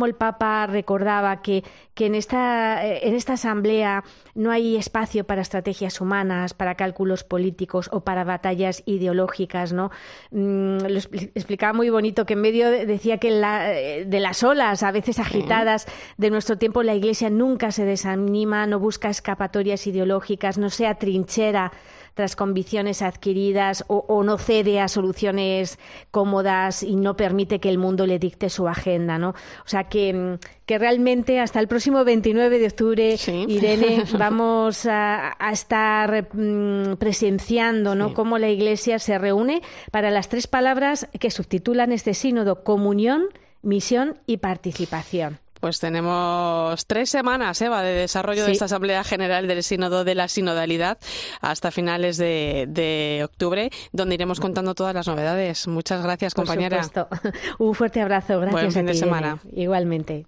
el 0.06 0.16
Papa 0.16 0.68
recordaba 0.68 1.42
que, 1.42 1.64
que 1.94 2.08
en, 2.08 2.16
esta, 2.16 2.86
eh, 2.86 3.08
en 3.08 3.16
esta 3.16 3.34
asamblea 3.34 4.04
no 4.36 4.52
hay 4.52 4.61
espacio 4.78 5.24
para 5.24 5.42
estrategias 5.42 6.02
humanas, 6.02 6.54
para 6.54 6.76
cálculos 6.76 7.24
políticos 7.24 7.90
o 7.92 8.02
para 8.02 8.24
batallas 8.24 8.84
ideológicas, 8.86 9.74
¿no? 9.74 9.92
Mm, 10.32 10.78
lo 10.88 10.98
explicaba 10.98 11.74
muy 11.74 11.90
bonito 11.90 12.26
que 12.26 12.34
en 12.34 12.42
medio 12.42 12.70
decía 12.70 13.18
que 13.18 13.30
eh, 13.30 14.06
de 14.06 14.20
las 14.20 14.44
olas, 14.44 14.84
a 14.84 14.92
veces 14.92 15.20
agitadas, 15.20 15.88
de 16.18 16.30
nuestro 16.30 16.58
tiempo, 16.58 16.84
la 16.84 16.96
Iglesia 16.96 17.30
nunca 17.30 17.72
se 17.72 17.86
desanima, 17.86 18.66
no 18.68 18.80
busca 18.80 19.10
escapatorias 19.10 19.86
ideológicas, 19.88 20.58
no 20.58 20.70
se 20.70 20.88
atrinchera 20.88 21.72
tras 22.14 22.36
convicciones 22.36 23.02
adquiridas 23.02 23.86
o, 23.88 24.24
no 24.24 24.38
cede 24.38 24.80
a 24.80 24.88
soluciones 24.88 25.80
cómodas 26.12 26.84
y 26.84 26.96
no 26.96 27.16
permite 27.16 27.60
que 27.60 27.70
el 27.70 27.78
mundo 27.78 28.06
le 28.06 28.20
dicte 28.20 28.50
su 28.50 28.68
agenda, 28.68 29.18
¿no? 29.18 29.30
O 29.30 29.68
sea 29.68 29.86
que, 29.86 30.14
mm, 30.14 30.38
que 30.72 30.78
realmente 30.78 31.42
hasta 31.42 31.60
el 31.60 31.68
próximo 31.68 32.06
29 32.06 32.58
de 32.58 32.68
octubre, 32.68 33.18
Irene, 33.28 34.06
vamos 34.18 34.86
a, 34.86 35.36
estar 35.52 36.30
mm, 36.32 36.96
presenciando, 36.96 37.94
¿no? 37.94 38.14
Cómo 38.14 38.38
la 38.38 38.48
Iglesia 38.48 38.98
se 38.98 39.18
reúne 39.18 39.62
para 39.92 40.12
las 40.12 40.30
tres 40.30 40.48
palabras 40.48 41.10
que 41.20 41.30
subtitulan 41.30 41.92
este 41.92 42.14
sínodo: 42.14 42.64
comunión, 42.64 43.26
misión 43.62 44.18
y 44.28 44.38
participación. 44.38 45.40
Pues 45.60 45.82
tenemos 45.82 46.88
tres 46.88 47.10
semanas, 47.10 47.62
Eva, 47.62 47.84
de 47.84 47.92
desarrollo 47.92 48.46
de 48.46 48.54
esta 48.54 48.66
Asamblea 48.66 49.04
General 49.04 49.50
del 49.50 49.64
Sínodo 49.64 50.06
de 50.06 50.16
la 50.16 50.30
Sinodalidad 50.30 51.00
hasta 51.42 51.72
finales 51.72 52.16
de, 52.16 53.22
octubre, 53.26 53.72
donde 53.92 54.16
iremos 54.16 54.40
contando 54.40 54.74
todas 54.74 54.96
las 54.96 55.06
novedades. 55.06 55.68
Muchas 55.68 56.02
gracias, 56.02 56.34
compañera. 56.34 56.82
Un 57.60 57.76
fuerte 57.76 58.00
abrazo. 58.00 58.40
Gracias. 58.40 58.54
Buen 58.54 58.72
fin 58.72 58.86
de 58.86 58.94
semana. 58.94 59.40
Igualmente. 59.52 60.28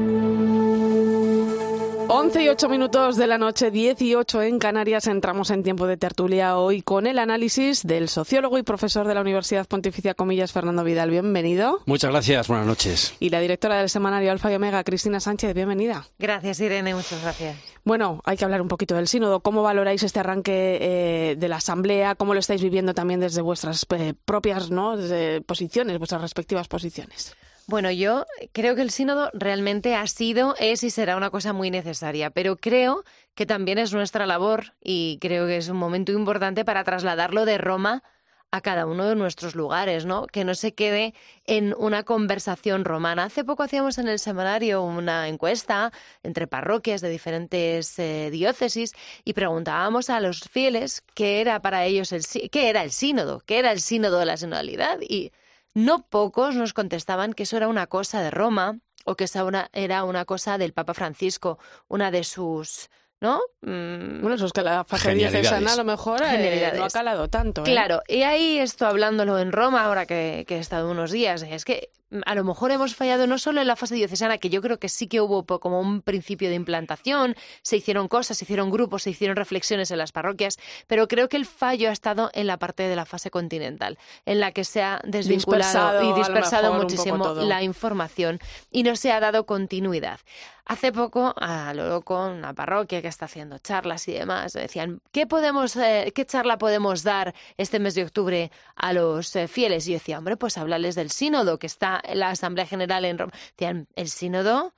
11 2.13 2.43
y 2.43 2.49
8 2.49 2.67
minutos 2.67 3.15
de 3.15 3.25
la 3.25 3.37
noche, 3.37 3.71
18 3.71 4.41
en 4.41 4.59
Canarias. 4.59 5.07
Entramos 5.07 5.49
en 5.49 5.63
tiempo 5.63 5.87
de 5.87 5.95
tertulia 5.95 6.57
hoy 6.57 6.81
con 6.81 7.07
el 7.07 7.17
análisis 7.17 7.87
del 7.87 8.09
sociólogo 8.09 8.57
y 8.57 8.63
profesor 8.63 9.07
de 9.07 9.15
la 9.15 9.21
Universidad 9.21 9.65
Pontificia 9.65 10.13
Comillas, 10.13 10.51
Fernando 10.51 10.83
Vidal. 10.83 11.09
Bienvenido. 11.09 11.79
Muchas 11.85 12.11
gracias, 12.11 12.49
buenas 12.49 12.67
noches. 12.67 13.13
Y 13.21 13.29
la 13.29 13.39
directora 13.39 13.77
del 13.77 13.89
semanario 13.89 14.29
Alfa 14.29 14.51
y 14.51 14.55
Omega, 14.55 14.83
Cristina 14.83 15.21
Sánchez. 15.21 15.53
Bienvenida. 15.53 16.05
Gracias, 16.19 16.59
Irene. 16.59 16.93
Muchas 16.93 17.21
gracias. 17.21 17.55
Bueno, 17.85 18.19
hay 18.25 18.35
que 18.35 18.43
hablar 18.43 18.61
un 18.61 18.67
poquito 18.67 18.93
del 18.93 19.07
sínodo. 19.07 19.39
¿Cómo 19.39 19.63
valoráis 19.63 20.03
este 20.03 20.19
arranque 20.19 20.79
eh, 20.81 21.35
de 21.37 21.47
la 21.47 21.55
Asamblea? 21.55 22.15
¿Cómo 22.15 22.33
lo 22.33 22.41
estáis 22.41 22.61
viviendo 22.61 22.93
también 22.93 23.21
desde 23.21 23.41
vuestras 23.41 23.87
eh, 23.89 24.15
propias 24.25 24.69
¿no? 24.69 24.97
posiciones, 25.45 25.97
vuestras 25.97 26.21
respectivas 26.21 26.67
posiciones? 26.67 27.37
Bueno, 27.71 27.89
yo 27.89 28.25
creo 28.51 28.75
que 28.75 28.81
el 28.81 28.91
sínodo 28.91 29.29
realmente 29.31 29.95
ha 29.95 30.05
sido, 30.05 30.55
es 30.59 30.83
y 30.83 30.89
será 30.89 31.15
una 31.15 31.29
cosa 31.29 31.53
muy 31.53 31.71
necesaria, 31.71 32.29
pero 32.29 32.57
creo 32.57 33.05
que 33.33 33.45
también 33.45 33.77
es 33.77 33.93
nuestra 33.93 34.25
labor 34.25 34.73
y 34.83 35.19
creo 35.21 35.47
que 35.47 35.55
es 35.55 35.69
un 35.69 35.77
momento 35.77 36.11
importante 36.11 36.65
para 36.65 36.83
trasladarlo 36.83 37.45
de 37.45 37.57
Roma 37.57 38.03
a 38.51 38.59
cada 38.59 38.85
uno 38.85 39.05
de 39.05 39.15
nuestros 39.15 39.55
lugares, 39.55 40.05
¿no? 40.05 40.27
Que 40.27 40.43
no 40.43 40.53
se 40.53 40.73
quede 40.73 41.13
en 41.45 41.73
una 41.77 42.03
conversación 42.03 42.83
romana. 42.83 43.23
Hace 43.23 43.45
poco 43.45 43.63
hacíamos 43.63 43.97
en 43.99 44.09
el 44.09 44.19
semanario 44.19 44.83
una 44.83 45.29
encuesta 45.29 45.93
entre 46.23 46.47
parroquias 46.47 46.99
de 46.99 47.07
diferentes 47.07 47.97
eh, 47.99 48.31
diócesis 48.33 48.91
y 49.23 49.31
preguntábamos 49.31 50.09
a 50.09 50.19
los 50.19 50.41
fieles 50.41 51.05
qué 51.15 51.39
era 51.39 51.61
para 51.61 51.85
ellos 51.85 52.11
el 52.11 52.25
qué 52.51 52.67
era 52.67 52.83
el 52.83 52.91
sínodo, 52.91 53.41
qué 53.45 53.59
era 53.59 53.71
el 53.71 53.79
sínodo 53.79 54.19
de 54.19 54.25
la 54.25 54.35
sinodalidad 54.35 54.99
y 54.99 55.31
no 55.73 56.07
pocos 56.07 56.55
nos 56.55 56.73
contestaban 56.73 57.33
que 57.33 57.43
eso 57.43 57.57
era 57.57 57.67
una 57.67 57.87
cosa 57.87 58.21
de 58.21 58.31
Roma 58.31 58.79
o 59.05 59.15
que 59.15 59.25
esa 59.25 59.69
era 59.73 60.03
una 60.03 60.25
cosa 60.25 60.57
del 60.57 60.73
Papa 60.73 60.93
Francisco, 60.93 61.57
una 61.87 62.11
de 62.11 62.23
sus 62.23 62.89
¿no? 63.21 63.39
Mm. 63.61 64.21
Bueno, 64.21 64.35
eso 64.35 64.47
es 64.47 64.51
que 64.51 64.63
la 64.63 64.83
fase 64.83 65.13
diocesana 65.13 65.73
a 65.73 65.75
lo 65.75 65.83
mejor 65.83 66.21
eh, 66.23 66.73
no 66.75 66.83
ha 66.83 66.89
calado 66.89 67.29
tanto. 67.29 67.61
¿eh? 67.61 67.65
Claro, 67.65 68.01
y 68.07 68.23
ahí 68.23 68.57
esto 68.57 68.87
hablándolo 68.87 69.39
en 69.39 69.51
Roma, 69.51 69.85
ahora 69.85 70.05
que, 70.05 70.43
que 70.47 70.57
he 70.57 70.59
estado 70.59 70.89
unos 70.89 71.11
días, 71.11 71.43
es 71.43 71.63
que 71.63 71.89
a 72.25 72.35
lo 72.35 72.43
mejor 72.43 72.71
hemos 72.71 72.95
fallado 72.95 73.25
no 73.25 73.37
solo 73.37 73.61
en 73.61 73.67
la 73.67 73.75
fase 73.75 73.95
diocesana, 73.95 74.37
que 74.37 74.49
yo 74.49 74.61
creo 74.61 74.79
que 74.79 74.89
sí 74.89 75.07
que 75.07 75.21
hubo 75.21 75.45
como 75.45 75.79
un 75.79 76.01
principio 76.01 76.49
de 76.49 76.55
implantación, 76.55 77.35
se 77.61 77.77
hicieron 77.77 78.07
cosas, 78.07 78.37
se 78.37 78.43
hicieron 78.43 78.69
grupos, 78.69 79.03
se 79.03 79.11
hicieron 79.11 79.37
reflexiones 79.37 79.91
en 79.91 79.97
las 79.97 80.11
parroquias, 80.11 80.57
pero 80.87 81.07
creo 81.07 81.29
que 81.29 81.37
el 81.37 81.45
fallo 81.45 81.89
ha 81.89 81.93
estado 81.93 82.29
en 82.33 82.47
la 82.47 82.57
parte 82.57 82.83
de 82.83 82.95
la 82.95 83.05
fase 83.05 83.31
continental, 83.31 83.97
en 84.25 84.39
la 84.39 84.51
que 84.51 84.65
se 84.65 84.81
ha 84.81 84.99
desvinculado 85.05 86.11
y 86.11 86.13
dispersado 86.13 86.73
muchísimo 86.73 87.33
la 87.35 87.63
información 87.63 88.39
y 88.69 88.83
no 88.83 88.95
se 88.95 89.11
ha 89.11 89.19
dado 89.19 89.45
continuidad. 89.45 90.19
Hace 90.65 90.91
poco, 90.91 91.33
a 91.37 91.73
lo 91.73 91.87
loco, 91.89 92.27
una 92.27 92.53
parroquia 92.53 93.01
que 93.01 93.07
está 93.07 93.25
haciendo 93.25 93.57
charlas 93.59 94.07
y 94.07 94.13
demás, 94.13 94.53
decían, 94.53 95.01
¿qué, 95.11 95.27
podemos, 95.27 95.75
eh, 95.75 96.11
¿qué 96.13 96.25
charla 96.25 96.57
podemos 96.57 97.03
dar 97.03 97.33
este 97.57 97.79
mes 97.79 97.95
de 97.95 98.03
octubre 98.03 98.51
a 98.75 98.93
los 98.93 99.35
eh, 99.35 99.47
fieles? 99.47 99.87
Y 99.87 99.91
yo 99.91 99.97
decía, 99.97 100.17
hombre, 100.17 100.37
pues 100.37 100.57
hablarles 100.57 100.95
del 100.95 101.11
sínodo 101.11 101.59
que 101.59 101.67
está 101.67 102.01
la 102.13 102.29
Asamblea 102.29 102.65
General 102.65 103.03
en 103.05 103.17
Roma. 103.17 103.33
Decían, 103.57 103.87
¿el 103.95 104.09
sínodo? 104.09 104.73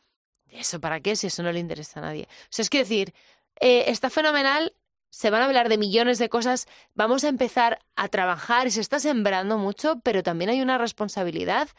¿Eso 0.48 0.80
para 0.80 1.00
qué? 1.02 1.16
Si 1.16 1.28
eso 1.28 1.44
no 1.44 1.52
le 1.52 1.60
interesa 1.60 2.00
a 2.00 2.04
nadie. 2.04 2.24
O 2.24 2.48
sea, 2.50 2.64
es 2.64 2.70
que 2.70 2.80
decir, 2.80 3.14
eh, 3.60 3.86
está 3.88 4.10
fenomenal, 4.10 4.74
se 5.10 5.30
van 5.30 5.42
a 5.42 5.46
hablar 5.46 5.70
de 5.70 5.78
millones 5.78 6.18
de 6.18 6.30
cosas, 6.30 6.68
vamos 6.96 7.24
a 7.24 7.30
empezar 7.30 7.80
a 7.96 8.08
trabajar, 8.08 8.72
se 8.72 8.82
está 8.82 9.00
sembrando 9.00 9.58
mucho, 9.58 10.00
pero 10.04 10.24
también 10.24 10.50
hay 10.50 10.62
una 10.62 10.78
responsabilidad 10.78 11.70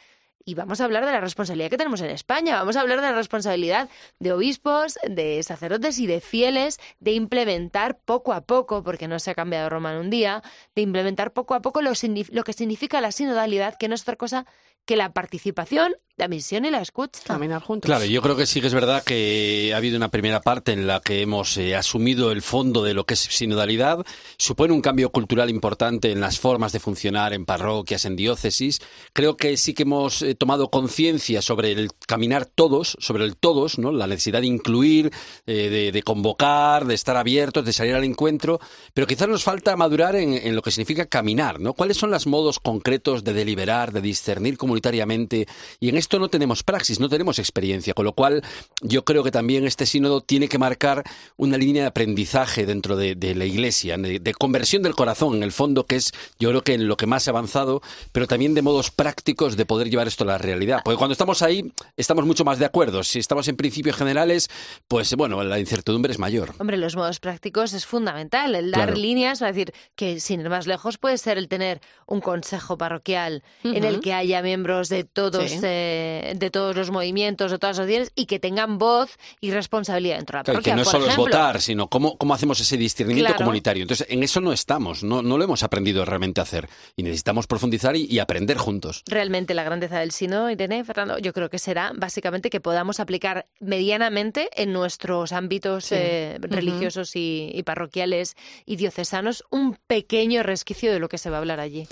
y 0.45 0.55
vamos 0.55 0.81
a 0.81 0.85
hablar 0.85 1.07
de 1.07 1.13
la 1.13 1.21
responsabilidad 1.21 1.71
que 1.71 1.79
tenemos 1.79 2.01
en 2.03 2.11
España, 2.11 2.57
vamos 2.57 2.77
a 2.77 2.81
hablar 2.81 3.01
de 3.01 3.09
la 3.09 3.15
responsabilidad 3.15 3.89
de 4.19 4.33
obispos, 4.33 4.99
de 5.09 5.43
sacerdotes 5.43 5.99
y 5.99 6.07
de 6.07 6.21
fieles 6.21 6.79
de 7.01 7.13
implementar 7.13 7.99
poco 8.05 8.33
a 8.33 8.43
poco, 8.43 8.83
porque 8.83 9.09
no 9.09 9.19
se 9.19 9.31
ha 9.31 9.35
cambiado 9.35 9.71
Roma 9.71 9.93
en 9.93 9.99
un 9.99 10.11
día, 10.11 10.43
de 10.75 10.83
implementar 10.83 11.33
poco 11.33 11.55
a 11.55 11.63
poco 11.63 11.81
lo, 11.81 11.93
lo 12.31 12.45
que 12.45 12.53
significa 12.53 13.01
la 13.01 13.13
sinodalidad, 13.13 13.77
que 13.79 13.89
no 13.89 13.95
es 13.95 14.03
otra 14.03 14.17
cosa 14.17 14.47
que 14.87 14.97
la 14.97 15.13
participación, 15.13 15.95
la 16.17 16.29
misión 16.29 16.65
y 16.65 16.71
la 16.71 16.81
escucha. 16.81 17.21
Caminar 17.27 17.63
juntos. 17.63 17.89
Claro, 17.89 18.05
yo 18.05 18.23
creo 18.23 18.37
que 18.37 18.47
sí 18.47 18.61
que 18.61 18.69
es 18.69 18.75
verdad 18.75 19.03
que 19.03 19.73
ha 19.75 19.77
habido 19.77 19.97
una 19.97 20.11
primera 20.11 20.41
parte 20.41 20.73
en 20.73 20.87
la 20.87 21.01
que 21.01 21.23
hemos 21.23 21.57
eh, 21.57 21.75
asumido 21.75 22.31
el 22.31 22.43
fondo 22.43 22.85
de 22.85 22.95
lo 22.95 23.05
que 23.05 23.15
es 23.15 23.21
sinodalidad. 23.21 24.05
Supone 24.39 24.73
un 24.73 24.81
cambio 24.81 25.11
cultural 25.11 25.51
importante 25.51 26.13
en 26.13 26.21
las 26.21 26.39
formas 26.39 26.73
de 26.73 26.79
funcionar 26.79 27.33
en 27.33 27.45
parroquias, 27.45 28.05
en 28.05 28.15
diócesis. 28.15 28.81
Creo 29.13 29.37
que 29.37 29.57
sí 29.57 29.75
que 29.75 29.83
hemos 29.83 30.23
eh, 30.23 30.35
tomado 30.37 30.71
conciencia 30.71 31.43
sobre 31.43 31.73
el 31.73 31.91
caminar 32.07 32.47
todos, 32.47 32.97
sobre 33.01 33.25
el 33.25 33.37
todos, 33.37 33.79
¿no? 33.79 33.91
La 33.91 34.07
necesidad 34.07 34.41
de 34.41 34.47
incluir, 34.47 35.11
eh, 35.47 35.91
de, 35.93 36.03
convocar, 36.03 36.85
de 36.85 36.95
estar 36.95 37.17
abiertos, 37.17 37.65
de 37.65 37.73
salir 37.73 37.95
al 37.95 38.05
encuentro. 38.05 38.61
Pero 38.93 39.09
quizás 39.09 39.29
nos 39.29 39.43
falta 39.43 39.77
madurar 39.77 40.15
en, 40.15 40.35
en, 40.35 40.55
lo 40.55 40.63
que 40.63 40.71
significa 40.71 41.07
caminar, 41.07 41.59
¿no? 41.59 41.73
¿Cuáles 41.73 41.97
son 41.97 42.13
los 42.13 42.29
modos 42.29 42.61
concretos 42.61 43.25
de 43.25 43.33
deliberar, 43.33 43.93
de 43.93 44.01
discernir 44.01 44.57
cómo 44.57 44.74
comunitariamente 44.75 45.47
y 45.79 45.89
en 45.89 45.97
esto 45.97 46.19
no 46.19 46.29
tenemos 46.29 46.63
praxis, 46.63 46.99
no 46.99 47.09
tenemos 47.09 47.39
experiencia, 47.39 47.95
con 47.95 48.05
lo 48.05 48.13
cual 48.13 48.43
yo 48.83 49.05
creo 49.05 49.23
que 49.23 49.31
también 49.31 49.67
este 49.67 49.87
sínodo 49.87 50.21
tiene 50.21 50.49
que 50.49 50.59
marcar 50.59 51.05
una 51.37 51.57
línea 51.57 51.83
de 51.83 51.89
aprendizaje 51.89 52.67
dentro 52.67 52.97
de, 52.97 53.35
la 53.35 53.45
Iglesia, 53.45 53.97
de, 53.97 54.35
conversión 54.35 54.83
del 54.83 54.95
corazón, 54.95 55.37
en 55.37 55.43
el 55.43 55.53
fondo, 55.53 55.87
que 55.87 55.97
es 55.97 56.13
yo 56.39 56.49
creo 56.51 56.63
que 56.63 56.75
en 56.75 56.89
lo 56.89 56.97
que 56.97 57.07
más 57.07 57.29
ha 57.29 57.31
avanzado, 57.31 57.83
pero 58.13 58.27
también 58.27 58.55
de 58.55 58.63
modos 58.63 58.91
prácticos 58.91 59.57
de 59.57 59.65
poder 59.65 59.91
llevar 59.91 60.09
esto 60.09 60.25
a 60.25 60.27
la 60.27 60.39
realidad. 60.39 60.81
Porque 60.85 60.99
cuando 60.99 61.13
estamos 61.13 61.43
ahí, 61.43 61.73
estamos 61.97 62.27
mucho 62.27 62.45
más 62.45 62.59
de 62.59 62.65
acuerdo. 62.65 63.05
Si 63.05 63.19
estamos 63.19 63.47
en 63.49 63.57
principios 63.57 63.97
generales, 63.97 64.49
pues 64.89 65.15
bueno, 65.15 65.43
la 65.45 65.59
incertidumbre 65.59 66.13
es 66.13 66.19
mayor. 66.19 66.55
Hombre, 66.59 66.77
los 66.77 66.97
modos 66.97 67.21
prácticos 67.21 67.73
es 67.75 67.87
fundamental, 67.87 68.55
el 68.55 68.71
dar 68.71 68.99
líneas, 68.99 69.41
es 69.41 69.55
decir, 69.55 69.73
que 69.95 70.21
sin 70.21 70.41
ir 70.41 70.49
más 70.49 70.67
lejos 70.67 70.99
puede 70.99 71.19
ser 71.19 71.39
el 71.39 71.49
tener 71.49 71.81
un 72.07 72.21
consejo 72.21 72.77
parroquial 72.77 73.43
en 73.63 73.85
el 73.85 74.01
que 74.01 74.13
haya 74.13 74.43
miembros 74.43 74.64
de 74.65 75.05
todos, 75.05 75.53
eh, 75.63 76.33
de 76.37 76.51
todos 76.51 76.75
los 76.75 76.91
movimientos, 76.91 77.51
de 77.51 77.59
todas 77.59 77.77
las 77.77 77.85
asociaciones 77.85 78.13
y 78.15 78.27
que 78.27 78.39
tengan 78.39 78.79
voz 78.79 79.19
y 79.41 79.51
responsabilidad 79.51 80.17
dentro 80.17 80.39
de 80.39 80.41
la 80.41 80.45
parroquia. 80.45 80.73
que 80.73 80.79
no 80.79 80.85
solo 80.85 81.07
es 81.07 81.17
votar, 81.17 81.61
sino 81.61 81.89
cómo, 81.89 82.17
cómo 82.17 82.35
hacemos 82.35 82.59
ese 82.61 82.77
discernimiento 82.77 83.35
comunitario. 83.37 83.83
Entonces, 83.83 84.07
en 84.09 84.23
eso 84.23 84.41
no 84.41 84.53
estamos, 84.53 85.05
no, 85.05 85.23
no 85.23 85.37
lo 85.39 85.45
hemos 85.45 85.63
aprendido 85.63 86.05
realmente 86.05 86.41
a 86.41 86.45
hacer 86.45 86.69
y 86.97 87.03
necesitamos 87.03 87.47
profundizar 87.47 87.95
y, 87.97 88.19
aprender 88.25 88.57
juntos. 88.57 89.03
Realmente 89.07 89.53
la 89.53 89.65
grandeza 89.65 89.99
del 89.99 90.11
sino, 90.11 90.51
Irene, 90.51 90.83
Fernando, 90.83 91.19
yo 91.19 91.35
creo 91.35 91.51
que 91.51 91.59
será 91.59 91.93
básicamente 91.95 92.49
que 92.49 92.61
podamos 92.61 93.01
aplicar 93.01 93.47
medianamente 93.61 94.49
en 94.55 94.73
nuestros 94.73 95.33
ámbitos 95.33 95.93
eh, 95.93 96.39
religiosos 96.41 97.15
y, 97.17 97.51
y 97.53 97.63
parroquiales 97.65 98.35
y 98.65 98.77
diocesanos 98.77 99.45
un 99.51 99.77
pequeño 99.87 100.43
resquicio 100.43 100.91
de 100.91 101.01
lo 101.01 101.09
que 101.09 101.19
se 101.19 101.29
va 101.29 101.37
a 101.37 101.41
hablar 101.41 101.61
allí. 101.61 101.87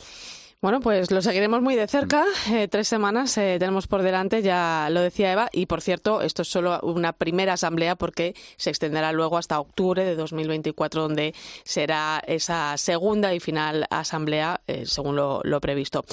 Bueno, 0.62 0.78
pues 0.78 1.10
lo 1.10 1.20
seguiremos 1.20 1.60
muy 1.60 1.74
de 1.74 1.88
cerca. 1.88 2.24
Eh, 2.48 2.68
tres 2.68 2.86
semanas 2.86 3.36
eh, 3.36 3.56
tenemos 3.58 3.88
por 3.88 4.04
delante, 4.04 4.42
ya 4.42 4.86
lo 4.92 5.00
decía 5.00 5.32
Eva. 5.32 5.48
Y 5.50 5.66
por 5.66 5.80
cierto, 5.80 6.20
esto 6.20 6.42
es 6.42 6.48
solo 6.48 6.78
una 6.84 7.12
primera 7.12 7.54
asamblea 7.54 7.96
porque 7.96 8.36
se 8.56 8.70
extenderá 8.70 9.10
luego 9.10 9.38
hasta 9.38 9.58
octubre 9.58 10.04
de 10.04 10.14
2024, 10.14 11.02
donde 11.02 11.34
será 11.64 12.22
esa 12.28 12.76
segunda 12.76 13.34
y 13.34 13.40
final 13.40 13.88
asamblea, 13.90 14.60
eh, 14.68 14.86
según 14.86 15.16
lo, 15.16 15.40
lo 15.42 15.60
previsto. 15.60 16.04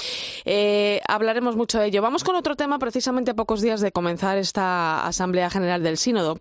hablaremos 1.08 1.56
mucho 1.56 1.80
de 1.80 1.86
ello. 1.86 2.02
Vamos 2.02 2.24
con 2.24 2.36
otro 2.36 2.56
tema, 2.56 2.80
precisamente 2.80 3.30
a 3.30 3.36
pocos 3.36 3.62
días 3.62 3.82
de 3.82 3.92
comenzar 3.92 4.40
esta 4.40 5.06
Asamblea 5.06 5.52
General 5.52 5.84
del 5.84 5.98
Sínodo. 5.98 6.40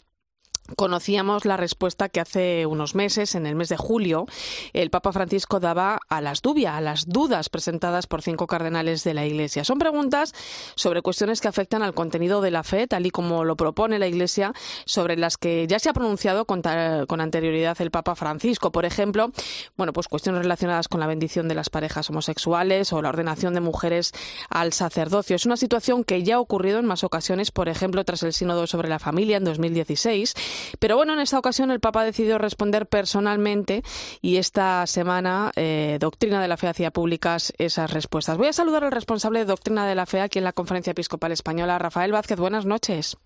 Conocíamos 0.77 1.47
la 1.47 1.57
respuesta 1.57 2.11
que 2.11 2.21
hace 2.21 2.67
unos 2.67 2.95
meses, 2.95 3.35
en 3.35 3.47
el 3.47 3.57
mes 3.57 3.71
de 3.71 3.79
julio, 3.79 4.27
el 4.75 4.91
Papa 4.91 5.13
Francisco 5.13 5.61
daba 5.61 5.99
a 6.09 6.21
las 6.21 6.43
dudas, 6.43 6.75
a 6.75 6.81
las 6.83 7.09
dudas 7.09 7.49
presentadas 7.49 8.07
por 8.07 8.21
cinco 8.21 8.47
cardenales 8.47 9.03
de 9.03 9.15
la 9.15 9.25
Iglesia. 9.25 9.65
Son 9.65 9.79
preguntas 9.79 10.35
sobre 10.75 11.01
cuestiones 11.01 11.41
que 11.41 11.49
afectan 11.49 11.83
al 11.83 11.95
contenido 11.95 12.43
de 12.43 12.51
la 12.51 12.65
fe, 12.65 12.87
tal 12.87 13.07
y 13.07 13.11
como 13.11 13.45
lo 13.45 13.57
propone 13.57 13.99
la 13.99 14.09
Iglesia, 14.09 14.53
sobre 14.85 15.17
las 15.17 15.39
que 15.39 15.67
ya 15.67 15.79
se 15.79 15.89
ha 15.89 15.95
pronunciado 15.95 16.45
con, 16.45 16.61
con 17.07 17.21
anterioridad 17.21 17.81
el 17.81 17.91
Papa 17.91 18.15
Francisco. 18.15 18.71
Por 18.71 18.85
ejemplo, 18.85 19.31
bueno, 19.77 19.95
pues 19.95 20.07
cuestiones 20.09 20.43
relacionadas 20.43 20.89
con 20.89 21.01
la 21.01 21.07
bendición 21.07 21.49
de 21.49 21.55
las 21.55 21.71
parejas 21.71 22.11
homosexuales 22.11 22.93
o 22.93 23.01
la 23.01 23.09
ordenación 23.09 23.55
de 23.55 23.61
mujeres 23.61 24.13
al 24.51 24.75
sacerdocio. 24.75 25.35
Es 25.35 25.47
una 25.47 25.57
situación 25.57 26.05
que 26.05 26.23
ya 26.23 26.37
ha 26.37 26.41
ocurrido 26.41 26.79
en 26.79 26.85
más 26.85 27.05
ocasiones, 27.05 27.51
por 27.53 27.71
ejemplo, 27.71 28.05
tras 28.05 28.23
el 28.23 28.35
Sínodo 28.35 28.67
sobre 28.67 28.89
la 28.89 28.99
Familia 28.99 29.39
en 29.39 29.45
2016 29.45 30.35
pero 30.79 30.97
bueno, 30.97 31.13
en 31.13 31.21
esta 31.21 31.39
ocasión 31.39 31.71
el 31.71 31.81
Papa 31.81 32.03
ha 32.03 32.05
decidido 32.05 32.39
responder 32.39 32.87
personalmente 32.87 33.83
y 34.21 34.37
esta 34.37 34.87
semana 34.87 35.53
eh, 35.57 35.99
Doctrina 36.01 36.41
de 36.41 36.49
la 36.49 36.57
Fe 36.57 36.69
hacía 36.69 36.91
públicas 36.91 37.53
esas 37.59 37.93
respuestas. 37.93 38.39
Voy 38.39 38.49
a 38.49 38.53
saludar 38.53 38.85
al 38.85 38.93
responsable 38.93 39.41
de 39.41 39.45
Doctrina 39.45 39.87
de 39.87 39.95
la 39.95 40.07
Fe 40.07 40.21
aquí 40.21 40.39
en 40.39 40.45
la 40.45 40.53
Conferencia 40.53 40.93
Episcopal 40.93 41.33
Española, 41.33 41.79
Rafael 41.79 42.13
Vázquez. 42.13 42.39
Buenas 42.39 42.67
noches. 42.67 43.17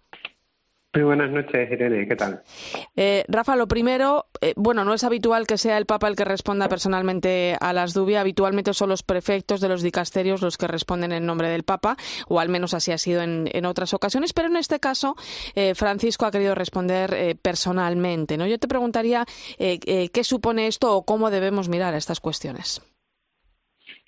Muy 0.95 1.05
buenas 1.05 1.31
noches, 1.31 1.73
Irene, 1.73 2.07
¿qué 2.07 2.17
tal? 2.17 2.43
Eh, 2.97 3.25
Rafa, 3.27 3.57
lo 3.57 3.67
primero, 3.67 4.27
eh, 4.43 4.53
bueno, 4.57 4.85
no 4.85 4.93
es 4.93 5.05
habitual 5.05 5.47
que 5.47 5.57
sea 5.57 5.79
el 5.79 5.87
Papa 5.87 6.07
el 6.07 6.17
que 6.17 6.27
responda 6.27 6.69
personalmente 6.69 7.57
a 7.59 7.73
las 7.73 7.95
dudas, 7.95 8.21
habitualmente 8.21 8.75
son 8.75 8.91
los 8.91 9.03
prefectos 9.03 9.63
de 9.63 9.71
los 9.71 9.81
dicasterios 9.81 10.43
los 10.43 10.59
que 10.59 10.67
responden 10.67 11.13
en 11.13 11.25
nombre 11.25 11.49
del 11.49 11.63
Papa, 11.63 11.97
o 12.29 12.41
al 12.41 12.51
menos 12.51 12.75
así 12.75 12.93
ha 12.93 12.99
sido 12.99 13.23
en, 13.23 13.65
otras 13.65 13.95
ocasiones, 13.95 14.35
pero 14.35 14.49
en 14.49 14.57
este 14.57 14.81
caso 14.81 15.17
eh, 15.55 15.75
Francisco 15.75 16.27
ha 16.27 16.31
querido 16.31 16.55
responder 16.55 17.39
personalmente, 17.41 18.37
¿no? 18.37 18.47
Yo 18.47 18.59
te 18.59 18.69
preguntaría 18.69 19.25
qué 19.57 20.25
supone 20.25 20.67
esto 20.67 20.95
o 20.95 21.07
cómo 21.07 21.31
debemos 21.31 21.71
mirar 21.71 21.95
a 21.95 21.97
estas 21.97 22.21
cuestiones. 22.21 22.83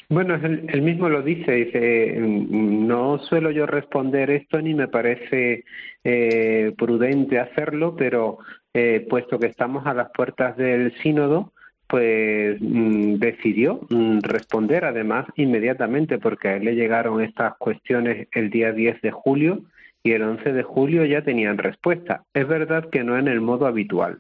Bueno, 0.09 0.35
él, 0.35 0.83
mismo 0.83 1.09
lo 1.09 1.23
dice, 1.23 1.53
dice, 1.53 2.17
no 2.19 3.19
suelo 3.19 3.51
yo 3.51 3.67
responder 3.67 4.31
esto 4.31 4.61
ni 4.61 4.75
me 4.75 4.89
parece 4.89 5.65
eh, 6.03 6.73
prudente 6.77 7.39
hacerlo, 7.39 7.97
pero 7.97 8.39
eh, 8.75 9.07
puesto 9.09 9.39
que 9.39 9.47
estamos 9.47 9.87
a 9.87 9.95
las 9.95 10.11
puertas 10.11 10.57
del 10.57 10.93
sínodo, 10.99 11.53
pues 11.87 12.57
mm, 12.61 13.15
decidió 13.15 13.81
mm, 13.89 14.21
responder 14.21 14.85
además 14.85 15.27
inmediatamente, 15.37 16.19
porque 16.19 16.49
a 16.49 16.57
él 16.57 16.65
le 16.65 16.75
llegaron 16.75 17.23
estas 17.23 17.57
cuestiones 17.57 18.29
el 18.33 18.51
día 18.51 18.73
10 18.73 19.01
de 19.01 19.11
julio 19.11 19.63
y 20.03 20.13
el 20.13 20.23
11 20.23 20.53
de 20.53 20.63
julio 20.63 21.05
ya 21.05 21.23
tenían 21.23 21.57
respuesta. 21.57 22.25
Es 22.35 22.47
verdad 22.47 22.91
que 22.91 23.05
no 23.05 23.19
en 23.19 23.29
el 23.29 23.41
modo 23.41 23.67
habitual, 23.67 24.19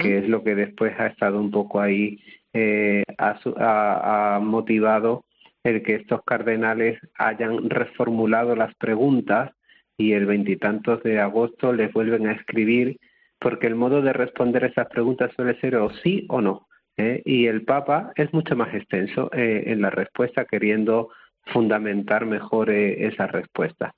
que 0.00 0.18
es 0.18 0.28
lo 0.28 0.42
que 0.42 0.56
después 0.56 0.98
ha 0.98 1.06
estado 1.06 1.38
un 1.38 1.50
poco 1.50 1.80
ahí, 1.80 2.18
eh, 2.52 3.04
ha 3.18 4.40
motivado 4.42 5.24
el 5.64 5.82
que 5.82 5.96
estos 5.96 6.22
cardenales 6.24 6.98
hayan 7.16 7.68
reformulado 7.68 8.56
las 8.56 8.74
preguntas 8.76 9.50
y 9.96 10.12
el 10.12 10.26
veintitantos 10.26 11.02
de 11.02 11.20
agosto 11.20 11.72
les 11.72 11.92
vuelven 11.92 12.28
a 12.28 12.32
escribir 12.32 12.98
porque 13.40 13.66
el 13.66 13.74
modo 13.74 14.02
de 14.02 14.12
responder 14.12 14.64
esas 14.64 14.88
preguntas 14.88 15.32
suele 15.36 15.58
ser 15.60 15.76
o 15.76 15.90
sí 16.02 16.26
o 16.28 16.40
no. 16.40 16.68
¿eh? 16.96 17.22
Y 17.24 17.46
el 17.46 17.64
Papa 17.64 18.12
es 18.16 18.32
mucho 18.32 18.56
más 18.56 18.74
extenso 18.74 19.30
eh, 19.32 19.64
en 19.66 19.80
la 19.80 19.90
respuesta, 19.90 20.44
queriendo 20.44 21.10
fundamentar 21.46 22.26
mejor 22.26 22.70
eh, 22.70 23.06
esa 23.06 23.26
respuesta. 23.26 23.94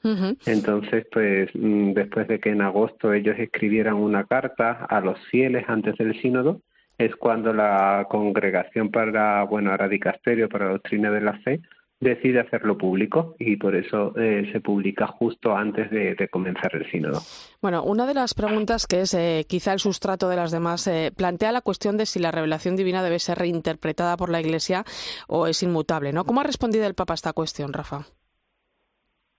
Entonces, 0.46 1.06
pues 1.10 1.50
mm, 1.54 1.92
después 1.92 2.28
de 2.28 2.38
que 2.38 2.50
en 2.50 2.62
agosto 2.62 3.12
ellos 3.12 3.36
escribieran 3.38 3.94
una 3.94 4.24
carta 4.24 4.86
a 4.88 5.00
los 5.00 5.18
fieles 5.30 5.64
antes 5.68 5.96
del 5.96 6.20
sínodo, 6.20 6.60
es 7.00 7.16
cuando 7.16 7.52
la 7.54 8.06
congregación 8.10 8.90
para, 8.90 9.42
bueno, 9.44 9.70
ahora 9.70 9.88
dicasterio 9.88 10.48
para 10.48 10.66
la 10.66 10.72
doctrina 10.72 11.10
de 11.10 11.20
la 11.22 11.38
fe, 11.38 11.60
decide 11.98 12.40
hacerlo 12.40 12.76
público 12.78 13.36
y 13.38 13.56
por 13.56 13.74
eso 13.74 14.14
eh, 14.18 14.48
se 14.52 14.60
publica 14.60 15.06
justo 15.06 15.54
antes 15.54 15.90
de, 15.90 16.28
comenzar 16.30 16.74
el 16.74 16.90
sínodo. 16.90 17.20
Bueno, 17.60 17.82
una 17.84 18.06
de 18.06 18.14
las 18.14 18.34
preguntas 18.34 18.86
que 18.86 19.02
es 19.02 19.14
eh, 19.14 19.44
quizá 19.48 19.72
el 19.72 19.80
sustrato 19.80 20.28
de 20.28 20.36
las 20.36 20.50
demás 20.50 20.86
eh, 20.86 21.12
plantea 21.14 21.52
la 21.52 21.60
cuestión 21.60 21.96
de 21.96 22.06
si 22.06 22.18
la 22.18 22.30
revelación 22.30 22.76
divina 22.76 23.02
debe 23.02 23.18
ser 23.18 23.38
reinterpretada 23.38 24.16
por 24.16 24.30
la 24.30 24.40
Iglesia 24.40 24.84
o 25.28 25.46
es 25.46 25.62
inmutable, 25.62 26.12
¿no? 26.12 26.24
¿Cómo 26.24 26.40
ha 26.40 26.44
respondido 26.44 26.86
el 26.86 26.94
Papa 26.94 27.14
a 27.14 27.16
esta 27.16 27.32
cuestión, 27.32 27.72
Rafa? 27.72 28.06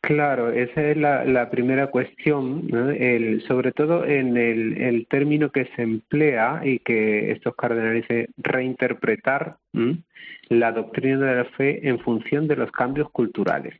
Claro, 0.01 0.51
esa 0.51 0.89
es 0.89 0.97
la, 0.97 1.49
primera 1.51 1.87
cuestión, 1.87 2.67
el, 2.97 3.43
sobre 3.47 3.71
todo 3.71 4.03
en 4.03 4.35
el, 4.35 5.05
término 5.07 5.51
que 5.51 5.65
se 5.75 5.83
emplea 5.83 6.61
y 6.63 6.79
que 6.79 7.31
estos 7.31 7.55
cardenales 7.55 8.07
dicen 8.07 8.27
reinterpretar 8.37 9.57
la 10.49 10.71
doctrina 10.71 11.19
de 11.19 11.35
la 11.35 11.45
fe 11.45 11.87
en 11.87 11.99
función 11.99 12.47
de 12.47 12.55
los 12.55 12.71
cambios 12.71 13.11
culturales. 13.11 13.75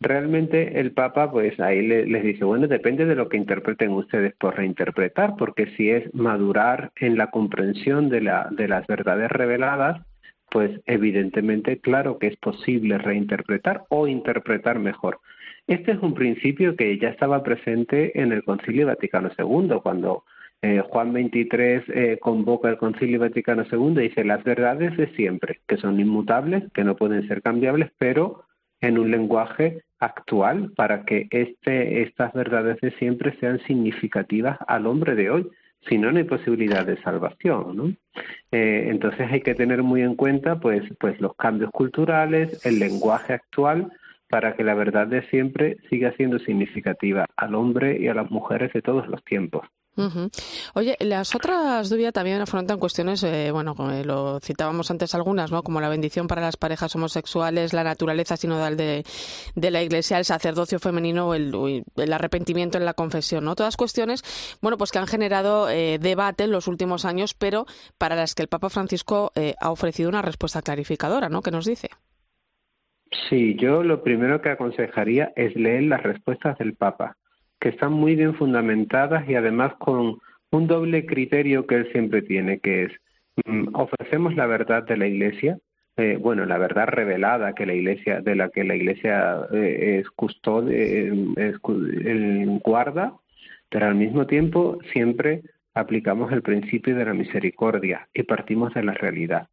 Realmente 0.00 0.78
el 0.78 0.92
Papa, 0.92 1.32
pues 1.32 1.58
ahí 1.58 1.80
les 1.86 2.22
dice, 2.22 2.44
bueno, 2.44 2.68
depende 2.68 3.06
de 3.06 3.16
lo 3.16 3.30
que 3.30 3.38
interpreten 3.38 3.92
ustedes 3.92 4.34
por 4.34 4.56
reinterpretar, 4.56 5.34
porque 5.38 5.74
si 5.78 5.88
es 5.88 6.14
madurar 6.14 6.92
en 6.96 7.16
la 7.16 7.30
comprensión 7.30 8.10
de, 8.10 8.20
la, 8.20 8.48
de 8.50 8.68
las 8.68 8.86
verdades 8.86 9.30
reveladas, 9.30 10.02
pues 10.50 10.78
evidentemente 10.84 11.78
claro 11.80 12.18
que 12.18 12.26
es 12.26 12.36
posible 12.36 12.98
reinterpretar 12.98 13.84
o 13.88 14.06
interpretar 14.06 14.78
mejor. 14.78 15.20
Este 15.66 15.92
es 15.92 15.98
un 16.02 16.14
principio 16.14 16.76
que 16.76 16.98
ya 16.98 17.08
estaba 17.08 17.42
presente 17.42 18.20
en 18.20 18.32
el 18.32 18.44
Concilio 18.44 18.86
Vaticano 18.86 19.30
II, 19.38 19.80
cuando 19.82 20.24
eh, 20.60 20.82
Juan 20.88 21.12
XXIII 21.12 21.82
eh, 21.88 22.18
convoca 22.20 22.68
el 22.68 22.76
Concilio 22.76 23.20
Vaticano 23.20 23.64
II 23.70 23.92
y 23.96 24.08
dice 24.08 24.24
las 24.24 24.44
verdades 24.44 24.96
de 24.96 25.08
siempre, 25.14 25.60
que 25.66 25.78
son 25.78 25.98
inmutables, 25.98 26.64
que 26.72 26.84
no 26.84 26.96
pueden 26.96 27.26
ser 27.28 27.40
cambiables, 27.40 27.90
pero 27.98 28.44
en 28.80 28.98
un 28.98 29.10
lenguaje 29.10 29.82
actual 29.98 30.72
para 30.76 31.04
que 31.04 31.28
este, 31.30 32.02
estas 32.02 32.34
verdades 32.34 32.78
de 32.82 32.90
siempre 32.92 33.34
sean 33.40 33.58
significativas 33.66 34.58
al 34.66 34.86
hombre 34.86 35.14
de 35.14 35.30
hoy. 35.30 35.50
Si 35.88 35.98
no, 35.98 36.12
no 36.12 36.18
hay 36.18 36.24
posibilidad 36.24 36.86
de 36.86 37.00
salvación. 37.02 37.76
¿no? 37.76 37.92
Eh, 38.52 38.88
entonces 38.90 39.30
hay 39.30 39.40
que 39.40 39.54
tener 39.54 39.82
muy 39.82 40.02
en 40.02 40.14
cuenta 40.14 40.60
pues, 40.60 40.82
pues 40.98 41.18
los 41.20 41.34
cambios 41.36 41.70
culturales, 41.70 42.64
el 42.66 42.78
lenguaje 42.78 43.32
actual, 43.32 43.90
para 44.34 44.56
que 44.56 44.64
la 44.64 44.74
verdad 44.74 45.06
de 45.06 45.22
siempre 45.28 45.76
siga 45.88 46.12
siendo 46.16 46.40
significativa 46.40 47.24
al 47.36 47.54
hombre 47.54 47.98
y 48.00 48.08
a 48.08 48.14
las 48.14 48.32
mujeres 48.32 48.72
de 48.72 48.82
todos 48.82 49.06
los 49.06 49.22
tiempos. 49.22 49.64
Oye, 50.74 50.96
las 50.98 51.36
otras 51.36 51.88
dudas 51.88 52.12
también 52.12 52.40
afrontan 52.40 52.80
cuestiones, 52.80 53.22
eh, 53.22 53.52
bueno, 53.52 53.76
lo 54.04 54.40
citábamos 54.40 54.90
antes 54.90 55.14
algunas, 55.14 55.52
¿no? 55.52 55.62
Como 55.62 55.80
la 55.80 55.88
bendición 55.88 56.26
para 56.26 56.42
las 56.42 56.56
parejas 56.56 56.96
homosexuales, 56.96 57.72
la 57.72 57.84
naturaleza 57.84 58.36
sinodal 58.36 58.76
de, 58.76 59.04
la 59.54 59.82
Iglesia, 59.84 60.18
el 60.18 60.24
sacerdocio 60.24 60.80
femenino, 60.80 61.32
el, 61.32 61.84
el 61.94 62.12
arrepentimiento 62.12 62.76
en 62.76 62.86
la 62.86 62.94
confesión, 62.94 63.44
¿no? 63.44 63.54
Todas 63.54 63.76
cuestiones, 63.76 64.24
bueno, 64.60 64.76
pues 64.78 64.90
que 64.90 64.98
han 64.98 65.06
generado 65.06 65.68
eh, 65.68 66.00
debate 66.00 66.42
en 66.42 66.50
los 66.50 66.66
últimos 66.66 67.04
años, 67.04 67.34
pero 67.34 67.66
para 67.98 68.16
las 68.16 68.34
que 68.34 68.42
el 68.42 68.48
Papa 68.48 68.68
Francisco 68.68 69.30
eh, 69.36 69.54
ha 69.60 69.70
ofrecido 69.70 70.08
una 70.08 70.22
respuesta 70.22 70.60
clarificadora, 70.60 71.28
¿no? 71.28 71.40
¿Qué 71.40 71.52
nos 71.52 71.66
dice? 71.66 71.90
Sí, 73.28 73.54
yo 73.56 73.82
lo 73.82 74.02
primero 74.02 74.40
que 74.40 74.50
aconsejaría 74.50 75.32
es 75.36 75.54
leer 75.56 75.84
las 75.84 76.02
respuestas 76.02 76.58
del 76.58 76.74
Papa, 76.74 77.16
que 77.60 77.70
están 77.70 77.92
muy 77.92 78.16
bien 78.16 78.34
fundamentadas 78.34 79.28
y 79.28 79.34
además 79.34 79.74
con 79.78 80.18
un 80.50 80.66
doble 80.66 81.06
criterio 81.06 81.66
que 81.66 81.76
él 81.76 81.92
siempre 81.92 82.22
tiene, 82.22 82.60
que 82.60 82.84
es 82.84 82.92
mm, 83.46 83.74
ofrecemos 83.74 84.34
la 84.34 84.46
verdad 84.46 84.84
de 84.84 84.96
la 84.96 85.06
Iglesia, 85.06 85.58
eh, 85.96 86.16
bueno, 86.20 86.44
la 86.44 86.58
verdad 86.58 86.88
revelada 86.88 87.54
que 87.54 87.66
la 87.66 87.74
Iglesia, 87.74 88.20
de 88.20 88.34
la 88.34 88.48
que 88.48 88.64
la 88.64 88.74
Iglesia 88.74 89.46
eh, 89.52 90.00
es 90.00 90.10
custodia, 90.10 90.76
es, 90.76 91.58
guarda, 92.62 93.14
pero 93.68 93.86
al 93.86 93.94
mismo 93.94 94.26
tiempo 94.26 94.78
siempre 94.92 95.42
aplicamos 95.72 96.32
el 96.32 96.42
principio 96.42 96.96
de 96.96 97.04
la 97.04 97.14
misericordia 97.14 98.08
y 98.12 98.24
partimos 98.24 98.74
de 98.74 98.84
la 98.84 98.94
realidad. 98.94 99.48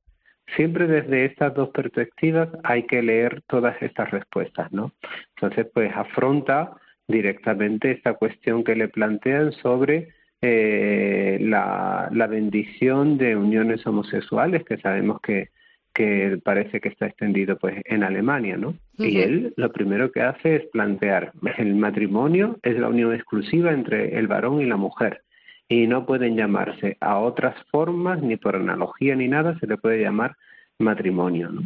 Siempre 0.55 0.87
desde 0.87 1.25
estas 1.25 1.53
dos 1.53 1.69
perspectivas 1.69 2.49
hay 2.63 2.83
que 2.83 3.01
leer 3.01 3.41
todas 3.47 3.81
estas 3.81 4.11
respuestas, 4.11 4.71
¿no? 4.71 4.91
Entonces, 5.35 5.67
pues 5.73 5.91
afronta 5.95 6.73
directamente 7.07 7.91
esta 7.91 8.13
cuestión 8.13 8.63
que 8.63 8.75
le 8.75 8.87
plantean 8.87 9.51
sobre 9.53 10.09
eh, 10.41 11.37
la, 11.41 12.09
bendición 12.29 13.17
de 13.17 13.35
uniones 13.35 13.85
homosexuales, 13.85 14.63
que 14.63 14.77
sabemos 14.77 15.21
que, 15.21 15.49
que 15.93 16.39
parece 16.43 16.79
que 16.79 16.89
está 16.89 17.07
extendido 17.07 17.57
pues 17.57 17.75
en 17.85 18.03
Alemania, 18.03 18.57
¿no? 18.57 18.75
Y 18.97 19.19
él 19.19 19.53
lo 19.57 19.71
primero 19.71 20.11
que 20.11 20.21
hace 20.21 20.55
es 20.55 20.65
plantear 20.67 21.33
el 21.57 21.75
matrimonio 21.75 22.57
es 22.63 22.77
la 22.77 22.87
unión 22.87 23.13
exclusiva 23.13 23.71
entre 23.71 24.17
el 24.17 24.27
varón 24.27 24.61
y 24.61 24.65
la 24.65 24.77
mujer 24.77 25.21
y 25.71 25.87
no 25.87 26.05
pueden 26.05 26.35
llamarse 26.35 26.97
a 26.99 27.17
otras 27.19 27.55
formas, 27.71 28.21
ni 28.21 28.35
por 28.35 28.57
analogía 28.57 29.15
ni 29.15 29.29
nada, 29.29 29.57
se 29.59 29.67
le 29.67 29.77
puede 29.77 30.01
llamar 30.01 30.35
matrimonio. 30.79 31.49
¿no? 31.49 31.61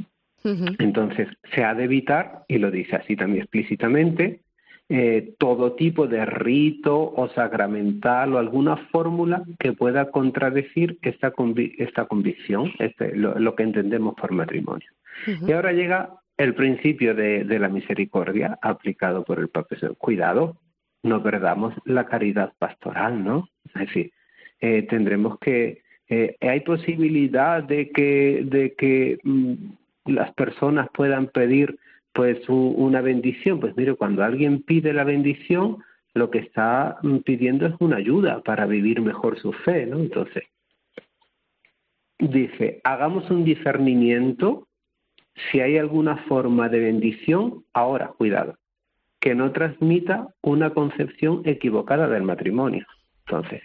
Entonces, 0.78 1.28
se 1.56 1.64
ha 1.64 1.74
de 1.74 1.86
evitar, 1.86 2.44
y 2.48 2.60
lo 2.60 2.70
dice 2.70 2.98
así 2.98 3.16
también 3.16 3.42
explícitamente, 3.42 4.42
eh, 4.90 5.34
todo 5.40 5.74
tipo 5.74 6.06
de 6.06 6.24
rito 6.24 6.96
o 7.16 7.30
sacramental 7.30 8.36
o 8.36 8.38
alguna 8.38 8.78
fórmula 8.92 9.42
que 9.58 9.74
pueda 9.74 10.12
contradecir 10.12 11.00
esta, 11.02 11.34
esta 11.80 12.06
convicción, 12.06 12.74
este, 12.78 13.16
lo, 13.16 13.56
que 13.56 13.64
entendemos 13.64 14.14
por 14.14 14.32
matrimonio. 14.34 14.88
Y 15.48 15.52
ahora 15.52 15.72
llega 15.72 16.12
el 16.38 16.54
principio 16.54 17.16
de, 17.16 17.44
de, 17.44 17.58
la 17.58 17.70
misericordia 17.70 18.60
aplicado 18.62 19.24
por 19.24 19.40
el 19.40 19.48
Papa. 19.48 19.76
Cuidado, 19.98 20.58
no 21.06 21.22
perdamos 21.22 21.74
la 21.86 22.06
caridad 22.06 22.54
pastoral, 22.58 23.24
¿no? 23.24 23.48
Es 23.66 23.74
decir, 23.74 24.12
eh, 24.60 24.84
tendremos 24.84 25.40
que... 25.40 25.84
Eh, 26.08 26.36
hay 26.42 26.60
posibilidad 26.60 27.64
de 27.64 27.90
que, 27.90 28.44
de 28.46 28.76
que 28.76 29.18
mm, 29.24 29.54
las 30.06 30.32
personas 30.34 30.88
puedan 30.94 31.28
pedir 31.28 31.80
pues 32.14 32.48
una 32.48 33.02
bendición. 33.02 33.60
Pues 33.60 33.76
mire, 33.76 33.96
cuando 33.96 34.24
alguien 34.24 34.62
pide 34.62 34.94
la 34.94 35.04
bendición, 35.04 35.78
lo 36.14 36.30
que 36.30 36.40
está 36.40 36.98
mm, 37.02 37.18
pidiendo 37.20 37.66
es 37.66 37.74
una 37.80 37.98
ayuda 37.98 38.42
para 38.42 38.66
vivir 38.66 39.02
mejor 39.02 39.40
su 39.40 39.52
fe, 39.52 39.86
¿no? 39.86 40.00
Entonces, 40.00 40.44
dice, 42.20 42.82
hagamos 42.84 43.30
un 43.30 43.44
discernimiento 43.44 44.68
si 45.52 45.60
hay 45.60 45.78
alguna 45.78 46.18
forma 46.28 46.70
de 46.70 46.80
bendición, 46.80 47.66
ahora, 47.74 48.08
cuidado, 48.18 48.58
que 49.26 49.34
no 49.34 49.52
transmita 49.52 50.28
una 50.44 50.70
concepción 50.70 51.42
equivocada 51.46 52.08
del 52.08 52.22
matrimonio. 52.22 52.86
Entonces, 53.26 53.64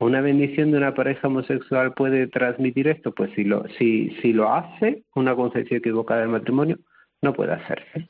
¿una 0.00 0.20
bendición 0.20 0.72
de 0.72 0.78
una 0.78 0.94
pareja 0.94 1.28
homosexual 1.28 1.94
puede 1.94 2.26
transmitir 2.26 2.88
esto? 2.88 3.12
Pues 3.12 3.30
si 3.36 3.44
lo, 3.44 3.62
si, 3.78 4.10
si 4.20 4.32
lo 4.32 4.52
hace, 4.52 5.04
una 5.14 5.36
concepción 5.36 5.78
equivocada 5.78 6.22
del 6.22 6.30
matrimonio, 6.30 6.76
no 7.22 7.32
puede 7.32 7.52
hacerse. 7.52 8.08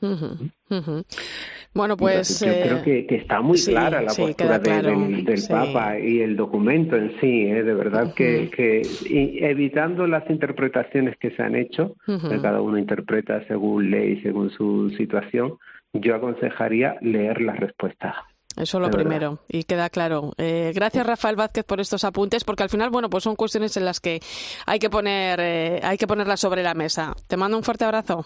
Bueno, 1.73 1.95
pues. 1.97 2.39
yo 2.39 2.47
creo 2.47 2.83
que, 2.83 3.05
está 3.15 3.41
muy 3.41 3.61
clara 3.61 4.01
la 4.01 4.13
postura 4.13 4.57
del, 4.57 5.23
Papa 5.47 5.99
y 5.99 6.21
el 6.21 6.35
documento 6.35 6.95
en 6.95 7.11
sí, 7.21 7.43
¿eh? 7.43 7.61
de 7.61 7.73
verdad 7.75 8.13
que, 8.15 8.49
que 8.49 8.81
evitando 9.47 10.07
las 10.07 10.27
interpretaciones 10.31 11.15
que 11.17 11.29
se 11.31 11.43
han 11.43 11.55
hecho, 11.55 11.95
que 12.07 12.41
cada 12.41 12.59
uno 12.59 12.79
interpreta 12.79 13.45
según 13.47 13.91
ley, 13.91 14.19
según 14.21 14.49
su 14.49 14.89
situación, 14.97 15.59
yo 15.93 16.15
aconsejaría 16.15 16.95
leer 17.01 17.41
las 17.41 17.59
respuestas. 17.59 18.15
Eso 18.57 18.79
lo 18.81 18.91
primero, 18.91 19.39
y 19.47 19.63
queda 19.63 19.89
claro. 19.89 20.33
Eh, 20.37 20.73
gracias, 20.75 21.05
Rafael 21.05 21.37
Vázquez, 21.37 21.63
por 21.63 21.79
estos 21.79 22.03
apuntes, 22.03 22.43
porque 22.43 22.63
al 22.63 22.69
final, 22.69 22.89
bueno, 22.89 23.09
pues 23.09 23.23
son 23.23 23.37
cuestiones 23.37 23.77
en 23.77 23.85
las 23.85 24.01
que 24.01 24.19
hay 24.65 24.77
que 24.77 24.89
poner, 24.89 25.39
eh, 25.39 25.79
hay 25.81 25.97
que 25.97 26.05
ponerlas 26.05 26.41
sobre 26.41 26.61
la 26.61 26.73
mesa. 26.73 27.15
Te 27.27 27.37
mando 27.37 27.57
un 27.57 27.63
fuerte 27.63 27.85
abrazo. 27.85 28.25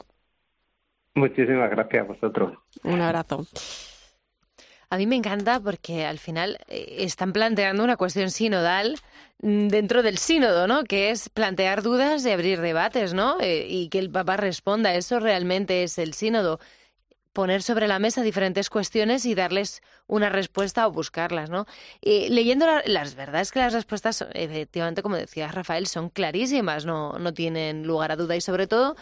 Muchísimas 1.13 1.69
gracias 1.69 2.03
a 2.03 2.07
vosotros. 2.07 2.57
Un 2.83 3.01
abrazo. 3.01 3.45
A 4.89 4.97
mí 4.97 5.07
me 5.07 5.15
encanta 5.15 5.59
porque 5.59 6.05
al 6.05 6.19
final 6.19 6.57
eh, 6.67 6.97
están 6.99 7.33
planteando 7.33 7.83
una 7.83 7.97
cuestión 7.97 8.29
sinodal 8.29 8.97
mm, 9.41 9.67
dentro 9.67 10.03
del 10.03 10.17
sínodo, 10.17 10.67
¿no? 10.67 10.83
Que 10.83 11.09
es 11.09 11.29
plantear 11.29 11.81
dudas 11.81 12.25
y 12.25 12.31
abrir 12.31 12.61
debates, 12.61 13.13
¿no? 13.13 13.37
Eh, 13.39 13.65
y 13.67 13.89
que 13.89 13.99
el 13.99 14.11
Papa 14.11 14.37
responda. 14.37 14.93
Eso 14.95 15.19
realmente 15.19 15.83
es 15.83 15.97
el 15.97 16.13
sínodo. 16.13 16.59
Poner 17.35 17.61
sobre 17.61 17.87
la 17.87 17.99
mesa 17.99 18.23
diferentes 18.23 18.69
cuestiones 18.69 19.25
y 19.25 19.35
darles 19.35 19.81
una 20.07 20.29
respuesta 20.29 20.87
o 20.87 20.91
buscarlas, 20.91 21.49
¿no? 21.49 21.65
Y 21.99 22.29
leyendo 22.29 22.65
las 22.85 23.15
verdades 23.15 23.51
que 23.51 23.59
las 23.59 23.73
respuestas, 23.73 24.25
efectivamente, 24.33 25.03
como 25.03 25.17
decía 25.17 25.51
Rafael, 25.51 25.85
son 25.85 26.09
clarísimas, 26.09 26.85
no, 26.85 27.19
no 27.19 27.33
tienen 27.33 27.85
lugar 27.85 28.13
a 28.13 28.15
duda 28.15 28.37
y 28.37 28.41
sobre 28.41 28.67
todo, 28.67 28.95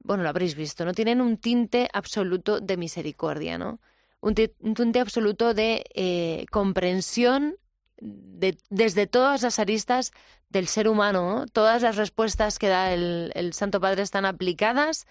bueno, 0.00 0.24
lo 0.24 0.28
habréis 0.28 0.56
visto, 0.56 0.84
no 0.84 0.92
tienen 0.92 1.20
un 1.20 1.36
tinte 1.36 1.88
absoluto 1.92 2.58
de 2.58 2.76
misericordia, 2.76 3.58
¿no? 3.58 3.78
un, 4.20 4.34
tinte 4.34 5.00
absoluto 5.00 5.54
de 5.54 5.84
eh, 5.94 6.46
comprensión 6.50 7.56
desde 8.00 9.06
todas 9.06 9.42
las 9.42 9.58
aristas 9.58 10.12
del 10.48 10.68
ser 10.68 10.88
humano. 10.88 11.46
Todas 11.52 11.82
las 11.82 11.96
respuestas 11.96 12.58
que 12.58 12.68
da 12.68 12.92
el, 12.92 13.52
Santo 13.52 13.80
Padre 13.80 14.02
están 14.02 14.24
aplicadas 14.24 15.06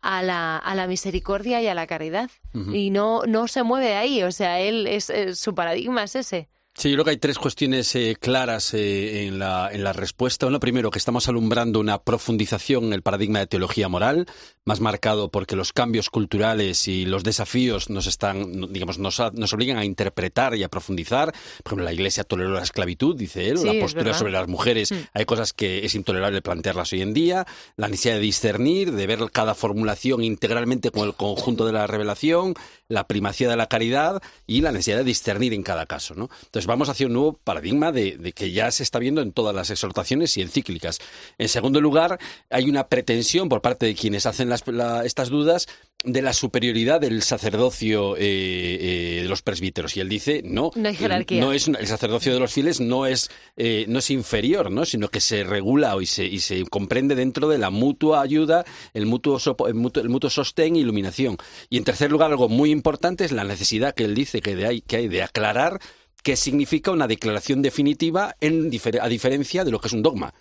a 0.00 0.22
la, 0.22 0.56
a 0.56 0.74
la, 0.74 0.86
misericordia 0.86 1.60
y 1.60 1.66
a 1.66 1.74
la 1.74 1.86
caridad. 1.86 2.30
Y 2.72 2.90
no, 2.90 3.22
no 3.26 3.48
se 3.48 3.62
mueve 3.62 3.86
de 3.86 3.94
ahí. 3.94 4.22
O 4.22 4.32
sea, 4.32 4.60
él 4.60 4.86
es, 4.86 5.12
su 5.34 5.54
paradigma 5.54 6.04
es 6.04 6.16
ese. 6.16 6.48
Sí, 6.78 6.90
yo 6.90 6.94
creo 6.94 7.06
que 7.06 7.10
hay 7.10 7.16
tres 7.16 7.40
cuestiones 7.40 7.92
eh, 7.96 8.16
claras 8.20 8.72
eh, 8.72 9.26
en, 9.26 9.40
la, 9.40 9.68
en 9.72 9.82
la 9.82 9.92
respuesta. 9.92 10.46
Uno, 10.46 10.60
primero, 10.60 10.92
que 10.92 11.00
estamos 11.00 11.28
alumbrando 11.28 11.80
una 11.80 11.98
profundización 11.98 12.84
en 12.84 12.92
el 12.92 13.02
paradigma 13.02 13.40
de 13.40 13.48
teología 13.48 13.88
moral, 13.88 14.26
más 14.64 14.78
marcado 14.78 15.28
porque 15.28 15.56
los 15.56 15.72
cambios 15.72 16.08
culturales 16.08 16.86
y 16.86 17.04
los 17.04 17.24
desafíos 17.24 17.90
nos 17.90 18.06
están, 18.06 18.72
digamos, 18.72 19.00
nos, 19.00 19.20
nos 19.32 19.52
obligan 19.52 19.76
a 19.76 19.84
interpretar 19.84 20.54
y 20.54 20.62
a 20.62 20.68
profundizar. 20.68 21.32
Por 21.64 21.70
ejemplo, 21.70 21.84
la 21.84 21.92
Iglesia 21.92 22.22
toleró 22.22 22.50
la 22.50 22.62
esclavitud, 22.62 23.16
dice 23.16 23.48
él, 23.48 23.64
la 23.64 23.72
postura 23.80 24.14
sobre 24.14 24.30
las 24.30 24.46
mujeres. 24.46 24.92
Mm. 24.92 24.96
Hay 25.14 25.24
cosas 25.24 25.52
que 25.52 25.84
es 25.84 25.96
intolerable 25.96 26.42
plantearlas 26.42 26.92
hoy 26.92 27.02
en 27.02 27.12
día. 27.12 27.44
La 27.74 27.88
necesidad 27.88 28.14
de 28.14 28.20
discernir, 28.20 28.92
de 28.92 29.06
ver 29.08 29.18
cada 29.32 29.56
formulación 29.56 30.22
integralmente 30.22 30.92
con 30.92 31.08
el 31.08 31.14
conjunto 31.14 31.66
de 31.66 31.72
la 31.72 31.88
revelación, 31.88 32.54
la 32.88 33.06
primacía 33.06 33.48
de 33.48 33.56
la 33.56 33.68
caridad 33.68 34.22
y 34.46 34.62
la 34.62 34.72
necesidad 34.72 34.98
de 34.98 35.04
discernir 35.04 35.52
en 35.52 35.62
cada 35.62 35.86
caso, 35.86 36.14
¿no? 36.14 36.30
Entonces, 36.44 36.66
vamos 36.66 36.88
hacia 36.88 37.06
un 37.06 37.12
nuevo 37.12 37.32
paradigma 37.44 37.92
de, 37.92 38.32
que 38.34 38.50
ya 38.50 38.70
se 38.70 38.82
está 38.82 38.98
viendo 38.98 39.20
en 39.20 39.32
todas 39.32 39.54
las 39.54 39.70
exhortaciones 39.70 40.36
y 40.36 40.42
encíclicas. 40.42 40.98
En 41.36 41.48
segundo 41.48 41.80
lugar, 41.80 42.18
hay 42.50 42.68
una 42.68 42.88
pretensión 42.88 43.48
por 43.48 43.60
parte 43.60 43.86
de 43.86 43.94
quienes 43.94 44.26
hacen 44.26 44.50
estas 44.52 45.28
dudas 45.28 45.68
de 46.04 46.22
la 46.22 46.32
superioridad 46.32 47.00
del 47.00 47.22
sacerdocio 47.22 48.16
eh, 48.16 48.20
eh, 48.20 49.22
de 49.22 49.28
los 49.28 49.42
presbíteros 49.42 49.96
y 49.96 50.00
él 50.00 50.08
dice 50.08 50.42
no 50.44 50.70
no 50.76 50.88
hay 50.88 50.94
jerarquía 50.94 51.40
no 51.40 51.52
es 51.52 51.66
el 51.66 51.86
sacerdocio 51.88 52.32
de 52.32 52.38
los 52.38 52.52
fieles 52.52 52.80
no 52.80 53.04
es 53.04 53.30
eh, 53.56 53.84
no 53.88 53.98
es 53.98 54.08
inferior 54.10 54.70
no 54.70 54.84
sino 54.84 55.08
que 55.08 55.20
se 55.20 55.42
regula 55.42 55.96
y 56.00 56.06
se 56.06 56.24
y 56.24 56.38
se 56.38 56.64
comprende 56.66 57.16
dentro 57.16 57.48
de 57.48 57.58
la 57.58 57.70
mutua 57.70 58.20
ayuda 58.20 58.64
el 58.94 59.06
mutuo 59.06 59.40
el 59.66 59.74
mutuo, 59.74 60.00
el 60.00 60.08
mutuo 60.08 60.30
sostén 60.30 60.76
e 60.76 60.78
iluminación 60.78 61.36
y 61.68 61.78
en 61.78 61.84
tercer 61.84 62.12
lugar 62.12 62.30
algo 62.30 62.48
muy 62.48 62.70
importante 62.70 63.24
es 63.24 63.32
la 63.32 63.42
necesidad 63.42 63.92
que 63.92 64.04
él 64.04 64.14
dice 64.14 64.40
que, 64.40 64.64
hay, 64.64 64.82
que 64.82 64.98
hay 64.98 65.08
de 65.08 65.24
aclarar 65.24 65.80
que 66.22 66.36
significa 66.36 66.92
una 66.92 67.08
declaración 67.08 67.60
definitiva 67.60 68.36
en 68.40 68.70
a 69.00 69.08
diferencia 69.08 69.64
de 69.64 69.70
lo 69.70 69.80
que 69.80 69.88
es 69.88 69.92
un 69.92 70.02
dogma. 70.02 70.34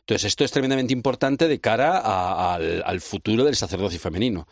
Entonces, 0.00 0.26
esto 0.26 0.44
es 0.44 0.52
tremendamente 0.52 0.92
importante 0.92 1.48
de 1.48 1.60
cara 1.60 1.98
al 2.54 3.00
futuro 3.00 3.44
del 3.44 3.56
sacerdocio 3.56 3.98
femenino. 3.98 4.46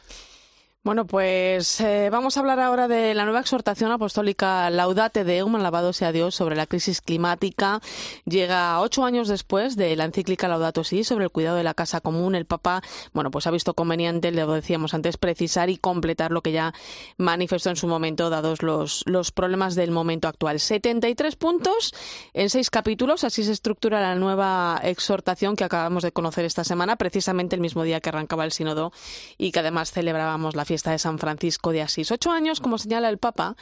Bueno, 0.84 1.06
pues 1.06 1.80
eh, 1.80 2.10
vamos 2.10 2.36
a 2.36 2.40
hablar 2.40 2.58
ahora 2.58 2.88
de 2.88 3.14
la 3.14 3.22
nueva 3.22 3.38
exhortación 3.38 3.92
apostólica 3.92 4.68
Laudate 4.68 5.22
Deum, 5.22 5.54
alabado 5.54 5.92
sea 5.92 6.10
Dios, 6.10 6.34
sobre 6.34 6.56
la 6.56 6.66
crisis 6.66 7.00
climática. 7.00 7.80
Llega 8.24 8.80
ocho 8.80 9.04
años 9.04 9.28
después 9.28 9.76
de 9.76 9.94
la 9.94 10.06
encíclica 10.06 10.48
Laudato 10.48 10.82
Si 10.82 11.04
sobre 11.04 11.26
el 11.26 11.30
cuidado 11.30 11.56
de 11.56 11.62
la 11.62 11.74
casa 11.74 12.00
común. 12.00 12.34
El 12.34 12.46
Papa, 12.46 12.82
bueno, 13.12 13.30
pues 13.30 13.46
ha 13.46 13.52
visto 13.52 13.74
conveniente, 13.74 14.32
lo 14.32 14.52
decíamos 14.54 14.92
antes, 14.92 15.18
precisar 15.18 15.70
y 15.70 15.76
completar 15.76 16.32
lo 16.32 16.42
que 16.42 16.50
ya 16.50 16.74
manifestó 17.16 17.70
en 17.70 17.76
su 17.76 17.86
momento, 17.86 18.28
dados 18.28 18.64
los, 18.64 19.04
los 19.06 19.30
problemas 19.30 19.76
del 19.76 19.92
momento 19.92 20.26
actual. 20.26 20.58
73 20.58 21.36
puntos 21.36 21.94
en 22.34 22.50
seis 22.50 22.70
capítulos, 22.70 23.22
así 23.22 23.44
se 23.44 23.52
estructura 23.52 24.00
la 24.00 24.16
nueva 24.16 24.80
exhortación 24.82 25.54
que 25.54 25.62
acabamos 25.62 26.02
de 26.02 26.10
conocer 26.10 26.44
esta 26.44 26.64
semana, 26.64 26.96
precisamente 26.96 27.54
el 27.54 27.62
mismo 27.62 27.84
día 27.84 28.00
que 28.00 28.08
arrancaba 28.08 28.44
el 28.44 28.50
sínodo 28.50 28.92
y 29.38 29.52
que 29.52 29.60
además 29.60 29.92
celebrábamos 29.92 30.56
la 30.56 30.71
de 30.72 30.98
San 30.98 31.18
Francisco 31.18 31.70
de 31.70 31.82
Asís. 31.82 32.10
Ocho 32.10 32.30
años, 32.30 32.60
como 32.60 32.78
señala 32.78 33.08
el 33.08 33.18
Papa, 33.18 33.56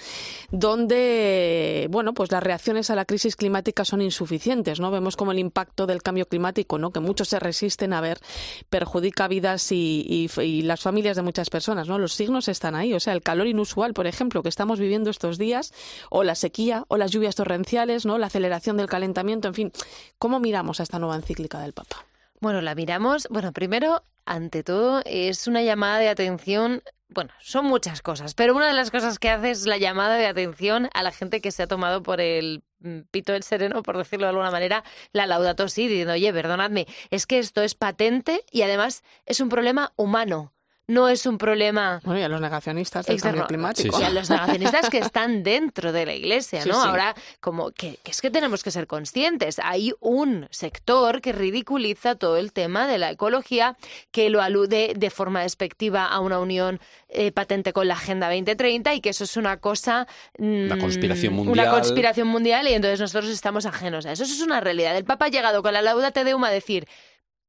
donde, 0.50 1.88
bueno, 1.90 2.14
pues 2.14 2.30
las 2.30 2.42
reacciones 2.42 2.90
a 2.90 2.94
la 2.94 3.04
crisis 3.04 3.36
climática 3.36 3.84
son 3.84 4.00
insuficientes, 4.00 4.78
¿no? 4.78 4.90
Vemos 4.90 5.16
como 5.16 5.32
el 5.32 5.38
impacto 5.38 5.86
del 5.86 6.02
cambio 6.02 6.26
climático, 6.26 6.78
¿no? 6.78 6.90
Que 6.90 7.00
muchos 7.00 7.28
se 7.28 7.40
resisten 7.40 7.92
a 7.92 8.00
ver, 8.00 8.20
perjudica 8.68 9.26
vidas 9.28 9.72
y, 9.72 10.30
las 10.62 10.80
familias 10.80 11.16
de 11.16 11.22
muchas 11.22 11.50
personas, 11.50 11.88
¿no? 11.88 11.98
Los 11.98 12.14
signos 12.14 12.48
están 12.48 12.74
ahí, 12.74 12.94
o 12.94 13.00
sea, 13.00 13.12
el 13.12 13.22
calor 13.22 13.46
inusual, 13.46 13.92
por 13.92 14.06
ejemplo, 14.06 14.42
que 14.42 14.48
estamos 14.48 14.78
viviendo 14.78 15.10
estos 15.10 15.38
días, 15.38 15.72
o 16.10 16.22
la 16.22 16.34
sequía, 16.34 16.84
o 16.88 16.96
las 16.96 17.10
lluvias 17.10 17.34
torrenciales, 17.34 18.06
¿no? 18.06 18.18
La 18.18 18.26
aceleración 18.26 18.76
del 18.76 18.86
calentamiento, 18.86 19.48
en 19.48 19.54
fin. 19.54 19.72
¿Cómo 20.18 20.38
miramos 20.38 20.80
a 20.80 20.84
esta 20.84 20.98
nueva 20.98 21.16
encíclica 21.16 21.60
del 21.60 21.72
Papa? 21.72 22.09
Bueno, 22.40 22.62
la 22.62 22.74
miramos, 22.74 23.28
bueno, 23.30 23.52
primero, 23.52 24.02
ante 24.24 24.62
todo, 24.62 25.02
es 25.04 25.46
una 25.46 25.62
llamada 25.62 25.98
de 25.98 26.08
atención 26.08 26.82
bueno, 27.12 27.32
son 27.40 27.66
muchas 27.66 28.02
cosas, 28.02 28.34
pero 28.34 28.54
una 28.54 28.68
de 28.68 28.72
las 28.72 28.92
cosas 28.92 29.18
que 29.18 29.30
hace 29.30 29.50
es 29.50 29.66
la 29.66 29.78
llamada 29.78 30.16
de 30.16 30.26
atención 30.26 30.88
a 30.94 31.02
la 31.02 31.10
gente 31.10 31.40
que 31.40 31.50
se 31.50 31.64
ha 31.64 31.66
tomado 31.66 32.04
por 32.04 32.20
el 32.20 32.62
mm, 32.78 33.00
pito 33.10 33.32
del 33.32 33.42
sereno, 33.42 33.82
por 33.82 33.98
decirlo 33.98 34.26
de 34.26 34.30
alguna 34.30 34.52
manera, 34.52 34.84
la 35.12 35.26
laudato 35.26 35.68
si, 35.68 35.88
diciendo, 35.88 36.12
oye, 36.12 36.32
perdonadme, 36.32 36.86
es 37.10 37.26
que 37.26 37.40
esto 37.40 37.62
es 37.62 37.74
patente 37.74 38.44
y 38.52 38.62
además 38.62 39.02
es 39.26 39.40
un 39.40 39.48
problema 39.48 39.92
humano 39.96 40.52
no 40.90 41.08
es 41.08 41.24
un 41.24 41.38
problema. 41.38 42.00
Bueno, 42.04 42.20
y 42.20 42.24
a 42.24 42.28
los 42.28 42.40
negacionistas 42.40 43.06
del 43.06 43.20
cambio 43.20 43.46
climático. 43.46 44.00
Y 44.00 44.02
a 44.02 44.10
los 44.10 44.28
negacionistas 44.28 44.90
que 44.90 44.98
están 44.98 45.44
dentro 45.44 45.92
de 45.92 46.04
la 46.04 46.14
iglesia, 46.14 46.64
¿no? 46.66 46.82
Ahora, 46.82 47.14
como 47.38 47.70
que, 47.70 48.00
es 48.04 48.20
que 48.20 48.30
tenemos 48.30 48.64
que 48.64 48.72
ser 48.72 48.88
conscientes. 48.88 49.60
Hay 49.62 49.92
un 50.00 50.48
sector 50.50 51.20
que 51.20 51.32
ridiculiza 51.32 52.16
todo 52.16 52.36
el 52.36 52.52
tema 52.52 52.88
de 52.88 52.98
la 52.98 53.10
ecología, 53.12 53.76
que 54.10 54.30
lo 54.30 54.42
alude 54.42 54.94
de 54.96 55.10
forma 55.10 55.42
despectiva 55.42 56.06
a 56.06 56.18
una 56.18 56.40
unión 56.40 56.80
eh, 57.08 57.30
patente 57.30 57.72
con 57.72 57.86
la 57.86 57.94
Agenda 57.94 58.26
2030 58.26 58.94
y 58.94 59.00
que 59.00 59.10
eso 59.10 59.24
es 59.24 59.36
una 59.36 59.58
cosa. 59.58 60.08
una 60.38 60.74
mm, 60.74 60.80
conspiración 60.80 61.34
mundial. 61.34 61.52
Una 61.52 61.70
conspiración 61.70 62.26
mundial 62.26 62.66
y 62.66 62.74
entonces 62.74 62.98
nosotros 62.98 63.30
estamos 63.30 63.64
ajenos 63.64 64.06
a 64.06 64.12
eso. 64.12 64.24
Eso 64.24 64.34
es 64.34 64.42
una 64.42 64.60
realidad. 64.60 64.96
El 64.96 65.04
Papa 65.04 65.26
ha 65.26 65.28
llegado 65.28 65.62
con 65.62 65.72
la 65.72 65.82
lauda 65.82 66.10
te 66.10 66.24
deum 66.24 66.42
a 66.42 66.50
decir 66.50 66.88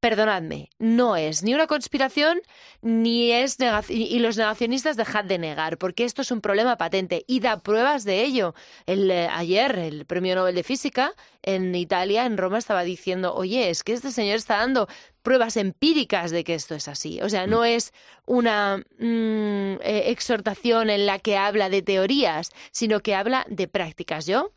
perdonadme, 0.02 0.70
no 0.80 1.16
es 1.16 1.43
ni 1.43 1.54
una 1.54 1.68
conspiración 1.68 2.41
ni 2.82 3.32
es 3.32 3.58
y 3.88 4.18
los 4.18 4.36
negacionistas 4.36 4.97
dejad 4.97 5.24
de 5.24 5.38
negar, 5.38 5.78
porque 5.78 6.06
esto 6.06 6.24
es 6.24 6.32
un 6.32 6.41
problema 6.41 6.76
patente 6.76 7.24
y 7.28 7.39
da 7.39 7.60
pruebas 7.60 8.04
de 8.04 8.24
ello. 8.24 8.56
El, 8.88 9.12
eh, 9.12 9.30
ayer 9.32 9.78
el 9.78 10.06
Premio 10.06 10.34
Nobel 10.34 10.56
de 10.56 10.64
Física 10.64 11.14
en 11.43 11.74
Italia, 11.76 12.26
en 12.26 12.38
Roma, 12.38 12.58
estaba 12.58 12.84
diciendo, 12.84 13.36
oye, 13.36 13.70
es 13.70 13.84
que 13.84 13.93
este 13.93 14.12
señor 14.12 14.38
está 14.38 14.58
dando 14.58 14.88
pruebas 15.22 15.56
empíricas 15.56 16.32
de 16.32 16.43
que 16.43 16.56
esto 16.56 16.74
es 16.74 16.88
así. 16.88 17.22
O 17.22 17.30
sea, 17.30 17.45
no 17.45 17.62
mm. 17.62 17.66
es 17.66 17.93
una 18.26 18.78
mm, 18.97 19.82
eh, 19.84 20.04
exhortación 20.08 20.89
en 20.89 21.06
la 21.06 21.20
que 21.20 21.38
habla 21.38 21.70
de 21.70 21.84
teorías, 21.84 22.49
sino 22.72 23.02
que 23.02 23.14
habla 23.14 23.45
de 23.49 23.68
prácticas. 23.68 24.26
Yo 24.26 24.52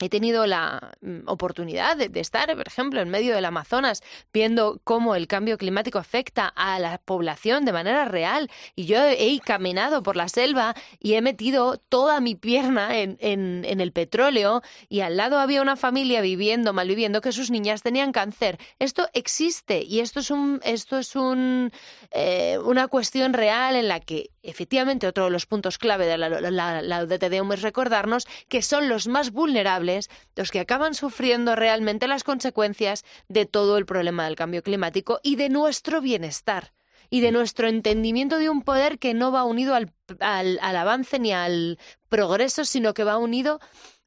He 0.00 0.08
tenido 0.08 0.46
la 0.46 0.92
mm, 1.02 1.28
oportunidad 1.28 1.96
de, 1.96 2.20
estar, 2.20 2.54
por 2.56 2.66
ejemplo, 2.66 3.00
en 3.00 3.10
medio 3.10 3.34
del 3.34 3.44
Amazonas, 3.44 4.02
viendo 4.32 4.80
cómo 4.82 5.14
el 5.14 5.28
cambio 5.28 5.56
climático 5.56 5.98
afecta 5.98 6.48
a 6.48 6.78
la 6.80 6.98
población 6.98 7.64
de 7.64 7.72
manera 7.72 8.04
real. 8.04 8.50
Y 8.74 8.86
yo 8.86 8.98
he 9.04 9.38
caminado 9.44 10.02
por 10.02 10.16
la 10.16 10.28
selva 10.28 10.74
y 10.98 11.14
he 11.14 11.22
metido 11.22 11.78
toda 11.88 12.20
mi 12.20 12.34
pierna 12.34 12.98
en, 12.98 13.18
en, 13.20 13.80
el 13.80 13.92
petróleo 13.92 14.62
y 14.88 15.00
al 15.00 15.16
lado 15.16 15.38
había 15.38 15.62
una 15.62 15.76
familia 15.76 16.20
viviendo, 16.20 16.72
malviviendo, 16.72 17.20
que 17.20 17.32
sus 17.32 17.50
niñas 17.50 17.82
tenían 17.82 18.12
cáncer. 18.12 18.58
Esto 18.78 19.08
existe 19.12 19.82
y 19.82 20.00
esto 20.00 20.20
es, 20.20 20.30
un, 20.30 20.60
esto 20.64 20.98
es 20.98 21.14
un, 21.14 21.70
eh, 22.10 22.58
una 22.64 22.88
cuestión 22.88 23.32
real 23.32 23.76
en 23.76 23.88
la 23.88 24.00
que 24.00 24.33
efectivamente 24.44 25.06
otro 25.06 25.24
de 25.24 25.30
los 25.30 25.46
puntos 25.46 25.78
clave 25.78 26.06
de 26.06 26.18
la, 26.18 26.28
la, 26.28 26.82
la 26.82 27.02
es 27.02 27.62
recordarnos 27.62 28.26
que 28.48 28.62
son 28.62 28.88
los 28.88 29.08
más 29.08 29.30
vulnerables 29.30 30.10
los 30.36 30.50
que 30.50 30.60
acaban 30.60 30.94
sufriendo 30.94 31.56
realmente 31.56 32.08
las 32.08 32.24
consecuencias 32.24 33.04
de 33.28 33.46
todo 33.46 33.78
el 33.78 33.86
problema 33.86 34.24
del 34.24 34.36
cambio 34.36 34.62
climático 34.62 35.20
y 35.22 35.36
de 35.36 35.48
nuestro 35.48 36.00
bienestar 36.00 36.72
y 37.10 37.20
de 37.20 37.32
nuestro 37.32 37.68
entendimiento 37.68 38.38
de 38.38 38.50
un 38.50 38.62
poder 38.62 38.98
que 38.98 39.14
no 39.14 39.30
va 39.30 39.44
unido 39.44 39.74
al, 39.74 39.92
al, 40.20 40.58
avance 40.60 41.18
ni 41.18 41.32
al 41.32 41.78
progreso, 42.08 42.64
sino 42.64 42.94
que 42.94 43.04
va 43.04 43.18
unido 43.18 43.60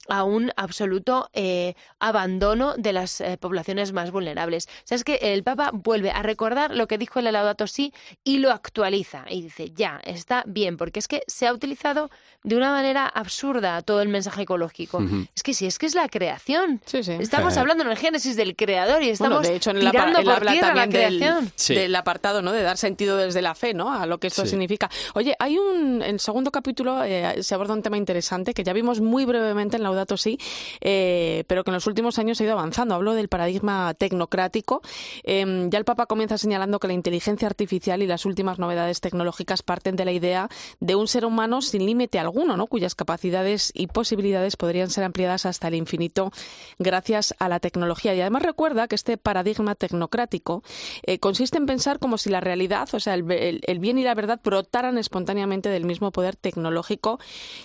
a 0.10 0.24
un 0.24 0.51
absoluto 0.55 1.30
eh, 1.34 1.76
abandono 1.99 2.76
de 2.78 2.93
las 2.93 3.22
eh, 3.22 3.38
poblaciones 3.39 3.93
más 3.93 4.12
vulnerables. 4.12 4.68
O 4.68 4.82
sea, 4.86 4.95
es 4.95 5.03
que 5.03 5.16
el 5.22 5.43
Papa 5.43 5.72
vuelve 5.74 6.12
a 6.12 6.22
recordar 6.22 6.76
lo 6.76 6.88
que 6.88 6.97
dijo 6.97 7.20
el 7.20 7.26
Laudato 7.26 7.68
Si 7.68 7.93
y 8.24 8.38
lo 8.39 8.51
actualiza 8.51 9.26
y 9.30 9.41
dice, 9.41 9.72
ya, 9.76 9.99
está 10.03 10.43
bien, 10.47 10.78
porque 10.78 10.99
es 10.99 11.08
que 11.08 11.24
se 11.28 11.47
ha 11.47 11.53
utilizado 11.53 12.10
de 12.43 12.55
una 12.55 12.72
manera 12.72 13.08
absurda 13.08 13.82
todo 13.82 14.01
el 14.01 14.10
mensaje 14.10 14.43
ecológico. 14.43 15.01
Es 15.36 15.43
que 15.43 15.53
sí, 15.53 15.66
es 15.66 15.78
que 15.78 15.86
es 15.86 15.95
la 15.95 16.08
creación. 16.08 16.82
Estamos 16.91 17.58
hablando 17.58 17.84
en 17.84 17.91
el 17.91 17.97
Génesis 17.97 18.36
del 18.36 18.55
creador 18.55 19.03
y 19.03 19.10
estamos 19.10 19.47
de 19.47 19.55
hecho, 19.55 19.72
en 19.72 19.78
el 19.78 19.89
tirando 19.89 20.22
por 20.22 20.34
habla 20.34 20.51
tierra 20.51 20.68
también 20.74 20.89
la 20.89 21.18
creación. 21.18 21.51
Del, 21.68 21.78
del, 21.78 21.95
apartado, 21.95 22.41
¿no? 22.41 22.51
De 22.51 22.62
dar 22.62 22.78
sentido 22.78 23.18
desde 23.18 23.41
la 23.41 23.55
fe, 23.55 23.74
¿no? 23.74 23.93
A 23.93 24.05
lo 24.05 24.20
que 24.20 24.28
esto 24.28 24.45
significa. 24.45 24.89
Oye, 25.14 25.36
hay 25.39 25.58
un, 25.58 26.01
en 26.01 26.16
el 26.16 26.20
segundo 26.20 26.51
capítulo 26.51 27.03
eh, 27.03 27.43
se 27.43 27.55
aborda 27.55 27.74
un 27.74 27.82
tema 27.82 27.97
interesante 27.97 28.53
que 28.53 28.64
ya 28.64 28.74
vimos 28.74 29.01
muy 29.01 29.26
brevemente 29.26 29.78
en 29.78 29.84
Laudato 29.98 30.18
Si, 30.18 30.38
eh, 30.82 31.43
pero 31.48 31.64
que 31.64 31.72
en 31.72 31.76
los 31.76 31.88
últimos 31.88 32.20
años 32.20 32.39
ha 32.39 32.43
ido 32.43 32.54
avanzando. 32.54 32.95
Hablo 32.95 33.14
del 33.14 33.28
paradigma 33.28 33.93
tecnocrático. 33.95 34.82
Eh, 35.24 35.68
ya 35.70 35.78
el 35.80 35.86
Papa 35.86 36.06
comienza 36.06 36.38
señalando 36.38 36.80
que 36.80 36.88
la 36.88 36.93
inteligencia 36.93 37.48
artificial 37.48 38.02
y 38.04 38.08
las 38.08 38.26
últimas 38.26 38.60
novedades 38.60 39.02
tecnológicas 39.02 39.64
parten 39.64 39.95
de 39.95 40.06
la 40.06 40.12
idea 40.12 40.50
de 40.80 40.95
un 40.95 41.08
ser 41.08 41.26
humano 41.26 41.62
sin 41.62 41.86
límite 41.86 42.20
alguno, 42.20 42.58
¿no? 42.58 42.68
cuyas 42.68 42.95
capacidades 42.95 43.72
y 43.74 43.88
posibilidades 43.88 44.56
podrían 44.56 44.89
ser 44.89 45.04
ampliadas 45.04 45.45
hasta 45.45 45.68
el 45.68 45.76
infinito 45.76 46.32
gracias 46.78 47.34
a 47.39 47.50
la 47.50 47.60
tecnología. 47.60 48.14
Y 48.14 48.22
además 48.22 48.43
recuerda 48.43 48.88
que 48.88 48.95
este 48.95 49.18
paradigma 49.18 49.76
tecnocrático 49.76 50.64
eh, 51.04 51.20
consiste 51.20 51.58
en 51.58 51.66
pensar 51.66 52.00
como 52.00 52.18
si 52.18 52.30
la 52.30 52.39
realidad, 52.39 52.88
o 52.93 53.00
sea, 53.00 53.16
el, 53.16 53.62
el, 53.66 53.80
bien 53.80 53.98
y 53.98 54.04
la 54.04 54.14
verdad 54.14 54.39
brotaran 54.43 54.98
espontáneamente 54.98 55.70
del 55.70 55.86
mismo 55.86 56.12
poder 56.12 56.36
tecnológico 56.36 57.20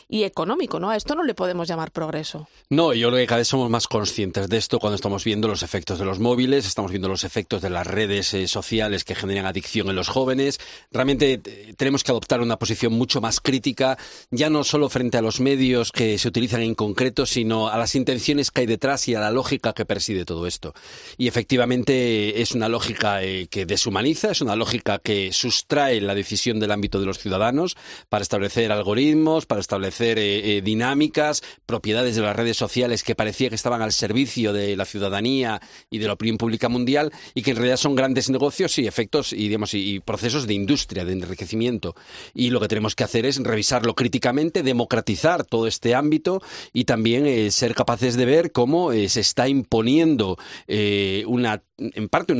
y 0.08 0.24
económico. 0.24 0.80
¿no? 0.80 0.90
A 0.90 0.96
esto 0.96 1.14
no 1.14 1.24
le 1.24 1.34
podemos 1.34 1.68
llamar 1.68 1.90
progreso. 1.90 2.21
No, 2.70 2.94
yo 2.94 3.08
creo 3.08 3.20
que 3.20 3.26
cada 3.26 3.38
vez 3.40 3.48
somos 3.48 3.68
más 3.68 3.86
conscientes 3.86 4.48
de 4.48 4.56
esto 4.56 4.78
cuando 4.78 4.94
estamos 4.94 5.24
viendo 5.24 5.46
los 5.46 5.62
efectos 5.62 5.98
de 5.98 6.04
los 6.04 6.18
móviles, 6.18 6.66
estamos 6.66 6.90
viendo 6.90 7.08
los 7.08 7.24
efectos 7.24 7.60
de 7.60 7.68
las 7.68 7.86
redes 7.86 8.32
eh, 8.34 8.48
sociales 8.48 9.04
que 9.04 9.14
generan 9.14 9.46
adicción 9.46 9.88
en 9.90 9.96
los 9.96 10.08
jóvenes. 10.08 10.58
Realmente 10.90 11.40
eh, 11.44 11.74
tenemos 11.76 12.02
que 12.02 12.12
adoptar 12.12 12.40
una 12.40 12.58
posición 12.58 12.94
mucho 12.94 13.20
más 13.20 13.40
crítica, 13.40 13.98
ya 14.30 14.48
no 14.48 14.64
solo 14.64 14.88
frente 14.88 15.18
a 15.18 15.22
los 15.22 15.40
medios 15.40 15.92
que 15.92 16.16
se 16.18 16.28
utilizan 16.28 16.62
en 16.62 16.74
concreto, 16.74 17.26
sino 17.26 17.68
a 17.68 17.76
las 17.76 17.94
intenciones 17.94 18.50
que 18.50 18.62
hay 18.62 18.66
detrás 18.66 19.06
y 19.08 19.14
a 19.14 19.20
la 19.20 19.30
lógica 19.30 19.74
que 19.74 19.84
preside 19.84 20.24
todo 20.24 20.46
esto. 20.46 20.72
Y 21.18 21.28
efectivamente 21.28 22.40
es 22.40 22.52
una 22.52 22.68
lógica 22.68 23.22
eh, 23.22 23.48
que 23.50 23.66
deshumaniza, 23.66 24.30
es 24.30 24.40
una 24.40 24.56
lógica 24.56 24.98
que 24.98 25.32
sustrae 25.32 26.00
la 26.00 26.14
decisión 26.14 26.58
del 26.58 26.72
ámbito 26.72 27.00
de 27.00 27.06
los 27.06 27.18
ciudadanos 27.18 27.76
para 28.08 28.22
establecer 28.22 28.72
algoritmos, 28.72 29.46
para 29.46 29.60
establecer 29.60 30.62
dinámicas, 30.62 31.42
propiedades 31.66 32.01
de 32.02 32.22
las 32.22 32.36
redes 32.36 32.56
sociales 32.56 33.02
que 33.02 33.14
parecía 33.14 33.48
que 33.48 33.54
estaban 33.54 33.82
al 33.82 33.92
servicio 33.92 34.52
de 34.52 34.76
la 34.76 34.84
ciudadanía 34.84 35.60
y 35.90 35.98
de 35.98 36.06
la 36.06 36.14
opinión 36.14 36.38
pública 36.38 36.68
mundial 36.68 37.12
y 37.34 37.42
que 37.42 37.50
en 37.50 37.56
realidad 37.56 37.76
son 37.76 37.94
grandes 37.94 38.30
negocios 38.30 38.78
y 38.78 38.86
efectos 38.86 39.32
y, 39.32 39.48
digamos, 39.48 39.74
y, 39.74 40.00
procesos 40.00 40.46
de 40.46 40.54
industria, 40.54 41.04
de 41.04 41.12
enriquecimiento. 41.12 41.94
Y 42.34 42.50
lo 42.50 42.60
que 42.60 42.68
tenemos 42.68 42.94
que 42.94 43.04
hacer 43.04 43.26
es 43.26 43.38
revisarlo 43.38 43.94
críticamente, 43.94 44.62
democratizar 44.62 45.44
todo 45.44 45.66
este 45.66 45.94
ámbito 45.94 46.42
y 46.72 46.84
también 46.84 47.26
eh, 47.26 47.50
ser 47.50 47.74
capaces 47.74 48.16
de 48.16 48.24
ver 48.24 48.52
cómo 48.52 48.92
eh, 48.92 49.08
se 49.08 49.20
está 49.20 49.48
imponiendo 49.48 50.36
eh, 50.66 51.24
una 51.26 51.62
en 51.94 52.08
parte 52.08 52.34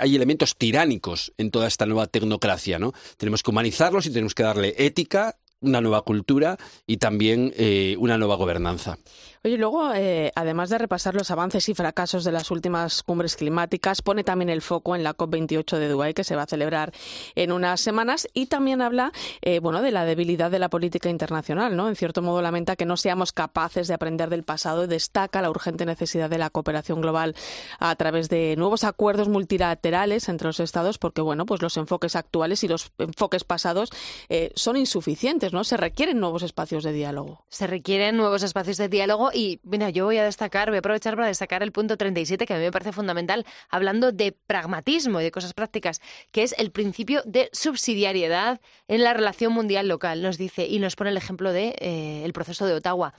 hay 0.00 0.16
elementos 0.16 0.56
tiránicos 0.56 1.32
en 1.38 1.50
toda 1.50 1.68
esta 1.68 1.86
nueva 1.86 2.06
tecnocracia, 2.06 2.78
¿no? 2.78 2.92
Tenemos 3.16 3.42
que 3.42 3.50
humanizarlos 3.50 4.06
y 4.06 4.10
tenemos 4.10 4.34
que 4.34 4.42
darle 4.42 4.74
ética, 4.78 5.36
una 5.60 5.80
nueva 5.80 6.02
cultura 6.02 6.56
y 6.86 6.96
también 6.96 7.52
una 7.98 8.18
nueva 8.18 8.36
gobernanza. 8.36 8.98
Oye, 9.42 9.56
luego, 9.56 9.94
eh, 9.94 10.32
además 10.34 10.68
de 10.68 10.76
repasar 10.76 11.14
los 11.14 11.30
avances 11.30 11.66
y 11.70 11.74
fracasos 11.74 12.24
de 12.24 12.32
las 12.32 12.50
últimas 12.50 13.02
cumbres 13.02 13.36
climáticas, 13.36 14.02
pone 14.02 14.22
también 14.22 14.50
el 14.50 14.60
foco 14.60 14.94
en 14.94 15.02
la 15.02 15.16
COP28 15.16 15.78
de 15.78 15.88
Dubái, 15.88 16.12
que 16.12 16.24
se 16.24 16.36
va 16.36 16.42
a 16.42 16.46
celebrar 16.46 16.92
en 17.34 17.50
unas 17.50 17.80
semanas, 17.80 18.28
y 18.34 18.46
también 18.46 18.82
habla, 18.82 19.12
eh, 19.40 19.58
bueno, 19.60 19.80
de 19.80 19.92
la 19.92 20.04
debilidad 20.04 20.50
de 20.50 20.58
la 20.58 20.68
política 20.68 21.08
internacional, 21.08 21.74
¿no? 21.74 21.88
En 21.88 21.96
cierto 21.96 22.20
modo 22.20 22.42
lamenta 22.42 22.76
que 22.76 22.84
no 22.84 22.98
seamos 22.98 23.32
capaces 23.32 23.88
de 23.88 23.94
aprender 23.94 24.28
del 24.28 24.42
pasado 24.42 24.84
y 24.84 24.88
destaca 24.88 25.40
la 25.40 25.48
urgente 25.48 25.86
necesidad 25.86 26.28
de 26.28 26.36
la 26.36 26.50
cooperación 26.50 27.00
global 27.00 27.34
a 27.78 27.96
través 27.96 28.28
de 28.28 28.56
nuevos 28.58 28.84
acuerdos 28.84 29.30
multilaterales 29.30 30.28
entre 30.28 30.48
los 30.48 30.60
Estados, 30.60 30.98
porque, 30.98 31.22
bueno, 31.22 31.46
pues 31.46 31.62
los 31.62 31.78
enfoques 31.78 32.14
actuales 32.14 32.62
y 32.62 32.68
los 32.68 32.92
enfoques 32.98 33.44
pasados 33.44 33.88
eh, 34.28 34.52
son 34.54 34.76
insuficientes, 34.76 35.49
¿no? 35.52 35.64
Se 35.64 35.76
requieren 35.76 36.20
nuevos 36.20 36.42
espacios 36.42 36.84
de 36.84 36.92
diálogo. 36.92 37.44
Se 37.48 37.66
requieren 37.66 38.16
nuevos 38.16 38.42
espacios 38.42 38.76
de 38.76 38.88
diálogo 38.88 39.30
y 39.32 39.60
mira, 39.62 39.90
yo 39.90 40.04
voy 40.04 40.18
a 40.18 40.24
destacar, 40.24 40.68
voy 40.70 40.76
a 40.76 40.78
aprovechar 40.80 41.14
para 41.16 41.28
destacar 41.28 41.62
el 41.62 41.72
punto 41.72 41.96
37 41.96 42.46
que 42.46 42.54
a 42.54 42.56
mí 42.56 42.62
me 42.62 42.72
parece 42.72 42.92
fundamental, 42.92 43.46
hablando 43.68 44.12
de 44.12 44.32
pragmatismo 44.32 45.20
y 45.20 45.24
de 45.24 45.30
cosas 45.30 45.54
prácticas, 45.54 46.00
que 46.32 46.42
es 46.42 46.54
el 46.58 46.70
principio 46.70 47.22
de 47.24 47.50
subsidiariedad 47.52 48.60
en 48.88 49.04
la 49.04 49.14
relación 49.14 49.52
mundial 49.52 49.88
local. 49.88 50.22
Nos 50.22 50.38
dice 50.38 50.66
y 50.66 50.78
nos 50.78 50.96
pone 50.96 51.10
el 51.10 51.16
ejemplo 51.16 51.52
de 51.52 51.74
eh, 51.78 52.22
el 52.24 52.32
proceso 52.32 52.66
de 52.66 52.74
Ottawa. 52.74 53.14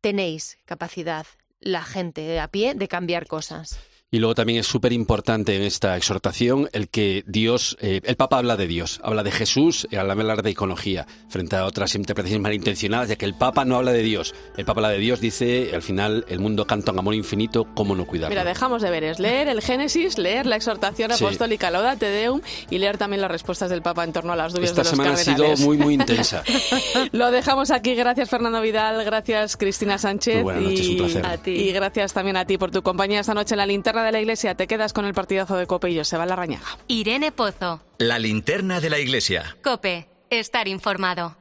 Tenéis 0.00 0.58
capacidad, 0.64 1.26
la 1.60 1.82
gente 1.82 2.40
a 2.40 2.48
pie, 2.48 2.74
de 2.74 2.88
cambiar 2.88 3.26
cosas. 3.26 3.80
Y 4.14 4.18
luego 4.18 4.34
también 4.34 4.58
es 4.58 4.66
súper 4.66 4.92
importante 4.92 5.56
en 5.56 5.62
esta 5.62 5.96
exhortación 5.96 6.68
el 6.74 6.90
que 6.90 7.24
Dios, 7.26 7.78
eh, 7.80 8.02
el 8.04 8.16
Papa 8.16 8.36
habla 8.36 8.58
de 8.58 8.66
Dios, 8.66 9.00
habla 9.02 9.22
de 9.22 9.30
Jesús 9.30 9.88
y 9.90 9.96
habla 9.96 10.14
de 10.14 10.50
iconología, 10.50 11.06
frente 11.30 11.56
a 11.56 11.64
otras 11.64 11.94
interpretaciones 11.94 12.42
malintencionadas, 12.42 13.08
ya 13.08 13.16
que 13.16 13.24
el 13.24 13.32
Papa 13.32 13.64
no 13.64 13.76
habla 13.76 13.90
de 13.92 14.02
Dios. 14.02 14.34
El 14.58 14.66
Papa 14.66 14.80
habla 14.80 14.90
de 14.90 14.98
Dios, 14.98 15.18
dice, 15.18 15.70
al 15.72 15.80
final 15.80 16.26
el 16.28 16.40
mundo 16.40 16.66
canta 16.66 16.92
un 16.92 16.98
amor 16.98 17.14
infinito, 17.14 17.66
¿cómo 17.74 17.94
no 17.94 18.04
cuidarlo? 18.06 18.34
Mira, 18.34 18.44
dejamos 18.44 18.82
de 18.82 18.90
ver, 18.90 19.02
es 19.02 19.18
leer 19.18 19.48
el 19.48 19.62
Génesis, 19.62 20.18
leer 20.18 20.44
la 20.44 20.56
exhortación 20.56 21.10
apostólica 21.10 21.70
Lauda 21.70 21.96
Te 21.96 22.10
Deum 22.10 22.42
y 22.68 22.76
leer 22.76 22.98
también 22.98 23.22
las 23.22 23.30
respuestas 23.30 23.70
del 23.70 23.80
Papa 23.80 24.04
en 24.04 24.12
torno 24.12 24.34
a 24.34 24.36
las 24.36 24.52
dudas 24.52 24.74
de 24.74 24.76
los 24.76 24.88
semana 24.88 25.12
ha 25.14 25.16
sido 25.16 25.56
muy, 25.56 25.78
muy 25.78 25.94
intensa. 25.94 26.42
Lo 27.12 27.30
dejamos 27.30 27.70
aquí. 27.70 27.94
Gracias, 27.94 28.28
Fernando 28.28 28.60
Vidal. 28.60 29.02
Gracias, 29.06 29.56
Cristina 29.56 29.96
Sánchez. 29.96 30.34
Muy 30.34 30.42
buenas 30.42 30.62
noches, 30.64 30.88
un 30.90 30.96
placer. 30.98 31.26
A 31.26 31.38
ti. 31.38 31.50
Y 31.52 31.72
gracias 31.72 32.12
también 32.12 32.36
a 32.36 32.44
ti 32.44 32.58
por 32.58 32.70
tu 32.70 32.82
compañía 32.82 33.20
esta 33.20 33.32
noche 33.32 33.54
en 33.54 33.58
la 33.58 33.66
linterna 33.66 34.01
de 34.04 34.12
la 34.12 34.20
iglesia. 34.20 34.54
Te 34.54 34.66
quedas 34.66 34.92
con 34.92 35.04
el 35.04 35.14
partidazo 35.14 35.56
de 35.56 35.66
Cope 35.66 35.90
y 35.90 35.94
yo, 35.94 36.04
se 36.04 36.16
va 36.16 36.26
la 36.26 36.36
rañaga. 36.36 36.64
Irene 36.88 37.32
Pozo. 37.32 37.80
La 37.98 38.18
linterna 38.18 38.80
de 38.80 38.90
la 38.90 38.98
iglesia. 38.98 39.56
Cope, 39.62 40.08
estar 40.30 40.68
informado. 40.68 41.36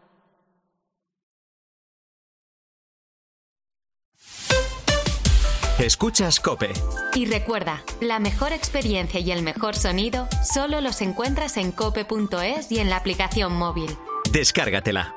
Escuchas 5.79 6.39
Cope. 6.39 6.69
Y 7.15 7.25
recuerda, 7.25 7.83
la 8.01 8.19
mejor 8.19 8.53
experiencia 8.53 9.19
y 9.19 9.31
el 9.31 9.41
mejor 9.41 9.75
sonido 9.75 10.27
solo 10.43 10.79
los 10.79 11.01
encuentras 11.01 11.57
en 11.57 11.71
cope.es 11.71 12.71
y 12.71 12.77
en 12.77 12.91
la 12.91 12.97
aplicación 12.97 13.53
móvil. 13.53 13.97
Descárgatela. 14.31 15.15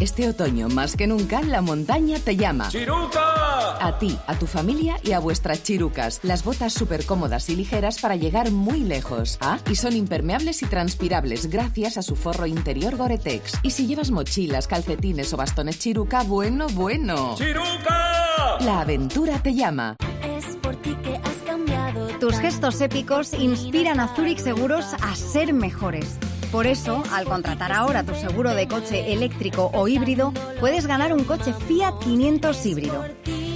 Este 0.00 0.28
otoño, 0.28 0.68
más 0.68 0.96
que 0.96 1.06
nunca, 1.06 1.40
la 1.42 1.60
montaña 1.62 2.18
te 2.18 2.36
llama. 2.36 2.68
¡Chiruca! 2.68 3.76
A 3.80 3.96
ti, 3.98 4.18
a 4.26 4.36
tu 4.36 4.46
familia 4.46 4.96
y 5.04 5.12
a 5.12 5.20
vuestras 5.20 5.62
chirucas. 5.62 6.18
Las 6.24 6.42
botas 6.42 6.72
súper 6.72 7.06
cómodas 7.06 7.48
y 7.48 7.54
ligeras 7.54 8.00
para 8.00 8.16
llegar 8.16 8.50
muy 8.50 8.80
lejos. 8.80 9.38
Ah, 9.40 9.58
y 9.70 9.76
son 9.76 9.94
impermeables 9.94 10.62
y 10.62 10.66
transpirables 10.66 11.46
gracias 11.46 11.96
a 11.96 12.02
su 12.02 12.16
forro 12.16 12.46
interior 12.46 12.96
Gore-Tex. 12.96 13.60
Y 13.62 13.70
si 13.70 13.86
llevas 13.86 14.10
mochilas, 14.10 14.66
calcetines 14.66 15.32
o 15.32 15.36
bastones 15.36 15.78
chiruca, 15.78 16.24
bueno, 16.24 16.66
bueno. 16.70 17.36
¡Chiruca! 17.36 18.58
La 18.60 18.80
aventura 18.80 19.38
te 19.42 19.54
llama. 19.54 19.96
Es 20.22 20.56
por 20.56 20.74
ti 20.76 20.96
que 21.04 21.14
has 21.16 21.36
cambiado. 21.46 22.08
Tus 22.18 22.36
gestos 22.38 22.80
épicos 22.80 23.32
inspiran 23.32 24.00
a 24.00 24.14
Zurich 24.16 24.38
Seguros 24.38 24.86
a 25.00 25.14
ser 25.14 25.52
mejores. 25.52 26.18
Por 26.54 26.68
eso, 26.68 27.02
al 27.10 27.24
contratar 27.24 27.72
ahora 27.72 28.04
tu 28.04 28.14
seguro 28.14 28.54
de 28.54 28.68
coche 28.68 29.12
eléctrico 29.12 29.72
o 29.74 29.88
híbrido, 29.88 30.32
puedes 30.60 30.86
ganar 30.86 31.12
un 31.12 31.24
coche 31.24 31.52
Fiat 31.52 31.98
500 31.98 32.66
híbrido. 32.66 33.04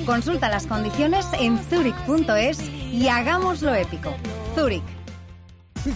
Consulta 0.05 0.49
las 0.49 0.67
condiciones 0.67 1.25
en 1.39 1.59
zurich.es 1.59 2.69
y 2.93 3.07
hagámoslo 3.07 3.73
épico. 3.73 4.13
Zurich. 4.57 4.98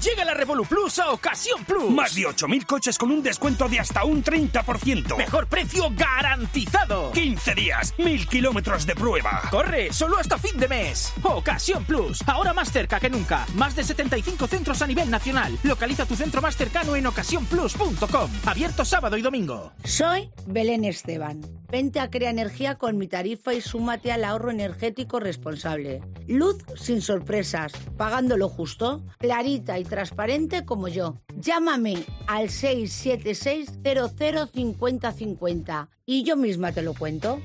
Llega 0.00 0.24
la 0.24 0.34
Revolu 0.34 0.64
Plus 0.64 0.98
a 0.98 1.10
Ocasión 1.10 1.64
Plus. 1.64 1.90
Más 1.90 2.14
de 2.14 2.22
8.000 2.22 2.66
coches 2.66 2.96
con 2.96 3.10
un 3.10 3.22
descuento 3.22 3.68
de 3.68 3.80
hasta 3.80 4.04
un 4.04 4.22
30%. 4.24 5.16
Mejor 5.16 5.46
precio 5.46 5.90
garantizado. 5.94 7.12
15 7.12 7.54
días, 7.54 7.94
1.000 7.98 8.28
kilómetros 8.28 8.86
de 8.86 8.94
prueba. 8.94 9.42
Corre, 9.50 9.92
solo 9.92 10.18
hasta 10.18 10.38
fin 10.38 10.58
de 10.58 10.68
mes. 10.68 11.12
Ocasión 11.22 11.84
Plus, 11.84 12.26
ahora 12.26 12.52
más 12.52 12.72
cerca 12.72 12.98
que 12.98 13.10
nunca. 13.10 13.46
Más 13.54 13.76
de 13.76 13.84
75 13.84 14.46
centros 14.46 14.80
a 14.82 14.86
nivel 14.86 15.10
nacional. 15.10 15.58
Localiza 15.62 16.06
tu 16.06 16.16
centro 16.16 16.40
más 16.40 16.56
cercano 16.56 16.96
en 16.96 17.06
ocasiónplus.com. 17.06 18.30
Abierto 18.46 18.84
sábado 18.84 19.16
y 19.16 19.22
domingo. 19.22 19.72
Soy 19.84 20.30
Belén 20.46 20.84
Esteban 20.84 21.40
Vente 21.72 22.00
a 22.00 22.10
Crea 22.10 22.28
Energía 22.28 22.74
con 22.76 22.98
mi 22.98 23.08
tarifa 23.08 23.54
y 23.54 23.62
súmate 23.62 24.12
al 24.12 24.24
ahorro 24.24 24.50
energético 24.50 25.20
responsable. 25.20 26.02
Luz 26.28 26.58
sin 26.76 27.00
sorpresas, 27.00 27.72
pagando 27.96 28.36
lo 28.36 28.50
justo, 28.50 29.02
clarita 29.18 29.78
y 29.78 29.81
transparente 29.84 30.64
como 30.64 30.88
yo. 30.88 31.20
Llámame 31.36 32.04
al 32.26 32.50
676 32.50 33.78
005050 33.82 35.88
y 36.06 36.24
yo 36.24 36.36
misma 36.36 36.72
te 36.72 36.82
lo 36.82 36.94
cuento. 36.94 37.40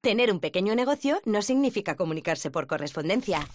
Tener 0.00 0.30
un 0.30 0.38
pequeño 0.38 0.74
negocio 0.76 1.20
no 1.24 1.42
significa 1.42 1.96
comunicarse 1.96 2.50
por 2.50 2.68
correspondencia. 2.68 3.48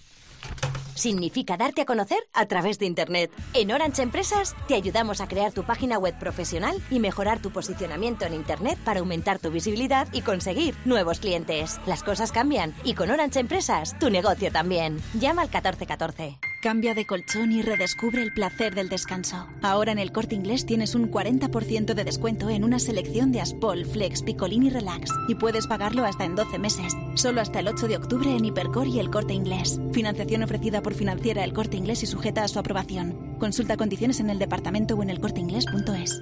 Significa 0.95 1.57
darte 1.57 1.81
a 1.81 1.85
conocer 1.85 2.19
a 2.33 2.45
través 2.45 2.77
de 2.77 2.85
Internet. 2.85 3.31
En 3.53 3.71
Orange 3.71 4.01
Empresas 4.01 4.55
te 4.67 4.75
ayudamos 4.75 5.21
a 5.21 5.27
crear 5.27 5.53
tu 5.53 5.63
página 5.63 5.97
web 5.97 6.17
profesional 6.19 6.81
y 6.91 6.99
mejorar 6.99 7.41
tu 7.41 7.51
posicionamiento 7.51 8.25
en 8.25 8.33
Internet 8.33 8.77
para 8.83 8.99
aumentar 8.99 9.39
tu 9.39 9.49
visibilidad 9.49 10.07
y 10.11 10.21
conseguir 10.21 10.75
nuevos 10.85 11.19
clientes. 11.19 11.79
Las 11.85 12.03
cosas 12.03 12.31
cambian 12.31 12.75
y 12.83 12.95
con 12.95 13.09
Orange 13.09 13.39
Empresas 13.39 13.97
tu 13.97 14.09
negocio 14.09 14.51
también. 14.51 15.01
Llama 15.13 15.43
al 15.43 15.47
1414. 15.47 16.50
Cambia 16.61 16.93
de 16.93 17.07
colchón 17.07 17.51
y 17.51 17.63
redescubre 17.63 18.21
el 18.21 18.31
placer 18.31 18.75
del 18.75 18.87
descanso. 18.87 19.47
Ahora 19.63 19.91
en 19.91 19.97
el 19.97 20.11
corte 20.11 20.35
inglés 20.35 20.67
tienes 20.67 20.93
un 20.93 21.09
40% 21.09 21.95
de 21.95 22.03
descuento 22.03 22.51
en 22.51 22.63
una 22.63 22.77
selección 22.77 23.31
de 23.31 23.41
Aspol, 23.41 23.83
Flex, 23.83 24.21
Picolini 24.21 24.69
Relax 24.69 25.09
y 25.27 25.33
puedes 25.33 25.65
pagarlo 25.65 26.05
hasta 26.05 26.23
en 26.23 26.35
12 26.35 26.59
meses. 26.59 26.93
Solo 27.15 27.41
hasta 27.41 27.61
el 27.61 27.67
8 27.67 27.87
de 27.87 27.97
octubre 27.97 28.35
en 28.35 28.45
Hipercor 28.45 28.87
y 28.87 28.99
el 28.99 29.09
corte 29.09 29.33
inglés. 29.33 29.81
Financiación 29.91 30.43
ofrecida 30.43 30.83
por 30.83 30.93
financiera 30.93 31.43
el 31.43 31.53
corte 31.53 31.77
inglés 31.77 32.03
y 32.03 32.05
sujeta 32.05 32.43
a 32.43 32.47
su 32.47 32.59
aprobación. 32.59 33.37
Consulta 33.39 33.75
condiciones 33.75 34.19
en 34.19 34.29
el 34.29 34.37
departamento 34.37 34.93
o 34.93 35.01
en 35.01 35.09
elcorteinglés.es. 35.09 36.21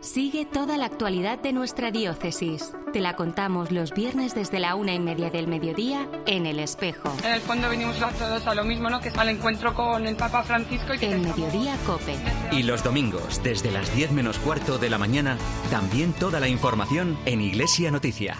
Sigue 0.00 0.46
toda 0.46 0.78
la 0.78 0.86
actualidad 0.86 1.40
de 1.40 1.52
nuestra 1.52 1.90
diócesis. 1.90 2.72
Te 2.92 3.00
la 3.00 3.16
contamos 3.16 3.72
los 3.72 3.92
viernes 3.92 4.32
desde 4.32 4.60
la 4.60 4.76
una 4.76 4.94
y 4.94 5.00
media 5.00 5.28
del 5.28 5.48
mediodía 5.48 6.08
en 6.24 6.46
El 6.46 6.60
Espejo. 6.60 7.12
En 7.24 7.32
el 7.32 7.40
fondo 7.40 7.68
venimos 7.68 7.98
todos 8.16 8.46
a 8.46 8.54
lo 8.54 8.62
mismo, 8.62 8.90
¿no? 8.90 9.00
Que 9.00 9.08
es 9.08 9.18
al 9.18 9.28
encuentro 9.28 9.74
con 9.74 10.06
el 10.06 10.14
Papa 10.14 10.44
Francisco. 10.44 10.94
Y 10.94 10.98
que 10.98 11.12
el 11.12 11.20
Mediodía 11.20 11.76
Cope. 11.84 12.14
Y 12.52 12.62
los 12.62 12.84
domingos, 12.84 13.42
desde 13.42 13.72
las 13.72 13.92
10 13.94 14.12
menos 14.12 14.38
cuarto 14.38 14.78
de 14.78 14.88
la 14.88 14.98
mañana, 14.98 15.36
también 15.68 16.12
toda 16.12 16.38
la 16.38 16.46
información 16.46 17.18
en 17.26 17.40
Iglesia 17.40 17.90
Noticia. 17.90 18.36